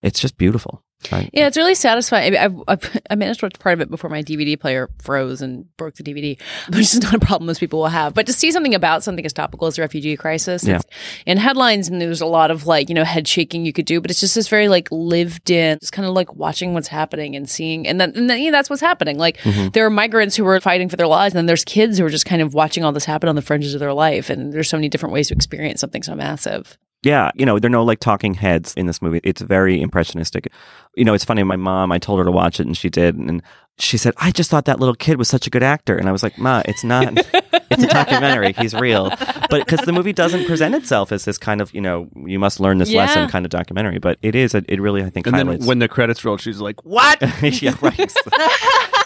It's 0.03 0.21
just 0.21 0.37
beautiful. 0.37 0.83
Right? 1.13 1.29
Yeah, 1.33 1.47
it's 1.47 1.59
really 1.59 1.75
satisfying. 1.75 2.35
I, 2.37 2.47
I, 2.47 2.51
I, 2.75 2.79
I 3.11 3.15
managed 3.17 3.41
to 3.41 3.47
watch 3.47 3.59
part 3.59 3.75
of 3.75 3.81
it 3.83 3.91
before 3.91 4.09
my 4.09 4.23
DVD 4.23 4.59
player 4.59 4.89
froze 5.03 5.43
and 5.43 5.67
broke 5.77 5.95
the 5.97 6.03
DVD, 6.03 6.41
which 6.71 6.95
is 6.95 7.03
not 7.03 7.13
a 7.15 7.19
problem 7.19 7.47
most 7.47 7.61
people 7.61 7.81
will 7.81 7.89
have. 7.89 8.15
But 8.15 8.27
to 8.27 8.33
see 8.33 8.51
something 8.51 8.75
about 8.75 9.03
something 9.05 9.25
as 9.25 9.33
topical 9.35 9.67
as 9.69 9.77
the 9.77 9.83
refugee 9.83 10.17
crisis, 10.17 10.65
Yeah. 10.65 10.77
it's 10.77 10.87
in 11.27 11.37
headlines, 11.37 11.89
and 11.89 12.01
there's 12.01 12.23
a 12.23 12.27
lot 12.27 12.51
of 12.51 12.67
like, 12.67 12.89
you 12.89 12.95
know, 12.95 13.05
head 13.05 13.29
shaking 13.29 13.67
you 13.67 13.73
could 13.75 13.85
do, 13.85 14.01
but 14.01 14.11
it's 14.11 14.21
just 14.21 14.35
this 14.35 14.49
very 14.49 14.69
like 14.69 14.89
lived 14.91 15.51
in, 15.51 15.79
just 15.81 15.93
kind 15.93 16.09
of 16.09 16.15
like 16.15 16.35
watching 16.35 16.73
what's 16.73 16.89
happening 16.89 17.37
and 17.37 17.49
seeing, 17.49 17.87
and 17.87 18.01
then, 18.01 18.13
and 18.17 18.29
then 18.31 18.41
yeah, 18.41 18.51
that's 18.51 18.71
what's 18.71 18.83
happening. 18.83 19.19
Like 19.19 19.37
Mm-hmm. 19.39 19.69
there 19.75 19.85
are 19.87 19.91
migrants 19.91 20.35
who 20.35 20.47
are 20.47 20.59
fighting 20.61 20.89
for 20.89 20.97
their 20.97 21.07
lives, 21.07 21.35
and 21.35 21.39
then 21.39 21.47
there's 21.47 21.65
kids 21.65 21.99
who 21.99 22.07
are 22.07 22.11
just 22.11 22.27
kind 22.27 22.41
of 22.43 22.55
watching 22.55 22.85
all 22.85 22.93
this 22.93 23.05
happen 23.05 23.29
on 23.29 23.35
the 23.37 23.43
fringes 23.43 23.75
of 23.75 23.81
their 23.81 23.93
life, 23.93 24.31
and 24.31 24.53
there's 24.53 24.69
so 24.69 24.77
many 24.79 24.89
different 24.89 25.13
ways 25.13 25.29
to 25.29 25.35
experience 25.35 25.81
something 25.81 26.03
so 26.03 26.15
massive. 26.15 26.79
Yeah, 27.03 27.31
you 27.35 27.47
know, 27.47 27.59
there 27.59 27.69
are 27.69 27.71
no 27.71 27.85
like 27.85 28.01
talking 28.01 28.35
heads 28.35 28.75
in 28.75 28.87
this 28.87 29.01
movie. 29.01 29.21
It's 29.23 29.41
very 29.41 29.81
impressionistic. 29.81 30.49
You 30.97 31.05
know, 31.05 31.15
it's 31.15 31.25
funny. 31.25 31.43
My 31.43 31.57
mom, 31.57 31.93
I 31.93 31.99
told 31.99 32.19
her 32.19 32.25
to 32.25 32.33
watch 32.33 32.59
it, 32.59 32.67
and 32.67 32.77
she 32.77 32.89
did, 32.89 33.17
and 33.17 33.43
she 33.79 33.99
said, 33.99 34.15
"I 34.17 34.31
just 34.31 34.51
thought 34.51 34.65
that 34.67 34.81
little 34.81 34.95
kid 34.95 35.19
was 35.19 35.29
such 35.29 35.47
a 35.47 35.51
good 35.51 35.63
actor," 35.63 35.97
and 35.97 36.09
I 36.09 36.13
was 36.13 36.23
like, 36.23 36.39
"Ma, 36.39 36.63
it's 36.65 36.83
not. 36.85 37.13
it's 37.71 37.83
a 37.83 37.87
documentary. 37.87 38.53
He's 38.55 38.75
real." 38.75 39.11
But 39.51 39.65
because 39.67 39.81
the 39.81 39.93
movie 39.93 40.13
doesn't 40.13 40.47
present 40.47 40.75
itself 40.75 41.13
as 41.13 41.25
this 41.25 41.39
kind 41.39 41.61
of, 41.61 41.73
you 41.75 41.81
know, 41.81 42.09
you 42.25 42.39
must 42.39 42.59
learn 42.59 42.79
this 42.79 42.91
Yeah. 42.91 43.03
lesson 43.03 43.29
kind 43.29 43.45
of 43.45 43.51
documentary, 43.51 43.99
but 43.99 44.19
it 44.23 44.35
is. 44.35 44.55
A, 44.55 44.63
it 44.69 44.81
really, 44.81 45.03
I 45.05 45.11
think, 45.11 45.27
And 45.27 45.37
then 45.39 45.65
when 45.67 45.79
the 45.79 45.89
credits 45.89 46.25
roll, 46.25 46.37
she's 46.37 46.59
like, 46.61 46.85
"What?" 46.85 47.21
yeah, 47.43 47.75
right. 47.83 47.99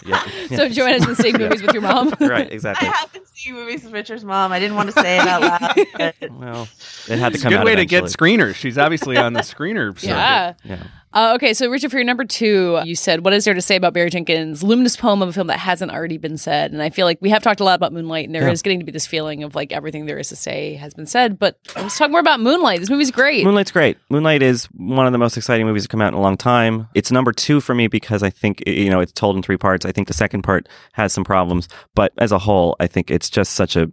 yeah, 0.05 0.23
So 0.55 0.67
Joanna's 0.69 1.05
been 1.05 1.15
seeing 1.15 1.37
movies 1.37 1.61
with 1.61 1.73
your 1.73 1.83
mom. 1.83 2.13
right, 2.19 2.51
exactly. 2.51 2.87
I 2.87 2.91
have 2.91 3.11
been 3.13 3.25
seeing 3.33 3.55
movies 3.55 3.83
with 3.83 3.93
Richard's 3.93 4.23
mom. 4.23 4.51
I 4.51 4.59
didn't 4.59 4.75
want 4.75 4.91
to 4.93 4.99
say 4.99 5.17
it 5.17 5.27
out 5.27 5.41
loud. 5.41 5.85
but- 5.97 6.31
Well, 6.31 6.67
it 7.07 7.19
had 7.19 7.29
to 7.29 7.35
It's 7.35 7.39
a 7.41 7.43
come 7.43 7.51
good 7.51 7.59
out 7.59 7.65
way 7.65 7.75
to 7.75 7.85
get 7.85 8.05
screeners. 8.05 8.55
She's 8.55 8.77
obviously 8.77 9.17
on 9.17 9.33
the 9.33 9.41
screener. 9.41 9.93
circuit. 9.99 10.55
Yeah. 10.63 10.83
Uh, 11.13 11.33
okay, 11.35 11.53
so 11.53 11.69
Richard, 11.69 11.91
for 11.91 11.97
your 11.97 12.05
number 12.05 12.23
two, 12.23 12.79
you 12.85 12.95
said, 12.95 13.25
"What 13.25 13.33
is 13.33 13.43
there 13.43 13.53
to 13.53 13.61
say 13.61 13.75
about 13.75 13.93
Barry 13.93 14.09
Jenkins' 14.09 14.63
luminous 14.63 14.95
poem 14.95 15.21
of 15.21 15.27
a 15.29 15.33
film 15.33 15.47
that 15.47 15.59
hasn't 15.59 15.91
already 15.91 16.17
been 16.17 16.37
said?" 16.37 16.71
And 16.71 16.81
I 16.81 16.89
feel 16.89 17.05
like 17.05 17.17
we 17.19 17.29
have 17.31 17.43
talked 17.43 17.59
a 17.59 17.65
lot 17.65 17.75
about 17.75 17.91
Moonlight, 17.91 18.25
and 18.27 18.33
there 18.33 18.47
is 18.47 18.59
Yeah. 18.61 18.63
getting 18.63 18.79
to 18.79 18.85
be 18.85 18.93
this 18.93 19.05
feeling 19.07 19.43
of 19.43 19.53
like 19.53 19.73
everything 19.73 20.05
there 20.05 20.17
is 20.17 20.29
to 20.29 20.37
say 20.37 20.75
has 20.75 20.93
been 20.93 21.05
said. 21.05 21.37
But 21.37 21.57
let's 21.75 21.97
talk 21.97 22.11
more 22.11 22.21
about 22.21 22.39
Moonlight. 22.39 22.79
This 22.79 22.89
movie's 22.89 23.11
great. 23.11 23.43
Moonlight's 23.43 23.71
great. 23.71 23.97
Moonlight 24.09 24.41
is 24.41 24.65
one 24.73 25.05
of 25.05 25.11
the 25.11 25.17
most 25.17 25.35
exciting 25.35 25.65
movies 25.65 25.83
to 25.83 25.89
come 25.89 26.01
out 26.01 26.13
in 26.13 26.17
a 26.17 26.21
long 26.21 26.37
time. 26.37 26.87
It's 26.95 27.11
number 27.11 27.33
two 27.33 27.59
for 27.59 27.75
me 27.75 27.87
because 27.87 28.23
I 28.23 28.29
think 28.29 28.63
you 28.65 28.89
know 28.89 29.01
it's 29.01 29.11
told 29.11 29.35
in 29.35 29.41
three 29.43 29.57
parts. 29.57 29.85
I 29.85 29.91
think 29.91 30.07
the 30.07 30.13
second 30.13 30.43
part 30.43 30.69
has 30.93 31.11
some 31.11 31.25
problems, 31.25 31.67
but 31.93 32.13
as 32.19 32.31
a 32.31 32.39
whole, 32.39 32.77
I 32.79 32.87
think 32.87 33.11
it's 33.11 33.29
just 33.29 33.53
such 33.53 33.75
a 33.75 33.89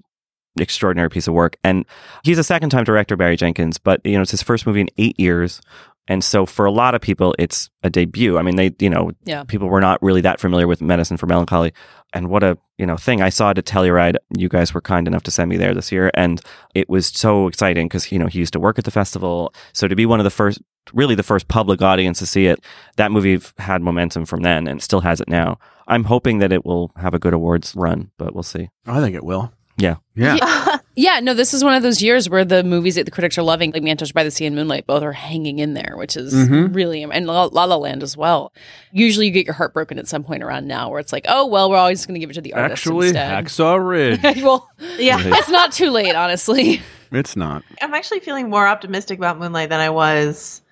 extraordinary 0.60 1.08
piece 1.08 1.28
of 1.28 1.34
work. 1.34 1.56
And 1.62 1.84
he's 2.24 2.38
a 2.38 2.44
second 2.44 2.70
time 2.70 2.84
director, 2.84 3.16
Barry 3.16 3.36
Jenkins, 3.36 3.78
but 3.78 4.00
you 4.04 4.12
know 4.12 4.22
it's 4.22 4.30
his 4.30 4.42
first 4.42 4.66
movie 4.68 4.82
in 4.82 4.88
eight 4.98 5.18
years. 5.18 5.60
And 6.08 6.24
so 6.24 6.46
for 6.46 6.64
a 6.64 6.70
lot 6.70 6.94
of 6.94 7.00
people, 7.00 7.34
it's 7.38 7.68
a 7.82 7.90
debut. 7.90 8.38
I 8.38 8.42
mean, 8.42 8.56
they, 8.56 8.74
you 8.80 8.90
know, 8.90 9.12
Yeah. 9.24 9.44
people 9.44 9.68
were 9.68 9.80
not 9.80 10.02
really 10.02 10.22
that 10.22 10.40
familiar 10.40 10.66
with 10.66 10.80
Medicine 10.80 11.16
for 11.18 11.26
Melancholy. 11.26 11.72
And 12.14 12.28
what 12.30 12.42
a, 12.42 12.56
you 12.78 12.86
know, 12.86 12.96
thing. 12.96 13.20
I 13.20 13.28
saw 13.28 13.50
it 13.50 13.58
at 13.58 13.66
Telluride. 13.66 14.16
You 14.36 14.48
guys 14.48 14.72
were 14.72 14.80
kind 14.80 15.06
enough 15.06 15.22
to 15.24 15.30
send 15.30 15.50
me 15.50 15.58
there 15.58 15.74
this 15.74 15.92
year. 15.92 16.10
And 16.14 16.40
it 16.74 16.88
was 16.88 17.06
so 17.06 17.46
exciting 17.46 17.86
because, 17.86 18.10
you 18.10 18.18
know, 18.18 18.26
he 18.26 18.38
used 18.38 18.54
to 18.54 18.60
work 18.60 18.78
at 18.78 18.84
the 18.86 18.90
festival. 18.90 19.52
So 19.74 19.86
to 19.86 19.94
be 19.94 20.06
one 20.06 20.18
of 20.18 20.24
the 20.24 20.30
first, 20.30 20.60
really 20.94 21.14
the 21.14 21.22
first 21.22 21.48
public 21.48 21.82
audience 21.82 22.18
to 22.20 22.26
see 22.26 22.46
it, 22.46 22.64
that 22.96 23.12
movie 23.12 23.38
had 23.58 23.82
momentum 23.82 24.24
from 24.24 24.40
then 24.40 24.66
and 24.66 24.82
still 24.82 25.00
has 25.02 25.20
it 25.20 25.28
now. 25.28 25.58
I'm 25.86 26.04
hoping 26.04 26.38
that 26.38 26.52
it 26.52 26.64
will 26.64 26.90
have 26.96 27.12
a 27.14 27.18
good 27.18 27.34
awards 27.34 27.74
run, 27.76 28.10
but 28.16 28.34
we'll 28.34 28.42
see. 28.42 28.70
I 28.86 29.00
think 29.00 29.14
it 29.14 29.24
will. 29.24 29.52
Yeah. 29.76 29.96
Yeah. 30.14 30.36
Yeah, 30.36 30.67
no, 31.20 31.34
this 31.34 31.54
is 31.54 31.62
one 31.62 31.74
of 31.74 31.82
those 31.82 32.02
years 32.02 32.28
where 32.28 32.44
the 32.44 32.62
movies 32.64 32.96
that 32.96 33.04
the 33.04 33.10
critics 33.10 33.38
are 33.38 33.42
loving, 33.42 33.70
like 33.72 33.82
Manchester 33.82 34.12
by 34.14 34.24
the 34.24 34.30
Sea 34.30 34.46
and 34.46 34.56
Moonlight, 34.56 34.86
both 34.86 35.02
are 35.02 35.12
hanging 35.12 35.58
in 35.58 35.74
there, 35.74 35.94
which 35.96 36.16
is 36.16 36.34
Mhm. 36.34 36.74
really, 36.74 37.02
and 37.02 37.26
La 37.26 37.44
La 37.44 37.64
La 37.64 37.76
Land 37.76 38.02
as 38.02 38.16
well. 38.16 38.52
Usually 38.92 39.26
you 39.26 39.32
get 39.32 39.46
your 39.46 39.54
heart 39.54 39.72
broken 39.74 39.98
at 39.98 40.08
some 40.08 40.24
point 40.24 40.42
around 40.42 40.66
now 40.66 40.90
where 40.90 40.98
it's 41.00 41.12
like, 41.12 41.24
oh, 41.28 41.46
well, 41.46 41.70
we're 41.70 41.76
always 41.76 42.04
going 42.06 42.14
to 42.14 42.20
give 42.20 42.30
it 42.30 42.34
to 42.34 42.40
the 42.40 42.54
artist 42.54 42.82
Actually, 42.86 43.08
instead. 43.08 43.44
Hacksaw 43.44 43.88
Ridge. 43.88 44.20
well, 44.42 44.68
Yeah. 44.98 45.20
it's 45.24 45.48
not 45.50 45.72
too 45.72 45.90
late, 45.90 46.14
honestly. 46.14 46.80
it's 47.12 47.36
not. 47.36 47.62
I'm 47.80 47.94
actually 47.94 48.20
feeling 48.20 48.50
more 48.50 48.66
optimistic 48.66 49.18
about 49.18 49.38
Moonlight 49.38 49.68
than 49.70 49.80
I 49.80 49.90
was. 49.90 50.62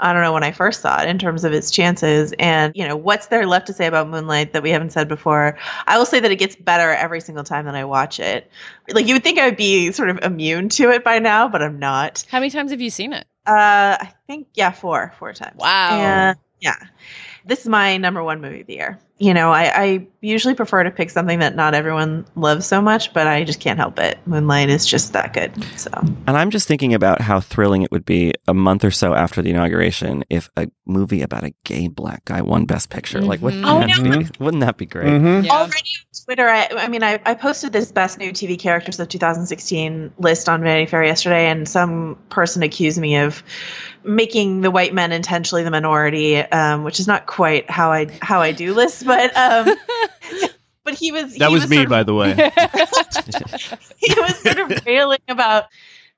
I 0.00 0.12
don't 0.12 0.22
know 0.22 0.32
when 0.32 0.44
I 0.44 0.52
first 0.52 0.80
saw 0.80 1.02
it 1.02 1.08
in 1.08 1.18
terms 1.18 1.44
of 1.44 1.52
its 1.52 1.70
chances 1.70 2.32
and 2.38 2.72
you 2.76 2.86
know 2.86 2.96
what's 2.96 3.26
there 3.26 3.46
left 3.46 3.66
to 3.66 3.72
say 3.72 3.86
about 3.86 4.08
Moonlight 4.08 4.52
that 4.52 4.62
we 4.62 4.70
haven't 4.70 4.92
said 4.92 5.08
before. 5.08 5.58
I 5.86 5.98
will 5.98 6.06
say 6.06 6.20
that 6.20 6.30
it 6.30 6.36
gets 6.36 6.56
better 6.56 6.92
every 6.92 7.20
single 7.20 7.44
time 7.44 7.64
that 7.64 7.74
I 7.74 7.84
watch 7.84 8.20
it. 8.20 8.50
Like 8.90 9.06
you 9.06 9.14
would 9.14 9.24
think 9.24 9.38
I 9.38 9.46
would 9.46 9.56
be 9.56 9.92
sort 9.92 10.10
of 10.10 10.18
immune 10.22 10.68
to 10.70 10.90
it 10.90 11.04
by 11.04 11.18
now, 11.18 11.48
but 11.48 11.62
I'm 11.62 11.78
not. 11.78 12.24
How 12.30 12.38
many 12.38 12.50
times 12.50 12.70
have 12.70 12.80
you 12.80 12.90
seen 12.90 13.12
it? 13.12 13.26
Uh, 13.46 13.96
I 14.00 14.12
think 14.26 14.48
yeah, 14.54 14.70
four, 14.70 15.14
four 15.18 15.32
times. 15.32 15.56
Wow. 15.56 16.00
And, 16.00 16.38
yeah, 16.60 16.76
this 17.44 17.60
is 17.60 17.68
my 17.68 17.96
number 17.96 18.22
one 18.22 18.40
movie 18.40 18.60
of 18.60 18.66
the 18.66 18.74
year. 18.74 18.98
You 19.20 19.34
know, 19.34 19.50
I, 19.50 19.82
I 19.84 20.06
usually 20.20 20.54
prefer 20.54 20.84
to 20.84 20.90
pick 20.92 21.10
something 21.10 21.40
that 21.40 21.56
not 21.56 21.74
everyone 21.74 22.24
loves 22.36 22.66
so 22.66 22.80
much, 22.80 23.12
but 23.12 23.26
I 23.26 23.42
just 23.42 23.58
can't 23.58 23.78
help 23.78 23.98
it. 23.98 24.18
Moonlight 24.26 24.68
is 24.70 24.86
just 24.86 25.12
that 25.12 25.32
good. 25.32 25.52
So 25.76 25.90
And 25.92 26.36
I'm 26.36 26.50
just 26.50 26.68
thinking 26.68 26.94
about 26.94 27.20
how 27.20 27.40
thrilling 27.40 27.82
it 27.82 27.90
would 27.90 28.04
be 28.04 28.32
a 28.46 28.54
month 28.54 28.84
or 28.84 28.92
so 28.92 29.14
after 29.14 29.42
the 29.42 29.50
inauguration 29.50 30.24
if 30.30 30.48
a 30.56 30.68
movie 30.86 31.22
about 31.22 31.42
a 31.44 31.52
gay 31.64 31.88
black 31.88 32.24
guy 32.26 32.42
won 32.42 32.64
Best 32.64 32.90
Picture. 32.90 33.20
Like, 33.20 33.40
what, 33.40 33.54
Mhm. 33.54 33.64
Oh, 33.64 33.78
wouldn't, 34.02 34.40
wouldn't 34.40 34.60
that 34.60 34.76
be 34.76 34.86
great? 34.86 35.08
Mhm. 35.08 35.44
Yeah. 35.44 35.52
already 35.52 35.74
on 35.76 36.24
Twitter, 36.24 36.48
I, 36.48 36.68
I 36.76 36.88
mean, 36.88 37.02
I, 37.02 37.18
I 37.26 37.34
posted 37.34 37.72
this 37.72 37.90
best 37.90 38.18
new 38.18 38.30
TV 38.32 38.56
characters 38.58 39.00
of 39.00 39.08
2016 39.08 40.12
list 40.18 40.48
on 40.48 40.62
Vanity 40.62 40.86
Fair 40.86 41.02
yesterday, 41.04 41.48
and 41.48 41.68
some 41.68 42.16
person 42.30 42.62
accused 42.62 42.98
me 42.98 43.16
of 43.16 43.42
making 44.04 44.60
the 44.60 44.70
white 44.70 44.94
men 44.94 45.12
intentionally 45.12 45.62
the 45.64 45.70
minority, 45.70 46.36
um, 46.38 46.84
which 46.84 47.00
is 47.00 47.06
not 47.06 47.26
quite 47.26 47.70
how 47.70 47.92
I 47.92 48.06
how 48.22 48.40
I 48.40 48.52
do 48.52 48.74
lists, 48.74 49.02
but 49.02 49.36
um, 49.36 49.68
but 50.84 50.94
he 50.94 51.12
was 51.12 51.34
That 51.36 51.48
he 51.48 51.54
was 51.54 51.68
me, 51.68 51.76
sort 51.76 51.86
of- 51.86 51.90
by 51.90 52.02
the 52.02 52.14
way. 52.14 52.34
he 53.98 54.14
was 54.20 54.36
sort 54.38 54.58
of 54.58 54.86
railing 54.86 55.18
about 55.28 55.64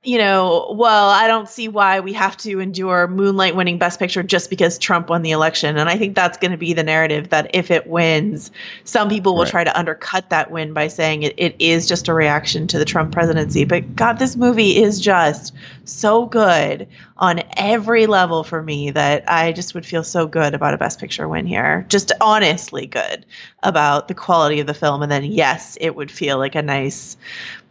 you 0.03 0.17
know, 0.17 0.75
well, 0.79 1.11
I 1.11 1.27
don't 1.29 1.47
see 1.47 1.69
why 1.69 2.01
we 2.01 2.15
have 2.15 2.35
to 2.39 2.59
endure 2.59 3.07
Moonlight 3.07 3.55
winning 3.55 3.77
Best 3.77 3.99
Picture 3.99 4.23
just 4.23 4.49
because 4.49 4.79
Trump 4.79 5.11
won 5.11 5.21
the 5.21 5.33
election. 5.33 5.77
And 5.77 5.91
I 5.91 5.99
think 5.99 6.15
that's 6.15 6.39
going 6.39 6.53
to 6.53 6.57
be 6.57 6.73
the 6.73 6.83
narrative 6.83 7.29
that 7.29 7.51
if 7.53 7.71
it 7.71 7.87
wins, 7.87 8.51
some 8.85 9.11
people 9.11 9.35
will 9.35 9.43
Right. 9.43 9.51
try 9.51 9.65
to 9.65 9.79
undercut 9.79 10.31
that 10.31 10.51
win 10.51 10.73
by 10.73 10.89
saying 10.89 11.25
it, 11.25 11.35
it 11.37 11.55
is 11.59 11.87
just 11.87 12.09
a 12.09 12.15
reaction 12.15 12.67
to 12.69 12.79
the 12.79 12.87
Trump 12.87 13.13
presidency. 13.13 13.65
But 13.65 13.95
God, 13.95 14.19
this 14.19 14.37
movie 14.37 14.83
is 14.83 15.01
just 15.01 15.53
so 15.85 16.25
good 16.25 16.89
on 17.19 17.43
every 17.59 18.07
level 18.07 18.43
for 18.43 18.63
me 18.63 18.93
that 18.93 19.25
I 19.31 19.53
just 19.53 19.75
would 19.75 19.85
feel 19.85 20.03
so 20.03 20.27
good 20.27 20.55
about 20.55 20.73
a 20.73 20.79
Best 20.79 20.99
Picture 20.99 21.29
win 21.29 21.45
here. 21.45 21.85
Just 21.91 22.11
honestly 22.23 22.87
good 22.87 23.27
about 23.63 24.09
the 24.09 24.15
quality 24.15 24.61
of 24.61 24.67
the 24.67 24.73
film. 24.73 25.03
And 25.03 25.13
then, 25.13 25.25
yes, 25.25 25.77
it 25.79 25.95
would 25.95 26.11
feel 26.11 26.39
like 26.39 26.55
a 26.55 26.63
nice 26.63 27.19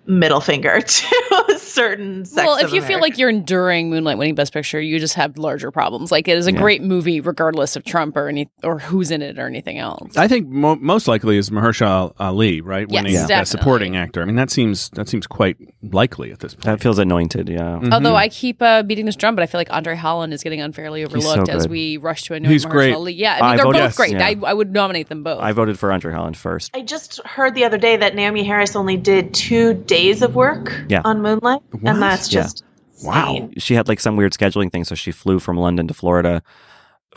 middle 0.05 0.41
finger 0.41 0.81
to 0.88 1.45
a 1.49 1.59
certain 1.59 2.25
section. 2.25 2.45
well, 2.45 2.57
if 2.57 2.73
you 2.73 2.81
feel 2.81 2.99
like 2.99 3.17
you're 3.17 3.29
enduring 3.29 3.89
Moonlight 3.89 4.17
winning 4.17 4.33
Best 4.35 4.53
Picture, 4.53 4.81
you 4.81 4.97
just 4.99 5.13
have 5.13 5.38
larger 5.38 5.69
problems. 5.71 6.12
Like 6.12 6.27
it 6.27 6.38
is 6.38 6.47
a 6.47 6.51
Yeah. 6.51 6.59
great 6.59 6.81
movie, 6.81 7.21
regardless 7.21 7.75
of 7.75 7.83
Trump 7.83 8.17
or 8.17 8.27
any 8.27 8.49
or 8.63 8.79
who's 8.79 9.12
in 9.12 9.21
it 9.21 9.38
or 9.38 9.45
anything 9.45 9.77
else. 9.77 10.17
I 10.17 10.27
think 10.27 10.47
mo- 10.47 10.77
most 10.77 11.07
likely 11.07 11.38
is 11.38 11.49
Mahershala 11.51 12.13
Ali, 12.19 12.59
right? 12.62 12.88
Yes, 12.89 13.03
Winning 13.03 13.13
Yeah. 13.13 13.27
Best. 13.27 13.51
Supporting 13.51 13.95
Actor. 13.95 14.21
I 14.21 14.25
mean, 14.25 14.35
that 14.35 14.49
seems 14.49 14.89
that 14.91 15.07
seems 15.07 15.27
quite 15.27 15.57
likely 15.83 16.31
at 16.31 16.39
this 16.39 16.55
point. 16.55 16.63
That 16.65 16.81
feels 16.81 16.97
anointed, 16.97 17.47
yeah. 17.49 17.79
Mhm. 17.81 17.93
Although 17.93 18.15
I 18.15 18.29
keep 18.29 18.62
uh, 18.62 18.81
beating 18.83 19.05
this 19.05 19.15
drum, 19.15 19.35
but 19.35 19.43
I 19.43 19.45
feel 19.45 19.59
like 19.59 19.71
Andre 19.71 19.95
Holland 19.95 20.33
is 20.33 20.41
getting 20.43 20.62
unfairly 20.62 21.03
so 21.03 21.07
overlooked 21.07 21.49
as 21.49 21.67
we 21.67 21.97
rush 21.97 22.23
to 22.23 22.33
anoint 22.33 22.51
He's 22.51 22.65
Mahershala 22.65 22.71
great. 22.71 22.93
Ali. 22.95 23.13
Yeah, 23.13 23.33
I 23.33 23.35
mean 23.35 23.43
I 23.43 23.55
they're 23.57 23.65
voted- 23.65 23.79
both 23.81 23.88
Yes, 23.89 23.97
great. 23.97 24.12
yeah. 24.13 24.25
I, 24.27 24.35
I 24.49 24.53
would 24.53 24.71
nominate 24.73 25.09
them 25.09 25.23
both. 25.23 25.39
I 25.41 25.51
voted 25.51 25.77
for 25.77 25.91
Andre 25.91 26.13
Holland 26.13 26.35
first. 26.38 26.71
I 26.75 26.81
just 26.81 27.19
heard 27.25 27.53
the 27.53 27.65
other 27.65 27.77
day 27.77 27.95
that 27.97 28.13
Naomie 28.15 28.45
Harris 28.45 28.75
only 28.75 28.97
did 28.97 29.33
two 29.33 29.73
days 29.89 30.21
of 30.21 30.36
work 30.36 30.86
Yeah. 30.88 31.02
on 31.04 31.21
Moonlight, 31.21 31.62
What? 31.71 31.84
and 31.93 32.02
that's 32.02 32.32
Yeah. 32.32 32.41
just 32.43 32.63
Wow. 33.04 33.49
She 33.58 33.75
had 33.75 33.88
like 33.88 33.99
some 34.02 34.17
weird 34.17 34.34
scheduling 34.34 34.71
thing, 34.71 34.84
so 34.84 34.93
she 34.95 35.12
flew 35.12 35.39
from 35.39 35.58
London 35.58 35.88
to 35.88 35.93
Florida 35.93 36.41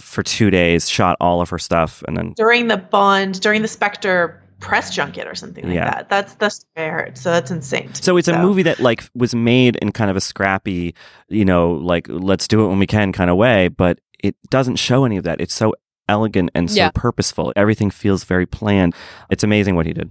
for 0.00 0.22
two 0.22 0.48
days, 0.50 0.88
shot 0.88 1.16
all 1.20 1.40
of 1.40 1.50
her 1.50 1.58
stuff, 1.58 2.02
and 2.06 2.16
then 2.16 2.32
During 2.36 2.68
the 2.68 2.76
Bond, 2.76 3.40
during 3.40 3.62
the 3.62 3.68
Spectre 3.68 4.40
press 4.60 4.94
junket 4.94 5.26
or 5.26 5.34
something 5.34 5.64
like 5.66 5.74
Yeah. 5.74 5.90
that. 5.90 6.08
That's 6.08 6.34
the 6.34 6.48
story 6.50 6.86
I 6.86 6.90
heard. 6.90 7.18
So 7.18 7.32
that's 7.32 7.50
insane. 7.50 7.92
So 7.94 8.16
it's 8.16 8.28
a 8.28 8.38
movie 8.38 8.62
that 8.62 8.78
like 8.78 9.02
was 9.14 9.34
made 9.34 9.74
in 9.82 9.90
kind 9.90 10.08
of 10.08 10.16
a 10.16 10.20
scrappy, 10.20 10.94
you 11.28 11.44
know, 11.44 11.72
like 11.72 12.06
let's 12.08 12.46
do 12.46 12.64
it 12.64 12.68
when 12.68 12.78
we 12.78 12.86
can 12.86 13.12
kind 13.12 13.28
of 13.28 13.36
way, 13.36 13.66
but 13.66 13.98
it 14.22 14.36
doesn't 14.50 14.76
show 14.76 15.04
any 15.04 15.16
of 15.16 15.24
that. 15.24 15.40
It's 15.40 15.52
so 15.54 15.74
elegant 16.08 16.50
and 16.54 16.70
so 16.70 16.76
Yeah. 16.76 16.90
purposeful. 16.94 17.52
Everything 17.56 17.90
feels 17.90 18.22
very 18.22 18.46
planned. 18.46 18.94
It's 19.30 19.42
amazing 19.42 19.74
what 19.74 19.86
he 19.86 19.92
did. 19.92 20.10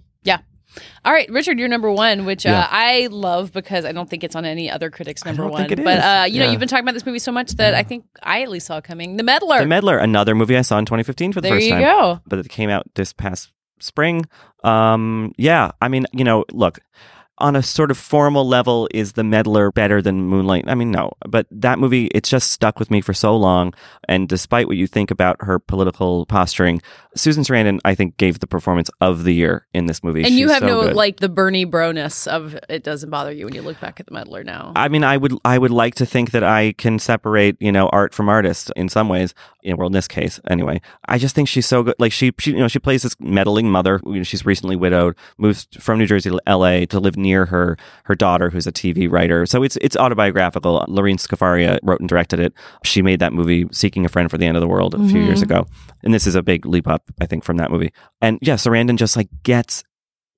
All 1.04 1.12
right, 1.14 1.30
Richard, 1.30 1.60
you're 1.60 1.68
number 1.68 1.92
one, 1.92 2.26
which 2.26 2.46
Yeah. 2.46 2.60
uh, 2.62 2.68
I 2.70 3.08
love 3.12 3.52
because 3.52 3.86
I 3.86 3.92
don't 3.92 4.10
think 4.10 4.24
it's 4.24 4.36
on 4.36 4.46
any 4.46 4.70
other 4.70 4.90
critic's 4.90 5.26
number 5.26 5.44
don't 5.44 5.52
one. 5.52 5.68
think 5.68 5.80
it 5.80 5.84
but 5.84 6.00
uh, 6.00 6.26
you 6.30 6.40
know, 6.40 6.50
you've 6.50 6.60
been 6.60 6.70
talking 6.70 6.86
about 6.86 6.94
this 6.94 7.06
movie 7.06 7.20
so 7.20 7.32
much 7.32 7.52
that 7.54 7.74
I 7.74 7.84
think 7.84 8.06
I 8.24 8.42
at 8.44 8.50
least 8.50 8.68
saw 8.68 8.78
it 8.78 8.84
coming. 8.84 9.18
The 9.18 9.24
Meddler. 9.24 9.60
The 9.60 9.66
Meddler, 9.66 9.98
another 9.98 10.36
movie 10.36 10.56
I 10.58 10.62
saw 10.62 10.78
in 10.78 10.86
2015 10.86 11.34
for 11.34 11.42
the 11.42 11.50
there 11.50 11.58
first 11.58 11.66
you 11.66 11.72
time, 11.74 11.82
go. 11.82 12.20
but 12.28 12.40
it 12.40 12.50
came 12.50 12.70
out 12.70 12.86
this 12.96 13.12
past 13.14 13.52
spring. 13.80 14.26
Um, 14.64 15.34
yeah, 15.38 15.72
I 15.82 15.88
mean, 15.88 16.06
you 16.14 16.24
know, 16.24 16.46
look, 16.52 16.80
on 17.42 17.56
a 17.56 17.64
sort 17.64 17.92
of 17.92 17.98
formal 17.98 18.48
level, 18.48 18.88
is 18.94 19.14
The 19.14 19.24
Meddler 19.24 19.72
better 19.72 20.02
than 20.02 20.24
Moonlight? 20.24 20.66
I 20.68 20.76
mean, 20.76 20.92
no, 20.92 21.12
but 21.28 21.48
that 21.52 21.80
movie, 21.80 22.06
it's 22.08 22.30
just 22.30 22.52
stuck 22.52 22.80
with 22.80 22.92
me 22.92 23.02
for 23.02 23.14
so 23.14 23.36
long. 23.36 23.74
And 24.08 24.30
despite 24.30 24.68
what 24.68 24.78
you 24.78 24.88
think 24.88 25.12
about 25.12 25.38
her 25.42 25.60
political 25.60 26.26
posturing, 26.28 26.82
Susan 27.16 27.44
Sarandon, 27.44 27.80
I 27.84 27.96
think, 27.96 28.18
gave 28.18 28.40
the 28.40 28.48
performance 28.48 28.90
of 29.02 29.24
the 29.24 29.34
year 29.34 29.68
in 29.74 29.88
this 29.88 30.04
movie. 30.04 30.24
And 30.24 30.36
you 30.36 30.50
have 30.50 30.60
so 30.60 30.68
no 30.68 30.82
good. 30.84 30.96
like 30.96 31.18
the 31.18 31.30
Bernie 31.30 31.66
broness 31.66 32.28
of 32.28 32.58
it 32.70 32.84
doesn't 32.84 33.10
bother 33.10 33.32
you 33.32 33.46
when 33.46 33.56
you 33.56 33.62
look 33.62 33.80
back 33.82 34.00
at 34.00 34.06
the 34.06 34.14
Meddler 34.14 34.44
now. 34.44 34.72
I 34.76 34.88
mean, 34.88 35.04
I 35.04 35.18
would, 35.18 35.34
I 35.44 35.58
would 35.58 35.72
like 35.72 35.96
to 35.96 36.06
think 36.06 36.32
that 36.32 36.44
I 36.44 36.74
can 36.74 37.00
separate, 37.00 37.58
you 37.60 37.72
know, 37.72 37.90
art 37.90 38.14
from 38.14 38.30
artist 38.30 38.72
in 38.76 38.88
some 38.88 39.10
ways. 39.10 39.34
Know, 39.64 39.76
well, 39.76 39.88
in 39.88 39.94
this 39.94 40.08
case, 40.08 40.40
anyway. 40.50 40.82
I 41.08 41.18
just 41.18 41.36
think 41.36 41.48
she's 41.48 41.68
so 41.68 41.84
good. 41.84 41.96
Like 42.00 42.12
she, 42.12 42.32
she, 42.40 42.52
you 42.52 42.58
know, 42.58 42.68
she 42.68 42.80
plays 42.80 43.04
this 43.04 43.16
meddling 43.20 43.70
mother. 43.70 44.00
You 44.06 44.16
know, 44.16 44.24
she's 44.24 44.46
recently 44.46 44.76
widowed, 44.76 45.16
moves 45.38 45.68
from 45.80 46.00
New 46.00 46.08
Jersey 46.08 46.30
to 46.30 46.40
L.A. 46.48 46.86
to 46.88 47.00
live 47.00 47.18
near 47.18 47.31
her 47.32 47.78
her 48.06 48.16
daughter, 48.16 48.50
who's 48.50 48.68
a 48.68 48.72
TV 48.72 49.10
writer. 49.12 49.46
So 49.46 49.64
it's 49.64 49.78
it's 49.82 49.96
autobiographical. 49.98 50.86
Lorene 50.88 51.18
Scafaria 51.18 51.80
wrote 51.84 52.00
and 52.00 52.10
directed 52.10 52.40
it. 52.40 52.54
She 52.84 53.02
made 53.02 53.20
that 53.20 53.34
movie, 53.34 53.66
Seeking 53.72 54.06
a 54.06 54.10
Friend 54.10 54.30
for 54.30 54.38
the 54.38 54.46
End 54.46 54.58
of 54.58 54.62
the 54.62 54.68
World, 54.68 54.94
a 54.94 54.98
few 55.08 55.22
Mhm. 55.22 55.26
years 55.26 55.42
ago, 55.42 55.68
and 56.04 56.14
this 56.14 56.28
is 56.28 56.36
a 56.36 56.44
big 56.44 56.66
leap 56.66 56.88
up, 56.88 57.04
I 57.22 57.26
think, 57.26 57.44
from 57.44 57.58
that 57.58 57.72
movie. 57.72 57.92
And 58.22 58.38
yeah, 58.42 58.56
Sarandon 58.56 58.98
just 58.98 59.16
like 59.16 59.30
gets 59.44 59.84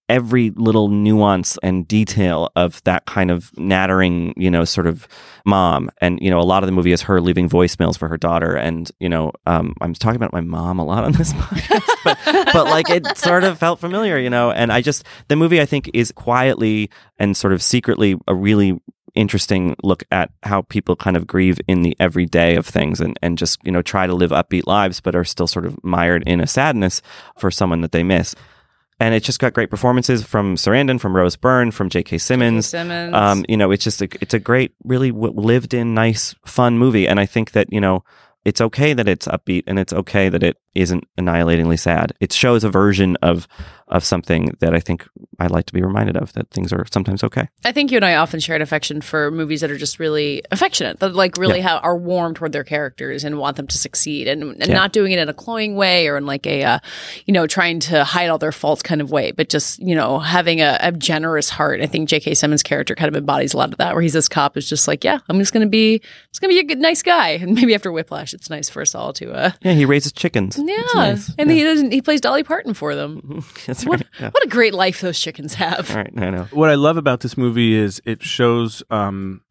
every 0.09 0.51
little 0.51 0.89
nuance 0.89 1.57
and 1.63 1.87
detail 1.87 2.51
of 2.55 2.83
that 2.83 3.05
kind 3.05 3.31
of 3.31 3.51
nattering, 3.57 4.33
you 4.35 4.51
know, 4.51 4.65
sort 4.65 4.85
of 4.85 5.07
mom. 5.45 5.89
And, 6.01 6.19
you 6.21 6.29
know, 6.29 6.39
a 6.39 6.43
lot 6.43 6.63
of 6.63 6.67
the 6.67 6.73
movie 6.73 6.91
is 6.91 7.01
her 7.03 7.21
leaving 7.21 7.49
voicemails 7.49 7.97
for 7.97 8.07
her 8.07 8.17
daughter. 8.17 8.55
And, 8.55 8.91
you 8.99 9.07
know, 9.07 9.31
um, 9.45 9.73
I'm 9.81 9.93
talking 9.93 10.17
about 10.17 10.33
my 10.33 10.41
mom 10.41 10.77
a 10.79 10.85
lot 10.85 11.03
on 11.03 11.13
this 11.13 11.33
podcast, 11.33 11.89
but, 12.03 12.17
but 12.53 12.65
like 12.65 12.89
it 12.89 13.17
sort 13.17 13.43
of 13.43 13.57
felt 13.57 13.79
familiar, 13.79 14.17
you 14.17 14.29
know, 14.29 14.51
and 14.51 14.71
I 14.71 14.81
just, 14.81 15.05
the 15.29 15.35
movie 15.35 15.61
I 15.61 15.65
think 15.65 15.89
is 15.93 16.11
quietly 16.11 16.89
and 17.17 17.35
sort 17.35 17.53
of 17.53 17.63
secretly 17.63 18.17
a 18.27 18.35
really 18.35 18.79
interesting 19.15 19.75
look 19.83 20.03
at 20.11 20.31
how 20.43 20.63
people 20.63 20.95
kind 20.95 21.15
of 21.15 21.27
grieve 21.27 21.59
in 21.67 21.81
the 21.81 21.95
everyday 21.99 22.55
of 22.55 22.65
things 22.65 22.99
and, 22.99 23.17
and 23.21 23.37
just, 23.37 23.59
you 23.63 23.71
know, 23.71 23.81
try 23.81 24.07
to 24.07 24.13
live 24.13 24.31
upbeat 24.31 24.65
lives, 24.65 24.99
but 24.99 25.15
are 25.15 25.23
still 25.23 25.47
sort 25.47 25.65
of 25.65 25.81
mired 25.83 26.23
in 26.27 26.41
a 26.41 26.47
sadness 26.47 27.01
for 27.37 27.51
someone 27.51 27.81
that 27.81 27.91
they 27.91 28.03
miss. 28.03 28.35
And 29.03 29.13
it's 29.13 29.25
just 29.25 29.39
got 29.39 29.51
great 29.51 29.69
performances 29.69 30.23
from 30.23 30.55
Sarandon, 30.55 30.97
from 30.97 31.13
Rose 31.13 31.35
Byrne, 31.35 31.71
from 31.71 31.89
J.K. 31.89 32.19
Simmons. 32.19 32.67
Simmons. 32.67 33.13
Um, 33.13 33.43
you 33.49 33.57
know, 33.57 33.69
it's 33.71 33.83
just 33.83 34.01
a, 34.01 34.07
it's 34.21 34.33
a 34.33 34.39
great, 34.39 34.73
really 34.85 35.11
w- 35.11 35.33
lived 35.33 35.73
in, 35.73 35.93
nice, 35.93 36.33
fun 36.45 36.77
movie. 36.77 37.05
And 37.05 37.19
I 37.19 37.25
think 37.25 37.51
that 37.51 37.67
you 37.69 37.81
know, 37.81 38.05
it's 38.45 38.61
okay 38.61 38.93
that 38.93 39.09
it's 39.09 39.27
upbeat, 39.27 39.63
and 39.67 39.77
it's 39.77 39.91
okay 39.91 40.29
that 40.29 40.41
it 40.41 40.55
isn't 40.75 41.07
annihilatingly 41.17 41.77
sad. 41.79 42.13
It 42.19 42.33
shows 42.33 42.63
a 42.63 42.69
version 42.69 43.15
of 43.21 43.47
of 43.89 44.03
something 44.03 44.49
that 44.59 44.73
I 44.73 44.79
think 44.79 45.07
I 45.39 45.45
like 45.47 45.65
to 45.67 45.73
be 45.73 45.81
reminded 45.83 46.17
of. 46.17 46.33
That 46.33 46.49
things 46.49 46.73
are 46.73 46.83
sometimes 46.91 47.23
okay. 47.23 47.47
I 47.63 47.71
think 47.71 47.91
you 47.91 47.97
and 47.97 48.05
I 48.05 48.15
often 48.15 48.39
share 48.39 48.55
an 48.55 48.61
affection 48.63 49.01
for 49.01 49.29
movies 49.29 49.61
that 49.61 49.69
are 49.69 49.77
just 49.77 49.99
really 49.99 50.41
affectionate, 50.51 50.99
that 50.99 51.13
like 51.13 51.37
really 51.37 51.61
ha- 51.61 51.79
are 51.83 51.95
warm 51.97 52.33
toward 52.33 52.53
their 52.53 52.63
characters 52.63 53.23
and 53.23 53.37
want 53.37 53.57
them 53.57 53.67
to 53.67 53.77
succeed, 53.77 54.27
and, 54.27 54.41
and 54.43 54.67
Yeah. 54.67 54.73
not 54.73 54.93
doing 54.93 55.11
it 55.11 55.19
in 55.19 55.29
a 55.29 55.33
cloying 55.33 55.75
way 55.75 56.07
or 56.07 56.17
in 56.17 56.25
like 56.25 56.47
a, 56.47 56.63
uh, 56.63 56.79
you 57.25 57.33
know, 57.33 57.45
trying 57.45 57.79
to 57.81 58.03
hide 58.03 58.29
all 58.29 58.37
their 58.39 58.51
faults 58.53 58.81
kind 58.81 59.01
of 59.01 59.11
way, 59.11 59.31
but 59.31 59.49
just 59.49 59.79
you 59.79 59.93
know 59.93 60.17
having 60.19 60.59
a, 60.61 60.77
a 60.79 60.91
generous 60.91 61.49
heart. 61.49 61.81
I 61.81 61.85
think 61.85 62.09
J.K. 62.09 62.33
Simmons' 62.33 62.63
character 62.63 62.95
kind 62.95 63.09
of 63.09 63.15
embodies 63.15 63.53
a 63.53 63.57
lot 63.57 63.71
of 63.73 63.77
that, 63.77 63.93
where 63.93 64.01
he's 64.01 64.13
this 64.13 64.29
cop 64.29 64.55
who's 64.55 64.67
just 64.69 64.87
like, 64.87 65.03
yeah, 65.03 65.19
I'm 65.29 65.37
just 65.37 65.53
gonna 65.53 65.67
be, 65.67 65.99
just 66.31 66.41
gonna 66.41 66.53
be 66.53 66.59
a 66.59 66.63
good, 66.63 66.79
nice 66.79 67.03
guy, 67.03 67.31
and 67.31 67.53
maybe 67.53 67.75
after 67.75 67.91
Whiplash, 67.91 68.33
it's 68.33 68.49
nice 68.49 68.69
for 68.69 68.81
us 68.81 68.95
all 68.95 69.13
to, 69.13 69.31
uh, 69.33 69.51
Yeah, 69.61 69.73
he 69.73 69.85
raises 69.85 70.13
chickens. 70.13 70.57
Yeah, 70.67 70.81
nice. 70.95 71.33
and 71.37 71.49
Yeah. 71.49 71.55
he 71.55 71.63
doesn't. 71.63 71.91
He 71.91 72.01
plays 72.01 72.21
Dolly 72.21 72.43
Parton 72.43 72.73
for 72.73 72.95
them. 72.95 73.43
That's 73.65 73.85
What 73.85 73.99
right. 73.99 74.07
Yeah. 74.19 74.29
what 74.31 74.43
a 74.43 74.47
great 74.47 74.73
life 74.73 75.01
those 75.01 75.19
chickens 75.19 75.53
have. 75.55 75.89
All 75.91 75.97
right, 75.97 76.11
I 76.17 76.29
know. 76.29 76.43
What 76.51 76.69
I 76.69 76.75
love 76.75 76.97
about 76.97 77.21
this 77.21 77.37
movie 77.37 77.73
is 77.75 78.01
it 78.05 78.21
shows 78.23 78.83
um 78.89 79.41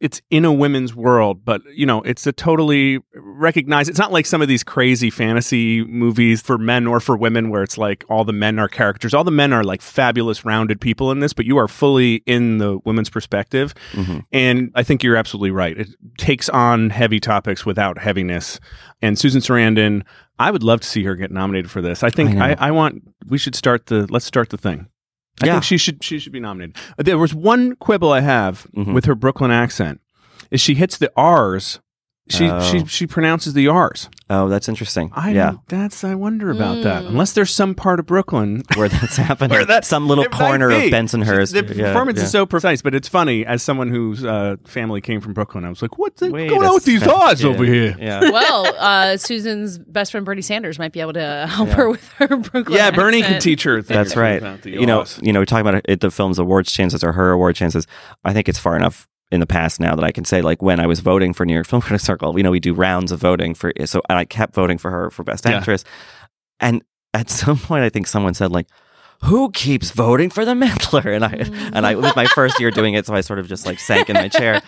it's 0.00 0.22
in 0.30 0.46
a 0.46 0.52
women's 0.52 0.94
world, 0.94 1.44
but 1.44 1.60
you 1.74 1.84
know, 1.84 2.00
it's 2.02 2.26
a 2.26 2.32
totally 2.32 2.98
recognized. 3.14 3.90
It's 3.90 3.98
not 3.98 4.10
like 4.12 4.24
some 4.24 4.40
of 4.40 4.48
these 4.48 4.64
crazy 4.64 5.10
fantasy 5.10 5.84
movies 5.84 6.40
for 6.40 6.56
men 6.56 6.86
or 6.86 7.00
for 7.00 7.16
women 7.16 7.50
where 7.50 7.62
it's 7.62 7.76
like 7.76 8.04
all 8.08 8.24
the 8.24 8.32
men 8.32 8.58
are 8.58 8.68
characters. 8.68 9.12
All 9.12 9.24
the 9.24 9.30
men 9.30 9.52
are 9.52 9.62
like 9.62 9.82
fabulous, 9.82 10.44
rounded 10.44 10.80
people 10.80 11.12
in 11.12 11.20
this, 11.20 11.32
but 11.34 11.44
you 11.44 11.58
are 11.58 11.68
fully 11.68 12.16
in 12.26 12.58
the 12.58 12.78
women's 12.84 13.10
perspective. 13.10 13.74
Mhm. 13.92 14.24
And 14.32 14.70
I 14.74 14.82
think 14.82 15.02
you're 15.02 15.16
absolutely 15.16 15.50
right. 15.50 15.78
It 15.78 15.88
takes 16.18 16.48
on 16.48 16.90
heavy 16.90 17.20
topics 17.20 17.66
without 17.66 17.98
heaviness. 17.98 18.58
And 19.02 19.18
Susan 19.18 19.40
Sarandon, 19.42 20.02
I 20.38 20.50
would 20.50 20.62
love 20.62 20.80
to 20.80 20.88
see 20.88 21.04
her 21.04 21.14
get 21.14 21.30
nominated 21.30 21.70
for 21.70 21.82
this. 21.82 22.02
I 22.02 22.08
think 22.10 22.36
I. 22.36 22.52
I, 22.52 22.56
I 22.68 22.70
want 22.70 23.02
we 23.28 23.36
should 23.36 23.54
start 23.54 23.86
the 23.86 24.06
let's 24.10 24.24
start 24.24 24.48
the 24.48 24.56
thing. 24.58 24.86
I 25.42 25.46
Yeah. 25.46 25.52
think 25.54 25.64
she 25.64 25.78
should 25.78 26.02
she 26.04 26.18
should 26.18 26.32
be 26.32 26.40
nominated. 26.40 26.76
There 26.98 27.18
was 27.18 27.34
one 27.34 27.76
quibble 27.76 28.12
I 28.12 28.20
have 28.20 28.66
Mhm. 28.76 28.92
with 28.94 29.04
her 29.06 29.14
Brooklyn 29.14 29.50
accent 29.50 30.00
is 30.50 30.60
she 30.60 30.74
hits 30.74 30.98
the 30.98 31.10
R's. 31.16 31.80
She 32.30 32.48
Oh. 32.48 32.60
she 32.60 32.84
she 32.86 33.06
pronounces 33.06 33.52
the 33.54 33.68
R's. 33.68 34.08
Oh, 34.32 34.48
that's 34.48 34.68
interesting. 34.68 35.10
I 35.14 35.32
yeah, 35.32 35.54
that's 35.68 36.04
I 36.04 36.14
wonder 36.14 36.50
about 36.50 36.84
that. 36.84 37.02
Mm. 37.02 37.08
Unless 37.08 37.32
there's 37.32 37.52
some 37.52 37.74
part 37.74 37.98
of 37.98 38.06
Brooklyn 38.06 38.62
where 38.76 38.88
that's 38.88 39.16
happening. 39.28 39.50
Where 39.50 39.64
that- 39.64 39.84
Some 39.84 40.06
little 40.06 40.24
corner 40.26 40.68
be. 40.68 40.86
of 40.86 40.92
Bensonhurst. 40.92 41.52
The 41.52 41.74
Yeah, 41.74 41.86
performance 41.88 42.18
yeah. 42.18 42.24
is 42.24 42.30
so 42.30 42.46
precise, 42.46 42.80
but 42.82 42.94
it's 42.94 43.08
funny. 43.08 43.44
As 43.44 43.62
someone 43.62 43.88
whose 43.88 44.24
uh, 44.24 44.56
family 44.66 45.00
came 45.00 45.20
from 45.20 45.32
Brooklyn, 45.34 45.64
I 45.64 45.68
was 45.68 45.82
like, 45.82 45.98
"What's 45.98 46.22
Wait 46.22 46.48
going 46.48 46.62
on 46.64 46.74
with 46.74 46.84
these 46.84 47.00
second. 47.00 47.14
odds 47.14 47.44
over 47.44 47.64
here?" 47.64 47.96
Yeah. 47.98 48.20
well, 48.30 48.66
uh, 48.78 49.16
Susan's 49.16 49.78
best 49.78 50.12
friend 50.12 50.24
Bernie 50.24 50.42
Sanders 50.42 50.78
might 50.78 50.92
be 50.92 51.00
able 51.00 51.14
to 51.14 51.46
help 51.50 51.68
Yeah. 51.70 51.74
her 51.74 51.90
with 51.90 52.08
her 52.18 52.28
Brooklyn. 52.28 52.76
Yeah, 52.76 52.90
Bernie 52.92 53.22
can 53.22 53.40
teach 53.40 53.64
her. 53.64 53.78
a 53.78 53.82
That's 53.82 54.14
right. 54.16 54.38
about 54.38 54.62
the 54.62 54.70
You 54.70 54.86
know, 54.86 55.04
you 55.20 55.32
know, 55.32 55.40
we're 55.40 55.44
talking 55.46 55.66
about 55.68 55.82
it, 55.88 56.00
the 56.00 56.10
film's 56.10 56.38
awards 56.38 56.70
chances 56.72 57.02
or 57.02 57.12
her 57.12 57.32
award 57.32 57.56
chances. 57.56 57.86
I 58.24 58.32
think 58.32 58.48
it's 58.48 58.58
far 58.60 58.76
enough 58.76 59.08
in 59.32 59.40
the 59.40 59.46
past 59.46 59.80
now 59.80 59.94
that 59.94 60.04
I 60.04 60.10
can 60.10 60.24
say, 60.24 60.42
like, 60.42 60.60
when 60.60 60.80
I 60.80 60.86
was 60.86 61.00
voting 61.00 61.32
for 61.32 61.46
New 61.46 61.54
York 61.54 61.66
Film 61.66 61.82
Critics 61.82 62.04
Circle, 62.04 62.36
you 62.36 62.42
know, 62.42 62.50
we 62.50 62.60
do 62.60 62.74
rounds 62.74 63.12
of 63.12 63.20
voting 63.20 63.54
for, 63.54 63.72
so, 63.84 64.02
and 64.08 64.18
I 64.18 64.24
kept 64.24 64.54
voting 64.54 64.78
for 64.78 64.90
her 64.90 65.10
for 65.10 65.22
Best 65.22 65.44
Yeah. 65.44 65.52
Actress. 65.58 65.84
And 66.58 66.82
at 67.14 67.30
some 67.30 67.58
point, 67.58 67.84
I 67.84 67.88
think 67.88 68.06
someone 68.06 68.34
said, 68.34 68.50
like, 68.52 68.66
who 69.24 69.50
keeps 69.50 69.90
voting 69.90 70.30
for 70.30 70.44
the 70.44 70.54
meddler? 70.54 71.12
And 71.12 71.24
I, 71.24 71.30
and 71.72 71.86
I, 71.86 71.92
it 71.92 71.98
was 71.98 72.16
my 72.16 72.26
first 72.26 72.58
year 72.60 72.70
doing 72.70 72.94
it, 72.94 73.06
so 73.06 73.14
I 73.14 73.20
sort 73.20 73.38
of 73.38 73.48
just 73.48 73.66
like 73.66 73.78
sank 73.78 74.08
in 74.10 74.14
my 74.14 74.28
chair. 74.28 74.62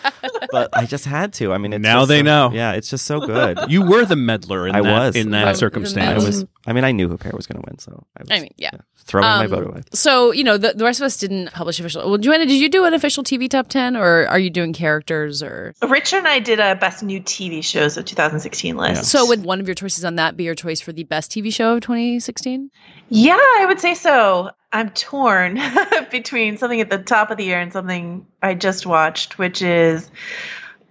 But 0.51 0.71
I 0.77 0.85
just 0.87 1.05
had 1.07 1.33
to. 1.35 1.53
I 1.53 1.59
mean, 1.59 1.73
it's 1.73 1.83
Now 1.83 2.01
just 2.01 2.09
they 2.09 2.19
so- 2.19 2.25
know. 2.25 2.51
Yeah, 2.53 2.73
it's 2.73 2.91
just 2.91 3.07
so 3.07 3.21
good. 3.27 3.59
you 3.69 3.83
were 3.83 4.05
the 4.05 4.17
meddler 4.17 4.69
in 4.69 4.75
I 4.75 4.83
that 4.83 4.91
was. 5.07 5.17
in 5.17 5.31
that 5.31 5.45
Right. 5.45 5.57
circumstance. 5.57 6.23
I 6.23 6.27
was, 6.27 6.45
I 6.67 6.73
mean, 6.73 6.85
I 6.85 6.93
knew 6.93 7.09
Huppert 7.09 7.33
was 7.35 7.47
going 7.47 7.63
to 7.63 7.67
win, 7.69 7.79
so 7.79 8.05
I 8.17 8.23
was 8.23 8.31
I 8.31 8.41
mean, 8.41 8.51
yeah. 8.59 8.71
throwing 8.99 9.25
my 9.27 9.45
Um, 9.45 9.51
vote 9.51 9.67
away. 9.67 9.83
So 9.95 10.33
you 10.33 10.45
know, 10.45 10.59
the, 10.59 10.75
the 10.75 10.85
rest 10.85 11.01
of 11.01 11.07
us 11.07 11.17
didn't 11.17 11.53
publish 11.53 11.81
official. 11.81 12.07
Well, 12.09 12.19
Joanna, 12.19 12.45
did 12.47 12.61
you 12.61 12.69
do 12.69 12.85
an 12.85 12.93
official 12.95 13.25
TV 13.25 13.49
top 13.49 13.69
ten, 13.69 13.97
or 13.97 14.27
are 14.29 14.39
you 14.39 14.51
doing 14.51 14.73
characters? 14.75 15.43
Or 15.43 15.73
Richard 15.89 16.19
and 16.19 16.29
I 16.29 16.39
did 16.41 16.61
a 16.61 16.75
best 16.77 17.03
new 17.03 17.21
TV 17.23 17.65
shows 17.65 17.97
of 17.97 18.05
2016 18.05 18.77
list. 18.77 19.05
so 19.07 19.27
would 19.27 19.45
one 19.45 19.61
of 19.61 19.67
your 19.67 19.75
choices 19.75 20.05
on 20.05 20.17
that 20.17 20.37
be 20.37 20.45
your 20.45 20.55
choice 20.55 20.81
for 20.81 20.93
the 20.93 21.05
best 21.05 21.31
TV 21.33 21.53
show 21.53 21.75
of 21.75 21.81
2016? 21.81 22.71
Yeah, 23.09 23.33
I 23.37 23.65
would 23.67 23.81
say 23.81 23.95
so. 23.95 24.42
I'm 24.73 24.91
torn 24.91 25.61
between 26.11 26.57
something 26.57 26.81
at 26.81 26.91
the 26.91 26.99
top 26.99 27.31
of 27.31 27.37
the 27.37 27.45
year 27.45 27.61
and 27.61 27.73
something 27.73 28.27
I 28.43 28.55
just 28.55 28.87
watched, 28.87 29.39
which 29.39 29.63
is 29.63 30.11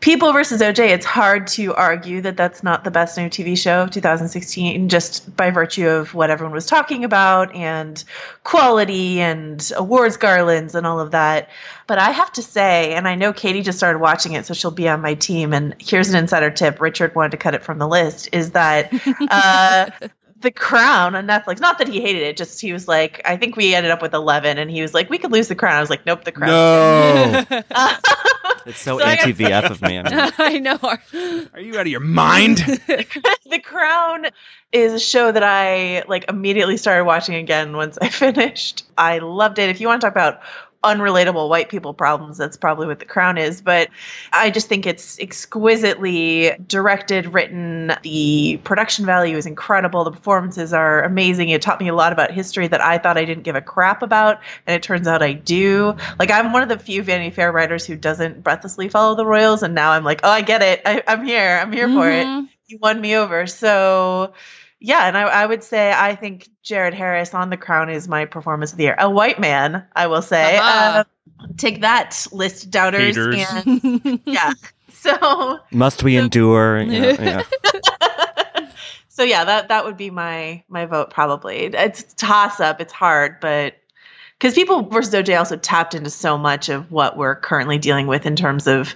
People 0.01 0.33
versus 0.33 0.61
OJ. 0.61 0.79
It's 0.89 1.05
hard 1.05 1.45
to 1.47 1.75
argue 1.75 2.21
that 2.21 2.35
that's 2.35 2.63
not 2.63 2.83
the 2.83 2.89
best 2.89 3.19
new 3.19 3.29
TV 3.29 3.55
show 3.55 3.83
of 3.83 3.91
2016, 3.91 4.89
just 4.89 5.35
by 5.37 5.51
virtue 5.51 5.87
of 5.87 6.15
what 6.15 6.31
everyone 6.31 6.55
was 6.55 6.65
talking 6.65 7.03
about 7.03 7.53
and 7.53 8.03
quality 8.43 9.21
and 9.21 9.71
awards 9.75 10.17
garlands 10.17 10.73
and 10.73 10.87
all 10.87 10.99
of 10.99 11.11
that. 11.11 11.49
But 11.85 11.99
I 11.99 12.09
have 12.09 12.31
to 12.33 12.41
say, 12.41 12.95
and 12.95 13.07
I 13.07 13.13
know 13.13 13.31
Katey 13.31 13.63
just 13.63 13.77
started 13.77 13.99
watching 13.99 14.33
it, 14.33 14.47
so 14.47 14.55
she'll 14.55 14.71
be 14.71 14.89
on 14.89 15.01
my 15.01 15.13
team. 15.13 15.53
And 15.53 15.75
here's 15.77 16.09
an 16.09 16.15
insider 16.15 16.49
tip 16.49 16.81
Richard 16.81 17.13
wanted 17.13 17.31
to 17.31 17.37
cut 17.37 17.53
it 17.53 17.61
from 17.61 17.77
the 17.77 17.87
list 17.87 18.29
is 18.33 18.51
that. 18.51 18.91
Uh, 19.29 19.89
the 20.41 20.51
Crown 20.51 21.15
on 21.15 21.27
Netflix. 21.27 21.59
Not 21.59 21.77
that 21.77 21.87
he 21.87 22.01
hated 22.01 22.23
it, 22.23 22.37
just 22.37 22.59
he 22.61 22.73
was 22.73 22.87
like, 22.87 23.21
I 23.25 23.37
think 23.37 23.55
we 23.55 23.73
ended 23.73 23.91
up 23.91 24.01
with 24.01 24.13
11, 24.13 24.57
and 24.57 24.69
he 24.69 24.81
was 24.81 24.93
like, 24.93 25.09
we 25.09 25.17
could 25.17 25.31
lose 25.31 25.47
the 25.47 25.55
Crown. 25.55 25.75
I 25.75 25.81
was 25.81 25.89
like, 25.89 26.05
nope, 26.05 26.23
the 26.23 26.31
Crown. 26.31 26.49
no, 26.49 27.45
It's 28.65 28.79
so, 28.79 28.99
So 28.99 29.05
anti 29.05 29.33
VF 29.33 29.71
of 29.71 29.81
me. 29.81 30.01
I 30.05 30.59
know. 30.59 30.77
are 31.53 31.59
you 31.59 31.75
out 31.75 31.81
of 31.81 31.87
your 31.87 31.99
mind? 31.99 32.57
the 32.57 33.59
Crown 33.63 34.27
is 34.71 34.93
a 34.93 34.99
show 34.99 35.31
that 35.31 35.43
I 35.43 36.03
like 36.07 36.25
immediately 36.29 36.77
started 36.77 37.05
watching 37.05 37.35
again 37.35 37.75
once 37.75 37.97
I 38.01 38.09
finished. 38.09 38.85
I 38.97 39.19
loved 39.19 39.59
it. 39.59 39.69
If 39.69 39.81
you 39.81 39.87
want 39.87 40.01
to 40.01 40.05
talk 40.05 40.13
about 40.13 40.41
unrelatable 40.83 41.47
white 41.49 41.69
people 41.69 41.93
problems, 41.93 42.37
that's 42.37 42.57
probably 42.57 42.87
what 42.87 42.99
The 42.99 43.05
Crown 43.05 43.37
is. 43.37 43.61
But 43.61 43.89
I 44.33 44.49
just 44.49 44.67
think 44.67 44.85
it's 44.85 45.19
exquisitely 45.19 46.51
directed, 46.67 47.33
written. 47.33 47.93
The 48.03 48.59
production 48.63 49.05
value 49.05 49.37
is 49.37 49.45
incredible. 49.45 50.03
The 50.03 50.11
performances 50.11 50.73
are 50.73 51.03
amazing. 51.03 51.49
It 51.49 51.61
taught 51.61 51.79
me 51.79 51.87
a 51.87 51.93
lot 51.93 52.13
about 52.13 52.31
history 52.31 52.67
that 52.67 52.81
I 52.81 52.97
thought 52.97 53.17
I 53.17 53.25
didn't 53.25 53.43
give 53.43 53.55
a 53.55 53.61
crap 53.61 54.01
about, 54.01 54.39
and 54.65 54.75
it 54.75 54.83
turns 54.83 55.07
out 55.07 55.21
I 55.21 55.33
do. 55.33 55.95
Like 56.19 56.31
I'm 56.31 56.51
one 56.51 56.63
of 56.63 56.69
the 56.69 56.79
few 56.79 57.03
Vanity 57.03 57.29
Fair 57.31 57.51
writers 57.51 57.85
who 57.85 57.95
doesn't 57.95 58.43
breathlessly 58.43 58.89
follow 58.89 59.15
the 59.15 59.25
royals, 59.25 59.63
and 59.63 59.75
now 59.75 59.91
I'm 59.91 60.03
like, 60.03 60.21
oh, 60.23 60.29
I 60.29 60.41
get 60.41 60.61
it. 60.61 60.81
I, 60.85 61.03
I'm 61.07 61.25
here. 61.25 61.59
I'm 61.61 61.71
here 61.71 61.87
for 61.87 62.09
it 62.09 62.25
Mhm. 62.25 62.47
you 62.67 62.77
won 62.81 62.99
me 63.01 63.15
over. 63.17 63.47
So 63.47 64.33
yeah, 64.81 65.07
and 65.07 65.15
I, 65.15 65.21
I 65.21 65.45
would 65.45 65.63
say 65.63 65.93
I 65.93 66.15
think 66.15 66.49
Jared 66.63 66.95
Harris 66.95 67.35
on 67.35 67.51
The 67.51 67.57
Crown 67.57 67.89
is 67.89 68.07
my 68.07 68.25
performance 68.25 68.71
of 68.71 68.79
the 68.79 68.85
year. 68.85 68.95
A 68.97 69.09
white 69.09 69.39
man, 69.39 69.85
I 69.95 70.07
will 70.07 70.23
say. 70.23 70.57
Uh-huh. 70.57 71.03
Uh, 71.39 71.47
take 71.57 71.81
that, 71.81 72.27
list 72.31 72.71
doubters. 72.71 73.15
Haters. 73.15 73.63
And 73.65 74.19
yeah. 74.25 74.53
So 74.89 75.59
must 75.71 76.03
we 76.03 76.17
endure? 76.17 76.81
You 76.81 77.01
know, 77.01 77.15
yeah. 77.19 77.43
so 79.07 79.23
yeah, 79.23 79.45
that 79.45 79.67
that 79.67 79.85
would 79.85 79.97
be 79.97 80.09
my 80.09 80.63
my 80.67 80.87
vote 80.87 81.11
probably. 81.11 81.65
It's 81.65 82.13
toss 82.15 82.59
up. 82.59 82.81
It's 82.81 82.93
hard, 82.93 83.39
but 83.39 83.75
because 84.39 84.55
people 84.55 84.81
versus 84.89 85.13
OJ 85.13 85.37
also 85.37 85.57
tapped 85.57 85.93
into 85.93 86.09
so 86.09 86.39
much 86.39 86.69
of 86.69 86.91
what 86.91 87.17
we're 87.17 87.35
currently 87.35 87.77
dealing 87.77 88.07
with 88.07 88.25
in 88.25 88.35
terms 88.35 88.65
of 88.65 88.95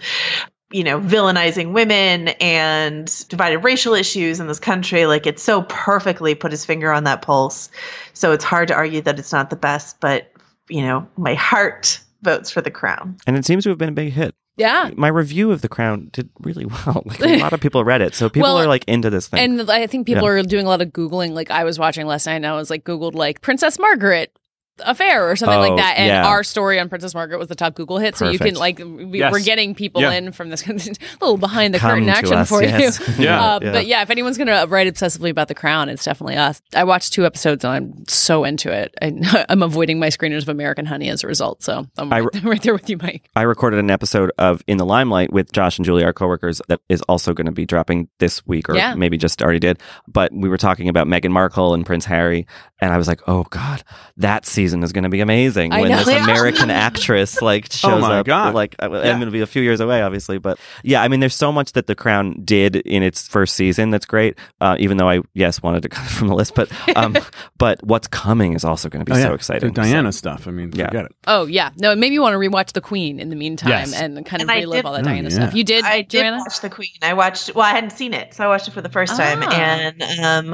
you 0.71 0.83
know 0.83 0.99
villainizing 0.99 1.73
women 1.73 2.29
and 2.41 3.23
divided 3.29 3.59
racial 3.59 3.93
issues 3.93 4.39
in 4.39 4.47
this 4.47 4.59
country 4.59 5.05
like 5.05 5.27
it's 5.27 5.43
so 5.43 5.61
perfectly 5.63 6.33
put 6.33 6.51
his 6.51 6.65
finger 6.65 6.91
on 6.91 7.03
that 7.03 7.21
pulse 7.21 7.69
so 8.13 8.31
it's 8.31 8.43
hard 8.43 8.67
to 8.67 8.73
argue 8.73 8.99
that 9.01 9.19
it's 9.19 9.31
not 9.31 9.49
the 9.51 9.55
best 9.55 9.99
but 9.99 10.31
you 10.67 10.81
know 10.81 11.07
my 11.17 11.35
heart 11.35 11.99
votes 12.23 12.49
for 12.49 12.61
the 12.61 12.71
crown 12.71 13.15
And 13.27 13.37
it 13.37 13.45
seems 13.45 13.63
to 13.65 13.69
have 13.69 13.77
been 13.77 13.89
a 13.89 13.91
big 13.91 14.11
hit. 14.11 14.33
Yeah. 14.57 14.89
My 14.95 15.09
review 15.09 15.51
of 15.51 15.61
The 15.61 15.67
Crown 15.67 16.09
did 16.13 16.29
really 16.39 16.65
well. 16.87 17.03
Like 17.05 17.19
a 17.21 17.37
lot 17.39 17.51
of 17.53 17.59
people 17.59 17.83
read 17.83 18.01
it, 18.01 18.15
so 18.15 18.29
people 18.29 18.47
Well, 18.47 18.57
are 18.57 18.65
like 18.67 18.83
into 18.87 19.09
this 19.11 19.27
thing. 19.27 19.39
And 19.59 19.69
I 19.69 19.85
think 19.85 20.07
people 20.07 20.23
Yeah. 20.23 20.29
are 20.29 20.43
doing 20.43 20.65
a 20.65 20.69
lot 20.69 20.81
of 20.81 20.87
Googling. 20.87 21.31
Like 21.33 21.51
I 21.51 21.65
was 21.65 21.77
watching 21.77 22.07
last 22.07 22.25
night 22.25 22.37
and 22.37 22.47
I 22.47 22.53
was 22.53 22.69
like, 22.71 22.83
Googled 22.85 23.13
like 23.13 23.41
Princess 23.41 23.77
Margaret 23.77 24.31
affair 24.79 25.29
or 25.29 25.35
something 25.35 25.57
Oh, 25.57 25.61
like 25.61 25.77
that. 25.77 25.95
And 25.97 26.07
yeah. 26.07 26.27
our 26.27 26.43
story 26.43 26.79
on 26.79 26.89
Princess 26.89 27.13
Margaret 27.13 27.37
was 27.37 27.47
the 27.47 27.55
top 27.55 27.75
Google 27.75 27.97
hit. 27.97 28.15
So 28.17 28.29
you 28.29 28.39
can 28.39 28.55
like, 28.55 28.79
we, 28.79 29.19
Yes. 29.19 29.31
we're 29.31 29.39
getting 29.41 29.73
people 29.75 30.01
Yeah. 30.01 30.11
in 30.11 30.31
from 30.31 30.49
this 30.49 30.67
little 31.21 31.37
behind 31.37 31.73
the 31.73 31.79
Come 31.79 31.91
curtain 31.91 32.09
action 32.09 32.33
us, 32.35 32.49
for 32.49 32.61
yes. 32.63 32.99
you. 32.99 33.05
Yeah. 33.25 33.41
Uh, 33.43 33.59
But 33.59 33.85
yeah, 33.87 34.01
if 34.01 34.09
anyone's 34.09 34.37
going 34.37 34.47
to 34.47 34.65
write 34.67 34.93
obsessively 34.93 35.29
about 35.29 35.47
the 35.47 35.55
crown, 35.55 35.87
it's 35.89 36.03
definitely 36.03 36.35
us. 36.35 36.61
I 36.75 36.83
watched 36.83 37.13
two 37.13 37.25
episodes 37.25 37.63
and 37.63 37.73
I'm 37.73 38.07
so 38.07 38.43
into 38.43 38.71
it. 38.71 38.93
I, 39.01 39.45
I'm 39.49 39.63
avoiding 39.63 39.99
my 39.99 40.07
screeners 40.09 40.41
of 40.43 40.49
American 40.49 40.85
Honey 40.85 41.09
as 41.09 41.23
a 41.23 41.27
result. 41.27 41.63
So 41.63 41.85
I'm 41.97 42.09
right, 42.09 42.43
right 42.43 42.61
there 42.61 42.73
with 42.73 42.89
you, 42.89 42.97
Mike. 43.01 43.29
I 43.35 43.43
recorded 43.43 43.79
an 43.79 43.89
episode 43.89 44.31
of 44.37 44.61
In 44.67 44.77
the 44.77 44.85
Limelight 44.85 45.31
with 45.31 45.51
Josh 45.51 45.77
and 45.77 45.85
Julie, 45.85 46.03
our 46.03 46.13
coworkers, 46.13 46.61
that 46.67 46.81
is 46.89 47.01
also 47.03 47.33
going 47.33 47.45
to 47.45 47.51
be 47.51 47.65
dropping 47.65 48.09
this 48.19 48.45
week, 48.45 48.67
or 48.69 48.75
Yeah. 48.75 48.95
maybe 48.95 49.17
just 49.17 49.41
already 49.41 49.59
did. 49.59 49.79
But 50.07 50.31
we 50.33 50.49
were 50.49 50.57
talking 50.57 50.89
about 50.89 51.07
Meghan 51.07 51.31
Markle 51.31 51.73
and 51.73 51.85
Prince 51.85 52.05
Harry, 52.05 52.45
and 52.79 52.91
I 52.93 52.97
was 52.97 53.07
like, 53.07 53.21
"Oh 53.27 53.43
God, 53.49 53.83
that 54.17 54.45
season 54.45 54.64
is 54.73 54.91
going 54.93 55.03
to 55.03 55.09
be 55.09 55.21
amazing." 55.21 55.71
I 55.73 55.81
when 55.81 55.91
know. 55.91 56.03
this 56.03 56.07
American 56.23 56.69
actress 56.69 57.41
like 57.41 57.71
shows 57.71 58.01
my 58.01 58.19
up, 58.19 58.25
God. 58.25 58.53
like 58.53 58.75
uh, 58.81 58.89
Yeah. 58.91 58.97
I'm 59.11 59.17
going 59.19 59.25
to 59.27 59.31
be 59.31 59.41
a 59.41 59.47
few 59.47 59.61
years 59.61 59.79
away, 59.79 60.01
obviously, 60.01 60.37
but 60.37 60.59
yeah, 60.83 61.01
I 61.01 61.07
mean, 61.07 61.19
there's 61.19 61.35
so 61.35 61.51
much 61.51 61.73
that 61.73 61.87
The 61.87 61.95
Crown 61.95 62.41
did 62.43 62.75
in 62.75 63.03
its 63.03 63.27
first 63.27 63.55
season 63.55 63.89
that's 63.91 64.05
great. 64.05 64.37
Uh, 64.61 64.75
even 64.79 64.97
though 64.97 65.09
I 65.09 65.21
yes 65.33 65.61
wanted 65.61 65.83
to 65.83 65.89
cut 65.95 66.05
it 66.05 66.09
from 66.09 66.27
the 66.27 66.35
list, 66.35 66.55
but 66.55 66.69
um, 66.97 67.15
but 67.57 67.83
what's 67.83 68.07
coming 68.07 68.53
is 68.53 68.63
also 68.65 68.89
going 68.89 69.05
to 69.05 69.09
be 69.11 69.15
Oh, 69.15 69.19
yeah. 69.19 69.27
so 69.27 69.33
exciting. 69.33 69.73
The 69.73 69.81
Diana 69.81 70.11
stuff. 70.11 70.47
I 70.47 70.51
mean, 70.51 70.71
Yeah. 70.73 70.87
forget 70.87 71.05
it. 71.05 71.15
Oh 71.27 71.45
yeah, 71.45 71.69
no, 71.77 71.91
it 71.91 71.97
made 71.97 72.11
me 72.11 72.19
want 72.19 72.33
to 72.33 72.37
rewatch 72.39 72.73
The 72.73 72.81
Queen 72.81 73.19
in 73.19 73.29
the 73.29 73.35
meantime 73.35 73.69
Yes. 73.69 73.93
and 73.93 74.25
kind 74.25 74.41
of 74.41 74.49
And 74.49 74.59
relive 74.61 74.77
did- 74.79 74.85
all 74.85 74.93
that 74.93 75.01
Oh, 75.01 75.03
Diana 75.03 75.29
yeah. 75.29 75.35
stuff. 75.35 75.53
You 75.53 75.63
did, 75.63 75.83
I 75.85 76.01
did 76.01 76.21
Joanna? 76.21 76.37
watch 76.39 76.59
The 76.61 76.69
Queen. 76.69 76.89
I 77.01 77.13
watched. 77.13 77.53
Well, 77.55 77.65
I 77.65 77.71
hadn't 77.71 77.91
seen 77.91 78.13
it, 78.13 78.33
so 78.33 78.43
I 78.43 78.47
watched 78.47 78.67
it 78.67 78.71
for 78.71 78.81
the 78.81 78.89
first 78.89 79.15
time, 79.15 79.39
Ah. 79.41 79.51
and 79.53 80.01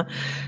um, 0.00 0.06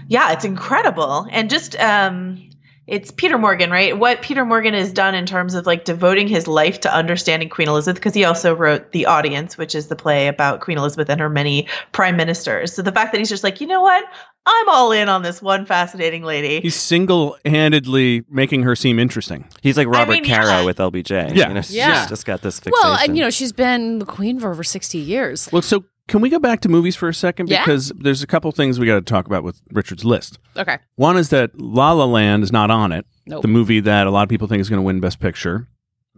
yeah, 0.08 0.32
it's 0.32 0.44
incredible. 0.44 1.26
And 1.30 1.48
just 1.50 1.78
um, 1.80 2.48
it's 2.86 3.10
Peter 3.10 3.38
Morgan, 3.38 3.70
right? 3.70 3.98
What 3.98 4.20
Peter 4.20 4.44
Morgan 4.44 4.74
has 4.74 4.92
done 4.92 5.14
in 5.14 5.24
terms 5.26 5.54
of 5.54 5.66
like 5.66 5.84
devoting 5.84 6.28
his 6.28 6.46
life 6.46 6.80
to 6.80 6.94
understanding 6.94 7.48
Queen 7.48 7.68
Elizabeth, 7.68 7.96
because 7.96 8.14
he 8.14 8.24
also 8.24 8.54
wrote 8.54 8.92
The 8.92 9.06
Audience, 9.06 9.56
which 9.56 9.74
is 9.74 9.88
the 9.88 9.96
play 9.96 10.28
about 10.28 10.60
Queen 10.60 10.76
Elizabeth 10.76 11.08
and 11.08 11.20
her 11.20 11.30
many 11.30 11.66
prime 11.92 12.16
ministers. 12.16 12.74
So 12.74 12.82
the 12.82 12.92
fact 12.92 13.12
that 13.12 13.18
he's 13.18 13.28
just 13.30 13.42
like, 13.44 13.60
you 13.60 13.66
know 13.66 13.80
what? 13.80 14.04
I'm 14.46 14.68
all 14.68 14.92
in 14.92 15.08
on 15.08 15.22
this 15.22 15.40
one 15.40 15.64
fascinating 15.64 16.22
lady. 16.22 16.60
He's 16.60 16.76
single 16.76 17.38
handedly 17.46 18.24
making 18.28 18.64
her 18.64 18.76
seem 18.76 18.98
interesting. 18.98 19.48
He's 19.62 19.78
like 19.78 19.88
Robert 19.88 20.12
mean, 20.12 20.26
Caro 20.26 20.44
yeah. 20.46 20.64
with 20.64 20.76
LBJ. 20.76 21.34
Yeah. 21.34 21.48
you 21.48 21.54
know, 21.54 21.62
she's 21.62 21.76
Yeah. 21.76 22.06
just 22.06 22.26
got 22.26 22.42
this 22.42 22.60
fixation. 22.60 22.78
Well, 22.82 22.98
and 23.02 23.16
you 23.16 23.24
know, 23.24 23.30
she's 23.30 23.52
been 23.52 24.00
the 24.00 24.04
queen 24.04 24.38
for 24.38 24.50
over 24.50 24.62
60 24.62 24.98
years. 24.98 25.48
Well, 25.50 25.62
so 25.62 25.84
can 26.08 26.20
we 26.20 26.28
go 26.28 26.38
back 26.38 26.60
to 26.60 26.68
movies 26.68 26.96
for 26.96 27.08
a 27.08 27.14
second? 27.14 27.48
Yeah. 27.48 27.64
Because 27.64 27.90
there's 27.96 28.22
a 28.22 28.26
couple 28.26 28.50
things 28.52 28.78
we 28.78 28.86
got 28.86 28.94
to 28.96 29.00
talk 29.00 29.26
about 29.26 29.42
with 29.44 29.60
Richard's 29.72 30.04
list. 30.04 30.38
Okay. 30.56 30.78
One 30.96 31.16
is 31.16 31.30
that 31.30 31.58
La 31.58 31.92
La 31.92 32.04
Land 32.04 32.42
is 32.42 32.52
not 32.52 32.70
on 32.70 32.92
it. 32.92 33.06
Nope. 33.26 33.42
The 33.42 33.48
movie 33.48 33.80
that 33.80 34.06
a 34.06 34.10
lot 34.10 34.22
of 34.22 34.28
people 34.28 34.46
think 34.48 34.60
is 34.60 34.68
going 34.68 34.78
to 34.80 34.84
win 34.84 35.00
Best 35.00 35.18
Picture, 35.18 35.66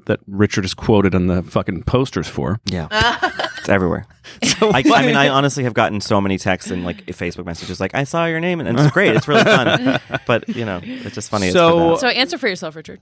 that 0.07 0.21
Richard 0.27 0.65
is 0.65 0.75
quoted 0.75 1.15
on 1.15 1.27
the 1.29 1.43
fucking 1.43 1.85
posters 1.85 2.27
for. 2.29 2.61
yeah, 2.65 2.89
it's 3.59 3.69
everywhere. 3.69 4.07
I, 4.61 4.83
I 4.95 5.07
mean, 5.07 5.17
I 5.17 5.29
honestly 5.29 5.65
have 5.65 5.75
gotten 5.75 6.01
so 6.01 6.21
many 6.21 6.37
texts 6.39 6.71
and 6.71 6.85
like 6.85 7.07
Facebook 7.07 7.45
messages 7.47 7.81
like, 7.81 7.95
"I 7.95 8.05
saw 8.05 8.27
your 8.27 8.41
name," 8.41 8.61
and 8.61 8.79
it's 8.79 8.91
great. 8.93 9.15
It's 9.17 9.27
really 9.29 9.45
fun. 9.45 10.01
but 10.27 10.49
you 10.49 10.65
know, 10.65 10.81
it's 10.83 11.15
just 11.15 11.31
funny. 11.31 11.51
So- 11.51 11.97
So 11.97 12.09
answer 12.09 12.39
for 12.39 12.49
yourself, 12.49 12.75
Richard. 12.77 13.01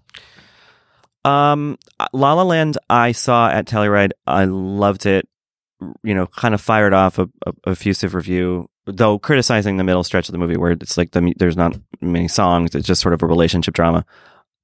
that. 1.24 1.30
um, 1.30 1.78
La 2.12 2.32
La 2.34 2.42
Land, 2.42 2.78
I 2.88 3.12
saw 3.12 3.48
at 3.48 3.66
Telluride. 3.66 4.12
I 4.26 4.44
loved 4.44 5.06
it. 5.06 5.28
You 6.02 6.14
know, 6.14 6.26
kind 6.26 6.54
of 6.54 6.60
fired 6.60 6.92
off 6.92 7.18
a, 7.18 7.28
a, 7.46 7.52
a 7.66 7.70
effusive 7.70 8.14
review, 8.14 8.68
though 8.86 9.18
criticizing 9.18 9.76
the 9.76 9.84
middle 9.84 10.04
stretch 10.04 10.28
of 10.28 10.32
the 10.32 10.38
movie 10.38 10.56
where 10.56 10.72
it's 10.72 10.96
like 10.96 11.10
the 11.12 11.32
there's 11.38 11.56
not 11.56 11.76
many 12.00 12.28
songs. 12.28 12.74
It's 12.74 12.86
just 12.86 13.00
sort 13.02 13.14
of 13.14 13.22
a 13.22 13.26
relationship 13.26 13.74
drama. 13.74 14.04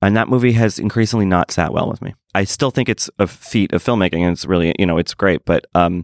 And 0.02 0.16
that 0.16 0.28
movie 0.28 0.52
has 0.52 0.78
increasingly 0.78 1.26
not 1.26 1.50
sat 1.50 1.74
well 1.74 1.88
with 1.90 2.00
me. 2.00 2.14
I 2.34 2.44
still 2.44 2.70
think 2.70 2.88
it's 2.88 3.10
a 3.18 3.26
feat 3.26 3.72
of 3.74 3.84
filmmaking, 3.84 4.20
and 4.22 4.32
it's 4.32 4.46
really 4.46 4.74
you 4.78 4.86
know 4.86 4.96
it's 4.98 5.12
great, 5.14 5.44
but 5.44 5.66
um, 5.74 6.02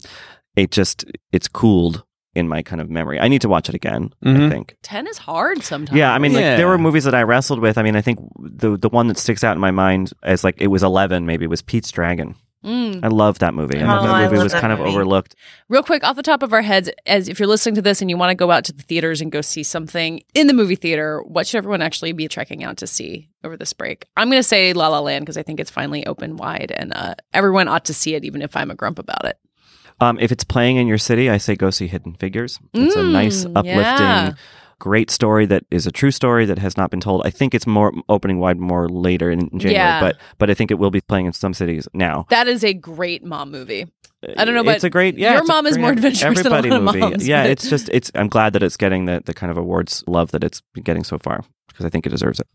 it 0.55 0.71
just 0.71 1.05
it's 1.33 1.49
cooled 1.49 2.05
in 2.35 2.47
my 2.47 2.61
kind 2.63 2.83
of 2.83 2.91
memory. 2.91 3.19
I 3.19 3.29
need 3.29 3.41
to 3.41 3.49
watch 3.49 3.71
it 3.71 3.75
again. 3.75 4.11
I 4.23 4.27
Mhm. 4.29 4.51
think. 4.51 4.77
10 4.83 5.07
is 5.07 5.17
hard 5.17 5.63
sometimes. 5.63 5.97
Yeah, 5.97 6.13
I 6.13 6.19
mean, 6.19 6.35
like 6.35 6.43
Yeah. 6.43 6.57
there 6.59 6.69
were 6.69 6.77
movies 6.77 7.05
that 7.05 7.15
I 7.15 7.23
wrestled 7.23 7.61
with. 7.61 7.79
I 7.79 7.83
mean, 7.83 7.97
I 7.97 8.03
think 8.03 8.19
the 8.39 8.77
the 8.77 8.91
one 8.91 9.07
that 9.07 9.17
sticks 9.17 9.43
out 9.43 9.55
in 9.57 9.61
my 9.63 9.71
mind 9.71 10.13
as 10.23 10.45
like 10.45 10.57
it 10.61 10.67
was 10.67 10.83
eleven, 10.83 11.25
maybe 11.25 11.47
was 11.47 11.63
Pete's 11.63 11.91
Dragon. 11.91 12.35
Mm. 12.67 13.01
I 13.05 13.09
love 13.09 13.39
that 13.39 13.55
movie. 13.55 13.79
I 13.81 13.83
Oh, 13.83 14.03
that 14.03 14.23
movie 14.25 14.37
love 14.37 14.43
was 14.45 14.53
that 14.53 14.61
kind 14.61 14.73
of 14.73 14.81
overlooked. 14.81 15.37
Real 15.69 15.85
quick, 15.85 16.03
off 16.03 16.17
the 16.17 16.23
top 16.23 16.43
of 16.43 16.53
our 16.53 16.63
heads, 16.63 16.91
as 17.07 17.29
if 17.29 17.39
you're 17.39 17.47
listening 17.47 17.77
to 17.77 17.83
this 17.83 18.01
and 18.01 18.11
you 18.11 18.17
want 18.17 18.31
to 18.31 18.35
go 18.35 18.51
out 18.51 18.65
to 18.65 18.73
the 18.73 18.83
theaters 18.83 19.21
and 19.21 19.31
go 19.31 19.41
see 19.41 19.63
something 19.63 20.21
in 20.35 20.49
the 20.49 20.53
movie 20.53 20.75
theater, 20.75 21.23
what 21.23 21.47
should 21.47 21.59
everyone 21.59 21.81
actually 21.81 22.11
be 22.13 22.27
checking 22.27 22.65
out 22.65 22.77
to 22.79 22.87
see 22.89 23.29
over 23.45 23.57
this 23.57 23.73
break? 23.73 24.07
I'm 24.17 24.29
going 24.29 24.41
to 24.41 24.49
say 24.49 24.73
La 24.73 24.89
La 24.89 24.99
Land 24.99 25.25
because 25.25 25.39
I 25.39 25.45
think 25.45 25.61
it's 25.61 25.71
finally 25.71 26.05
open 26.07 26.37
wide 26.37 26.73
and 26.77 26.93
uh, 26.93 27.15
everyone 27.33 27.69
ought 27.69 27.85
to 27.85 27.95
see 27.95 28.15
it, 28.17 28.25
even 28.25 28.43
if 28.43 28.57
I'm 28.57 28.71
a 28.71 28.75
grump 28.75 28.99
about 28.99 29.25
it. 29.25 29.39
Um, 30.01 30.19
if 30.21 30.33
it's 30.33 30.45
playing 30.45 30.77
in 30.77 30.87
your 30.89 30.99
city, 30.99 31.31
I 31.31 31.39
say 31.39 31.55
go 31.55 31.71
see 31.71 31.87
Hidden 31.87 32.15
Figures. 32.17 32.59
It's 32.75 32.97
a 32.97 33.03
nice, 33.03 33.45
Mm, 33.45 33.53
uplifting, 33.57 33.75
yeah. 33.77 34.33
Great 34.79 35.11
story 35.11 35.47
that 35.47 35.65
is 35.71 35.87
a 35.87 35.91
true 35.93 36.11
story 36.11 36.45
that 36.47 36.59
has 36.59 36.77
not 36.77 36.91
been 36.91 37.01
told. 37.01 37.23
I 37.27 37.31
think 37.31 37.55
it's 37.55 37.67
more 37.67 37.93
opening 38.09 38.39
wide 38.39 38.59
more 38.59 38.89
later 38.89 39.31
in 39.31 39.49
January, 39.59 39.75
Yeah. 39.75 40.01
but 40.01 40.17
but 40.39 40.51
I 40.51 40.55
think 40.55 40.71
it 40.71 40.79
will 40.79 40.91
be 40.91 41.01
playing 41.01 41.27
in 41.27 41.33
some 41.33 41.55
cities 41.55 41.89
now. 41.95 42.27
That 42.31 42.49
is 42.49 42.63
a 42.65 42.75
great 42.75 43.25
mom 43.25 43.51
movie. 43.51 43.87
I 44.37 44.45
don't 44.45 44.55
know, 44.55 44.65
but 44.65 44.75
it's 44.77 44.85
a 44.85 44.91
great. 44.91 45.19
Yeah, 45.19 45.35
your 45.35 45.45
mom 45.45 45.67
is 45.67 45.79
more 45.79 45.93
adventurous 45.93 46.43
than 46.43 46.53
a 46.53 46.57
everybody 46.57 46.71
lot 46.71 46.77
of 46.79 46.85
movie. 46.85 46.99
moms, 47.01 47.29
Yeah, 47.29 47.45
but- 47.45 47.51
it's 47.51 47.69
just 47.71 47.89
it's. 47.93 48.11
I'm 48.15 48.29
glad 48.29 48.55
that 48.55 48.63
it's 48.63 48.77
getting 48.77 49.05
the 49.05 49.23
the 49.25 49.35
kind 49.35 49.51
of 49.51 49.57
awards 49.59 50.03
love 50.07 50.31
that 50.33 50.43
it's 50.43 50.63
been 50.75 50.83
getting 50.85 51.05
so 51.05 51.19
far 51.19 51.45
because 51.69 51.85
I 51.85 51.91
think 51.91 52.07
it 52.07 52.11
deserves 52.11 52.41
it. 52.41 52.47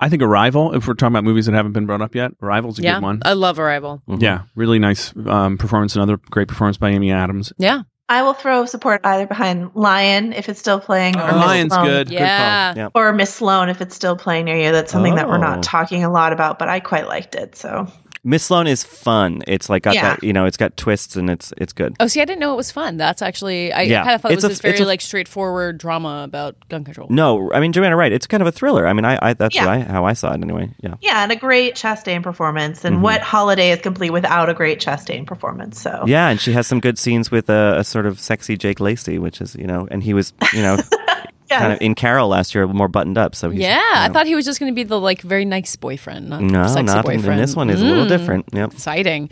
I 0.00 0.08
think 0.08 0.22
Arrival, 0.22 0.74
if 0.74 0.88
we're 0.88 0.94
talking 0.94 1.12
about 1.12 1.24
movies 1.24 1.46
that 1.46 1.54
haven't 1.54 1.72
been 1.72 1.86
brought 1.86 2.00
up 2.02 2.14
yet, 2.14 2.32
Arrival's 2.42 2.78
a 2.78 2.82
yeah, 2.82 2.94
good 2.94 3.02
one. 3.02 3.22
I 3.24 3.34
love 3.34 3.58
Arrival. 3.58 4.02
Mhm. 4.08 4.22
Yeah, 4.22 4.42
really 4.56 4.78
nice 4.78 5.12
um, 5.26 5.58
performance. 5.58 5.94
Another 5.94 6.16
great 6.30 6.48
performance 6.48 6.78
by 6.78 6.90
Amy 6.90 7.12
Adams. 7.12 7.52
Yeah, 7.58 7.82
I 8.12 8.22
will 8.22 8.34
throw 8.34 8.66
support 8.66 9.00
either 9.04 9.26
behind 9.26 9.70
Lion 9.74 10.34
if 10.34 10.48
it's 10.50 10.60
still 10.60 10.78
playing, 10.80 11.16
oh, 11.16 11.22
or 11.26 11.32
Oh, 11.32 11.36
Lion's 11.36 11.72
Sloane. 11.72 11.86
good. 11.86 12.10
yeah. 12.10 12.74
Yeah. 12.76 12.88
or 12.94 13.10
Miss 13.12 13.32
Sloane 13.34 13.70
if 13.70 13.80
it's 13.80 13.94
still 13.96 14.16
playing 14.16 14.44
near 14.44 14.56
you. 14.56 14.70
That's 14.70 14.92
something 14.92 15.14
that 15.14 15.28
we're 15.28 15.36
Oh. 15.36 15.48
not 15.50 15.62
talking 15.62 16.04
a 16.04 16.10
lot 16.10 16.32
about, 16.34 16.58
but 16.58 16.68
I 16.68 16.78
quite 16.80 17.08
liked 17.08 17.34
it. 17.34 17.56
So 17.56 17.86
Miss 18.24 18.44
Sloane 18.44 18.68
is 18.68 18.84
fun. 18.84 19.42
It's 19.48 19.68
like 19.68 19.82
got 19.82 19.94
Yeah. 19.96 20.02
that 20.14 20.22
you 20.22 20.32
know, 20.32 20.44
it's 20.46 20.56
got 20.56 20.76
twists 20.76 21.16
and 21.16 21.28
it's 21.28 21.52
it's 21.58 21.72
good. 21.72 21.96
Oh, 21.98 22.06
see, 22.06 22.20
I 22.20 22.24
didn't 22.24 22.38
know 22.38 22.52
it 22.52 22.56
was 22.56 22.70
fun. 22.70 22.96
That's 22.96 23.20
actually 23.20 23.72
I 23.72 23.82
Yeah. 23.82 24.04
kind 24.04 24.14
of 24.14 24.20
thought 24.20 24.30
it 24.30 24.36
was 24.36 24.44
a- 24.44 24.48
this 24.48 24.60
very 24.60 24.78
a- 24.78 24.84
like 24.86 25.00
straightforward 25.00 25.78
drama 25.78 26.22
about 26.24 26.54
gun 26.68 26.84
control. 26.84 27.08
No, 27.10 27.50
I 27.52 27.58
mean 27.58 27.72
Joanna, 27.72 27.96
right? 27.96 28.12
It's 28.12 28.28
kind 28.28 28.40
of 28.40 28.46
a 28.46 28.52
thriller. 28.52 28.86
I 28.86 28.92
mean, 28.92 29.04
I, 29.04 29.18
I 29.20 29.32
that's 29.34 29.56
Yeah. 29.56 29.66
what 29.66 29.72
I 29.74 29.80
how 29.80 30.04
I 30.04 30.12
saw 30.12 30.32
it 30.34 30.40
anyway. 30.40 30.70
Yeah. 30.80 30.94
yeah, 31.00 31.24
and 31.24 31.32
a 31.32 31.36
great 31.36 31.74
Chastain 31.74 32.22
performance. 32.22 32.84
And 32.84 32.98
Mhm. 32.98 33.00
what 33.00 33.22
holiday 33.22 33.72
is 33.72 33.80
complete 33.80 34.10
without 34.10 34.48
a 34.48 34.54
great 34.54 34.80
Chastain 34.80 35.26
performance? 35.26 35.80
So 35.80 36.04
Yeah, 36.06 36.28
and 36.28 36.40
she 36.40 36.52
has 36.52 36.68
some 36.68 36.78
good 36.78 37.00
scenes 37.00 37.32
with 37.32 37.50
a, 37.50 37.74
a 37.78 37.84
sort 37.84 38.06
of 38.06 38.20
sexy 38.20 38.56
Jake 38.56 38.78
Lacy, 38.78 39.18
which 39.18 39.40
is 39.40 39.56
you 39.56 39.66
know, 39.66 39.88
and 39.90 40.00
he 40.02 40.14
was 40.14 40.32
you 40.52 40.62
know 40.62 40.76
Yes. 41.52 41.60
kind 41.60 41.72
of 41.72 41.80
in 41.82 41.94
Carol 41.94 42.28
last 42.28 42.54
year, 42.54 42.66
more 42.66 42.88
buttoned 42.88 43.18
up. 43.18 43.34
So 43.34 43.50
he's, 43.50 43.60
yeah, 43.60 43.76
you 43.78 43.82
I 43.94 44.08
thought 44.08 44.26
he 44.26 44.34
was 44.34 44.44
just 44.44 44.58
going 44.60 44.72
to 44.72 44.74
be 44.74 44.84
the 44.84 44.98
like 45.00 45.20
very 45.22 45.44
nice 45.44 45.76
boyfriend, 45.76 46.28
not 46.30 46.40
no, 46.42 46.66
sexy 46.66 46.82
not 46.82 47.04
boyfriend. 47.04 47.26
in 47.26 47.36
this 47.36 47.54
one 47.56 47.70
is 47.70 47.80
a 47.80 47.84
little 47.84 48.06
Mm. 48.06 48.08
different. 48.08 48.44
Yep. 48.52 48.72
Exciting. 48.72 49.28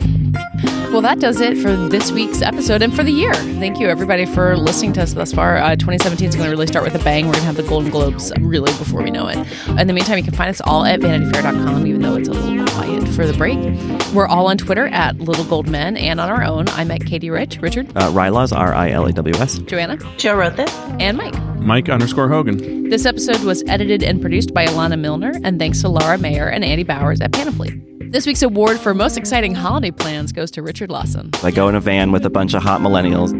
Well, 0.91 1.01
that 1.03 1.19
does 1.21 1.39
it 1.39 1.57
for 1.57 1.73
this 1.87 2.11
week's 2.11 2.41
episode 2.41 2.81
and 2.81 2.93
for 2.93 3.01
the 3.01 3.11
year. 3.13 3.33
Thank 3.33 3.79
you, 3.79 3.87
everybody, 3.87 4.25
for 4.25 4.57
listening 4.57 4.91
to 4.93 5.01
us 5.03 5.13
thus 5.13 5.31
far. 5.31 5.55
Uh, 5.57 5.75
2017 5.77 6.27
is 6.27 6.35
going 6.35 6.47
to 6.47 6.51
really 6.51 6.67
start 6.67 6.83
with 6.83 6.93
a 6.95 7.03
bang. 7.03 7.25
We're 7.27 7.31
going 7.31 7.41
to 7.43 7.47
have 7.47 7.55
the 7.55 7.63
Golden 7.63 7.89
Globes 7.89 8.33
really 8.41 8.71
before 8.73 9.01
we 9.01 9.09
know 9.09 9.27
it. 9.29 9.37
In 9.79 9.87
the 9.87 9.93
meantime, 9.93 10.17
you 10.17 10.23
can 10.25 10.33
find 10.33 10.49
us 10.49 10.59
all 10.65 10.83
at 10.83 10.99
vanityfair.com, 10.99 11.87
even 11.87 12.01
though 12.01 12.15
it's 12.17 12.27
a 12.27 12.33
little 12.33 12.65
quiet 12.73 13.07
for 13.07 13.25
the 13.25 13.31
break. 13.33 13.57
We're 14.13 14.27
all 14.27 14.47
on 14.47 14.57
Twitter 14.57 14.87
at 14.87 15.17
Little 15.17 15.45
Gold 15.45 15.69
Men 15.69 15.95
and 15.95 16.19
on 16.19 16.29
our 16.29 16.43
own. 16.43 16.67
I'm 16.69 16.91
at 16.91 16.99
Katey 17.01 17.31
Rich, 17.31 17.59
Richard, 17.61 17.87
Uh, 17.95 18.11
rilaws, 18.11 18.51
R 18.55 18.73
I 18.75 18.89
L 18.91 19.05
A 19.05 19.13
W 19.13 19.35
S. 19.35 19.59
Joanna, 19.59 19.97
Joe 20.17 20.35
wrote 20.35 20.57
this. 20.57 20.71
and 20.99 21.17
Mike. 21.17 21.41
Mike 21.61 21.87
underscore 21.87 22.27
Hogan. 22.27 22.89
This 22.89 23.05
episode 23.05 23.39
was 23.45 23.63
edited 23.67 24.03
and 24.03 24.19
produced 24.19 24.53
by 24.53 24.65
Alana 24.65 24.99
Milner, 24.99 25.31
and 25.45 25.57
thanks 25.57 25.79
to 25.81 25.87
Laura 25.89 26.17
Mayer 26.17 26.47
and 26.49 26.65
Andy 26.65 26.83
Bowers 26.83 27.21
at 27.21 27.31
Panoply. 27.31 27.81
This 28.11 28.27
week's 28.27 28.41
award 28.41 28.77
for 28.77 28.93
most 28.93 29.17
exciting 29.17 29.55
holiday 29.55 29.89
plans 29.89 30.33
goes 30.33 30.51
to 30.51 30.61
Richard 30.61 30.91
Lawson. 30.91 31.29
I 31.43 31.51
go 31.51 31.69
in 31.69 31.75
a 31.75 31.79
van 31.79 32.11
with 32.11 32.25
a 32.25 32.29
bunch 32.29 32.53
of 32.53 32.61
hot 32.61 32.81
millennials. 32.81 33.31